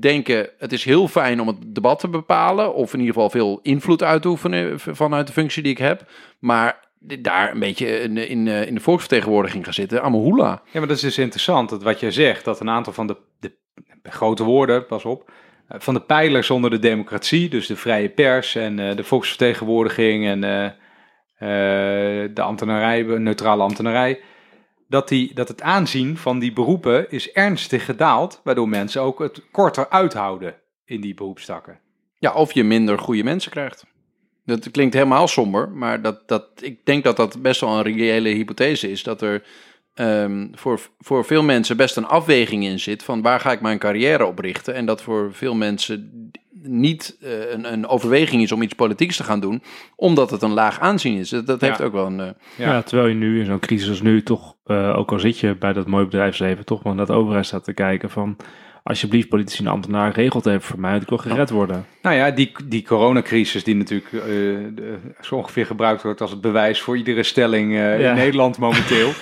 [0.00, 2.74] denken het is heel fijn om het debat te bepalen.
[2.74, 6.10] Of in ieder geval veel invloed uit te oefenen vanuit de functie die ik heb.
[6.38, 6.84] Maar
[7.20, 10.62] daar een beetje in, de- in, de- in de volksvertegenwoordiging gaan zitten, hoela.
[10.64, 13.16] Ja, maar dat is dus interessant, dat wat jij zegt, dat een aantal van de,
[13.40, 13.52] de
[14.02, 15.30] grote woorden, pas op,
[15.68, 20.26] eh, van de pijlers onder de democratie, dus de vrije pers en eh, de volksvertegenwoordiging
[20.26, 20.64] en eh,
[21.38, 24.20] eh, de ambtenarij, neutrale ambtenarij,
[24.88, 29.42] dat, die, dat het aanzien van die beroepen is ernstig gedaald, waardoor mensen ook het
[29.50, 30.54] korter uithouden
[30.84, 31.80] in die beroepstakken.
[32.18, 33.86] Ja, of je minder goede mensen krijgt.
[34.44, 38.28] Dat klinkt helemaal somber, maar dat, dat, ik denk dat dat best wel een reële
[38.28, 39.02] hypothese is.
[39.02, 39.42] Dat er
[39.96, 43.78] ehm, voor, voor veel mensen best een afweging in zit van waar ga ik mijn
[43.78, 44.74] carrière op richten.
[44.74, 46.30] En dat voor veel mensen
[46.62, 49.62] niet eh, een, een overweging is om iets politieks te gaan doen,
[49.96, 51.28] omdat het een laag aanzien is.
[51.28, 52.20] Dat, dat heeft ook wel een.
[52.20, 52.72] eh, Ja.
[52.72, 52.82] Ja.
[52.82, 55.72] terwijl je nu in zo'n crisis als nu toch, eh, ook al zit je bij
[55.72, 58.36] dat mooie bedrijfsleven, toch wel naar de overheid staat te kijken van,
[58.82, 61.86] alsjeblieft politici en ambtenaren regelt even voor mij, dat ik wil gered worden.
[62.02, 64.20] Nou ja, die, die coronacrisis die natuurlijk eh,
[64.74, 68.10] de- zo ongeveer gebruikt wordt als het bewijs voor iedere stelling eh, Ja.
[68.10, 69.10] in Nederland momenteel.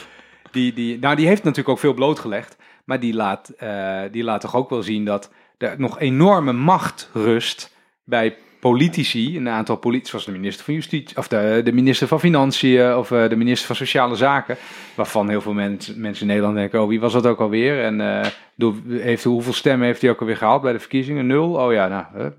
[0.55, 2.56] die, die, nou, die heeft natuurlijk ook veel blootgelegd.
[2.85, 7.10] Maar die laat, eh, die laat toch ook wel zien dat er nog enorme macht
[7.12, 9.36] rust bij politici.
[9.36, 13.10] Een aantal politici, zoals de minister van Justitie, of de, de minister van Financiën, of
[13.10, 14.56] eh, de minister van Sociale Zaken.
[14.94, 17.82] Waarvan heel veel mens- mensen in Nederland denken: oh, wie was dat ook alweer?
[17.82, 21.26] En eh, door, heeft, hoeveel stemmen heeft hij ook alweer gehaald bij de verkiezingen?
[21.26, 21.55] Nul?
[21.55, 22.32] Oh ja, nou,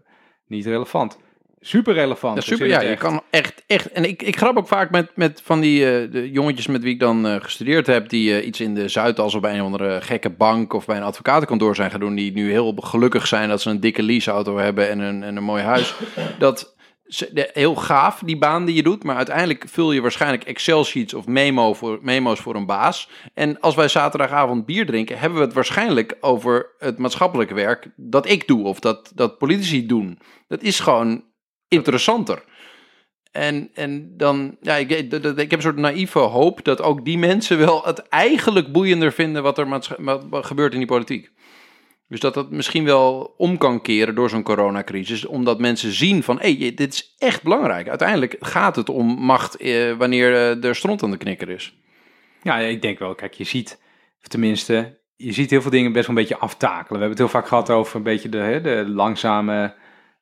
[0.48, 1.18] niet relevant.
[1.68, 2.36] Super relevant.
[2.36, 2.68] Ja, super.
[2.68, 3.92] Ja, je kan echt, echt.
[3.92, 6.94] En ik, ik grap ook vaak met, met van die eh, de jongetjes met wie
[6.94, 9.66] ik dan eh, gestudeerd heb, die eh, iets in de Zuidas of bij een of
[9.66, 13.50] andere gekke bank of bij een advocatenkantoor zijn gaan doen, die nu heel gelukkig zijn
[13.50, 15.94] dat ze een dikke leaseauto hebben en een, en een mooi huis.
[16.40, 16.76] Dat
[17.54, 21.74] heel gaaf, die baan die je doet, maar uiteindelijk vul je waarschijnlijk Excel-sheets of memo
[21.74, 23.10] voor, memo's voor een baas.
[23.34, 28.30] En als wij zaterdagavond bier drinken, hebben we het waarschijnlijk over het maatschappelijke werk dat
[28.30, 30.20] ik doe of dat, dat politici doen.
[30.48, 31.24] Dat is gewoon
[31.68, 32.44] interessanter.
[33.36, 37.58] En, en dan, ja, ik, ik, heb een soort naïeve hoop dat ook die mensen
[37.58, 41.32] wel het eigenlijk boeiender vinden wat er wat, gebeurt in die politiek.
[42.08, 46.40] Dus dat dat misschien wel om kan keren door zo'n coronacrisis, omdat mensen zien van,
[46.40, 47.90] hé, hey, dit is echt belangrijk.
[47.90, 51.76] Uiteindelijk gaat het om macht eh, wanneer eh, er stront aan de knikker is.
[52.42, 53.16] Ja, ik denk wel.
[53.16, 53.82] Kijk, je ziet,
[54.22, 57.00] of tenminste, je ziet heel veel dingen best wel een beetje aftakelen.
[57.00, 59.74] We hebben het heel vaak gehad over een beetje de, de langzame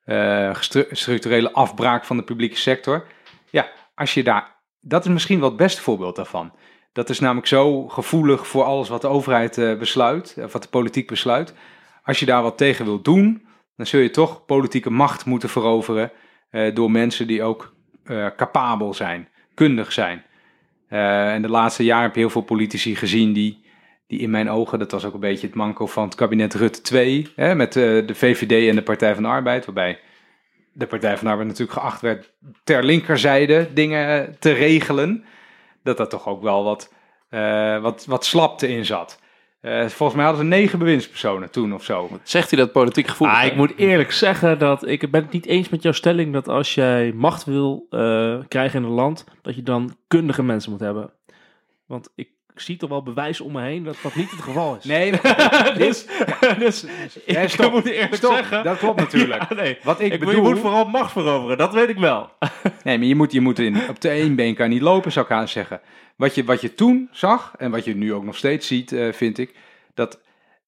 [0.03, 0.55] eh,
[0.91, 3.05] structurele afbraak van de publieke sector.
[3.49, 6.53] Ja, als je daar, dat is misschien wel het beste voorbeeld daarvan.
[6.93, 10.69] Dat is namelijk zo gevoelig voor alles wat de overheid eh, besluit, of wat de
[10.69, 11.53] politiek besluit.
[12.03, 16.11] Als je daar wat tegen wilt doen, dan zul je toch politieke macht moeten veroveren
[16.49, 17.73] eh, door mensen die ook
[18.03, 20.23] eh, capabel zijn, kundig zijn.
[20.87, 23.62] Eh, en de laatste jaren heb je heel veel politici gezien die,
[24.07, 26.81] die in mijn ogen, dat was ook een beetje het manco van het kabinet Rutte
[26.81, 29.99] 2, hè, met eh, de VVD en de Partij van de Arbeid, waarbij
[30.73, 35.25] de Partij van de Arbeid natuurlijk geacht werd ter linkerzijde dingen te regelen,
[35.83, 36.93] dat dat toch ook wel wat,
[37.29, 39.21] eh, wat, wat slapte in zat.
[39.63, 42.09] Eh, volgens mij hadden ze negen bewindspersonen toen of zo.
[42.23, 43.37] Zegt hij dat politiek gevoelig?
[43.37, 46.47] Ah, ik moet eerlijk zeggen dat ik ben het niet eens met jouw stelling dat
[46.47, 50.79] als jij macht wil eh, krijgen in een land, dat je dan kundige mensen moet
[50.79, 51.13] hebben.
[51.85, 52.29] Want ik
[52.61, 54.83] zie toch wel bewijs om me heen dat dat niet het geval is.
[54.83, 55.11] Nee,
[55.77, 56.05] dus,
[56.59, 56.85] dus
[57.25, 57.71] Ja, ik stop.
[57.71, 58.63] moet eerlijk Stop, zeggen.
[58.63, 59.49] dat klopt natuurlijk.
[59.49, 59.77] Ja, nee.
[59.83, 62.29] Wat ik, Ik, bedoel, je moet vooral macht veroveren, dat weet ik wel.
[62.83, 65.25] Nee, maar je moet, je moet in, op de één been kan niet lopen, zou
[65.25, 65.81] ik aan zeggen.
[66.15, 69.13] Wat je, wat je toen zag, en wat je nu ook nog steeds ziet, eh,
[69.13, 69.55] vind ik,
[69.93, 70.19] dat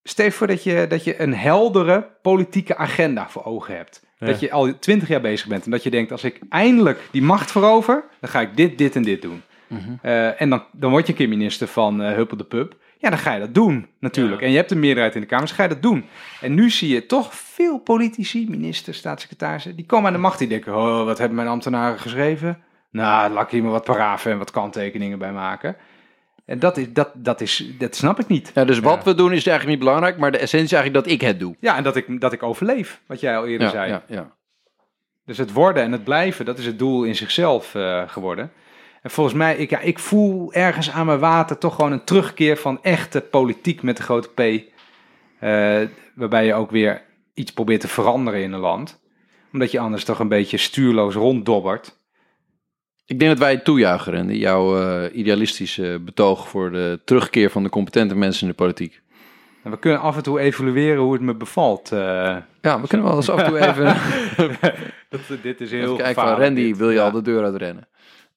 [0.04, 4.04] stel je voor dat je, dat je een heldere politieke agenda voor ogen hebt.
[4.20, 4.26] Ja.
[4.26, 7.22] Dat je al twintig jaar bezig bent en dat je denkt, als ik eindelijk die
[7.22, 9.42] macht verover, dan ga ik dit, dit en dit doen.
[9.68, 9.80] Mhm.
[10.02, 12.76] Eh, en dan, dan word je een keer minister van eh Huppel de Pub.
[12.98, 14.40] Ja, dan ga je dat doen, natuurlijk.
[14.40, 14.46] Ja.
[14.46, 16.06] En je hebt een meerderheid in de Kamer, dus ga je dat doen.
[16.42, 20.40] En nu zie je toch veel politici, ministers, staatssecretarissen, die komen aan de macht.
[20.40, 22.64] Die denken, oh, wat hebben mijn ambtenaren geschreven?
[22.92, 25.76] Nou, laat ik hier maar wat parafen en wat kanttekeningen bij maken.
[26.46, 28.52] En dat, is, dat, dat, is, dat snap ik niet.
[28.54, 31.14] Ja, dus wat we doen is eigenlijk niet belangrijk, maar de essentie is eigenlijk dat
[31.14, 31.56] ik het doe.
[31.60, 33.92] Ja, en dat ik, dat ik overleef, wat jij al eerder Ja, zei.
[33.92, 34.32] ja, ja.
[35.26, 38.52] Dus het worden en het blijven, dat is het doel in zichzelf eh, geworden.
[39.06, 42.58] En volgens mij, ik, ja, ik voel ergens aan mijn water toch gewoon een terugkeer
[42.58, 44.40] van echte politiek met de grote P.
[44.40, 45.82] eh,
[46.16, 47.02] waarbij je ook weer
[47.34, 49.00] iets probeert te veranderen in een land.
[49.54, 51.98] Omdat je anders toch een beetje stuurloos ronddobbert.
[53.06, 57.70] Ik denk dat wij toejuichen, Randy, jouw eh, idealistische betoog voor de terugkeer van de
[57.70, 59.02] competente mensen in de politiek.
[59.64, 61.92] En we kunnen af en toe evalueren hoe het me bevalt.
[61.92, 62.38] eh.
[62.62, 63.86] Ja, we kunnen wel eens af en toe even,
[65.10, 66.78] dat, dit is heel kijken van Randy, dit.
[66.78, 67.04] wil je Ja.
[67.04, 67.88] al de deur uitrennen?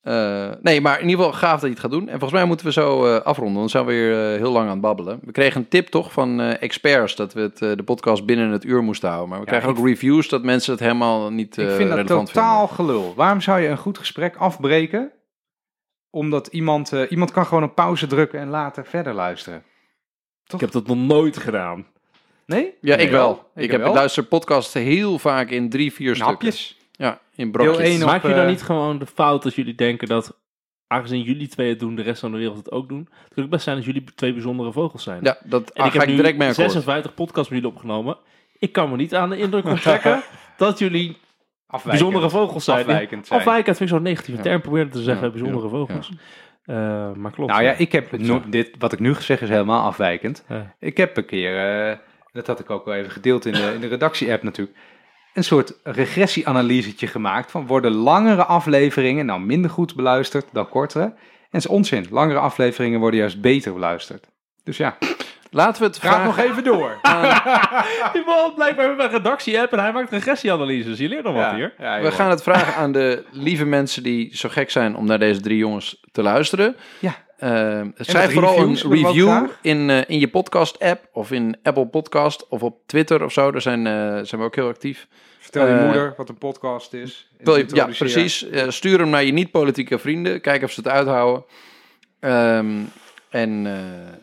[0.09, 2.03] Eh, nee, maar in ieder geval gaaf dat je het gaat doen.
[2.03, 4.65] En volgens mij moeten we zo eh, afronden, dan zijn we weer eh, heel lang
[4.65, 5.19] aan het babbelen.
[5.23, 8.51] We kregen een tip toch van eh, experts dat we het, eh, de podcast binnen
[8.51, 9.29] het uur moesten houden.
[9.29, 12.07] Maar we Ja, krijgen ook reviews dat mensen het helemaal niet eh Ik vind dat
[12.07, 12.75] totaal vinden.
[12.87, 13.13] gelul.
[13.17, 15.11] Waarom zou je een goed gesprek afbreken?
[16.11, 19.63] Omdat iemand, eh, iemand kan gewoon een pauze drukken en later verder luisteren.
[20.55, 21.87] Ik heb dat nog nooit gedaan.
[22.47, 22.75] Nee?
[22.81, 23.51] Ja, ik wel.
[23.55, 23.95] Ik, heb wel.
[23.95, 26.35] luister podcasts heel vaak in drie, vier In stukken.
[26.35, 26.78] hapjes.
[27.39, 27.77] In brokjes.
[27.77, 30.39] Deel één op, Maak je dan eh, niet gewoon de fout als jullie denken dat,
[30.87, 33.09] aangezien jullie twee het doen, de rest van de wereld het ook doen?
[33.25, 35.19] Het kan ook best zijn dat jullie twee bijzondere vogels zijn.
[35.23, 36.71] Ja, dat En ah, ik ga heb ik nu direct mee akkoord.
[36.71, 38.17] 56 podcasts met jullie opgenomen.
[38.59, 40.23] Ik kan me niet aan de indruk onttrekken
[40.57, 41.17] dat jullie
[41.67, 42.05] Afwijkend.
[42.05, 42.79] bijzondere vogels zijn.
[42.79, 43.39] Afwijkend zijn.
[43.41, 44.45] Afwijkend vind ik zo'n negatieve Ja.
[44.45, 44.61] term.
[44.61, 46.13] Probeer te zeggen, Ja, bijzondere ja, vogels.
[46.65, 47.51] Eh, maar klopt.
[47.51, 50.45] Nou ja, ik heb no- dit, wat ik nu zeg is helemaal afwijkend.
[50.79, 51.97] Ik heb een keer, eh,
[52.33, 54.77] dat had ik ook wel even gedeeld in de, in de redactie-app natuurlijk,
[55.39, 61.05] een soort regressieanalysetje gemaakt van worden langere afleveringen nou minder goed beluisterd dan kortere.
[61.05, 61.15] En
[61.51, 62.07] dat is onzin.
[62.11, 64.27] Langere afleveringen worden juist beter beluisterd.
[64.65, 64.97] Dus ja,
[65.51, 66.99] Laten we het ga vragen nog even door.
[68.13, 70.99] Die man blijkbaar met een redactie-app en hij maakt regressieanalyses.
[70.99, 71.75] Je leert nog wat Ja, hier.
[71.79, 75.19] ja, We gaan het vragen aan de lieve mensen die zo gek zijn om naar
[75.19, 76.77] deze drie jongens te luisteren.
[76.99, 77.15] Ja.
[77.39, 82.49] Eh, schrijf vooral reviews een review in, eh, in je podcast-app of in Apple Podcast
[82.49, 83.51] of op Twitter of zo.
[83.51, 83.93] Daar zijn, eh,
[84.23, 85.07] zijn we ook heel actief.
[85.51, 87.29] Vertel je Eh, moeder wat een podcast is.
[87.39, 88.49] Wil je- ja, precies.
[88.49, 90.41] Eh, stuur hem naar je niet-politieke vrienden.
[90.41, 91.45] Kijk of ze het uithouden.
[92.21, 92.67] Ehm,
[93.31, 93.67] en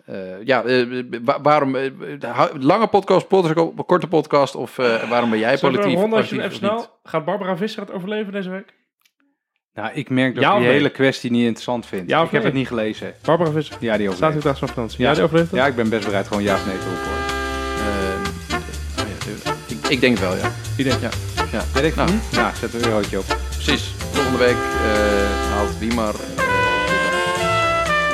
[0.08, 0.64] eh, eh, ja,
[1.24, 1.76] wa- waarom...
[2.60, 5.98] lange podcast, podcast, korte podcast of eh, waarom ben jij politiek
[6.40, 6.88] even snel...
[7.04, 8.74] Gaat Barbara Visser het overleven deze week?
[9.74, 10.76] Nou, ik merk dat Ja ik die nee?
[10.76, 12.10] hele kwestie niet interessant vind.
[12.10, 13.14] Ja ik heb het niet gelezen.
[13.24, 13.78] Barbara Visser.
[13.80, 14.38] Ja, die Staat overleeft.
[14.46, 15.02] u daar zo'n vakantie?
[15.02, 15.10] Ja.
[15.10, 15.60] Ja, die overleeft het?
[15.60, 17.35] Ja, ik ben best bereid gewoon ja of nee te roepen
[19.86, 20.52] ik, ik denk wel, ja.
[20.76, 21.10] Die denkt, Ja,
[21.52, 21.64] ja.
[21.74, 22.10] Weet ik Nou.
[22.32, 23.38] Nou, zet er een eurotje op.
[23.50, 23.94] Precies.
[24.12, 26.14] Volgende week eh, haalt Wiemar...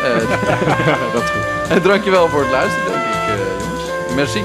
[0.03, 1.69] eh, eh, dat is goed.
[1.69, 4.15] en dankjewel voor het luisteren, denk ik, eh, jongens.
[4.15, 4.43] Merci.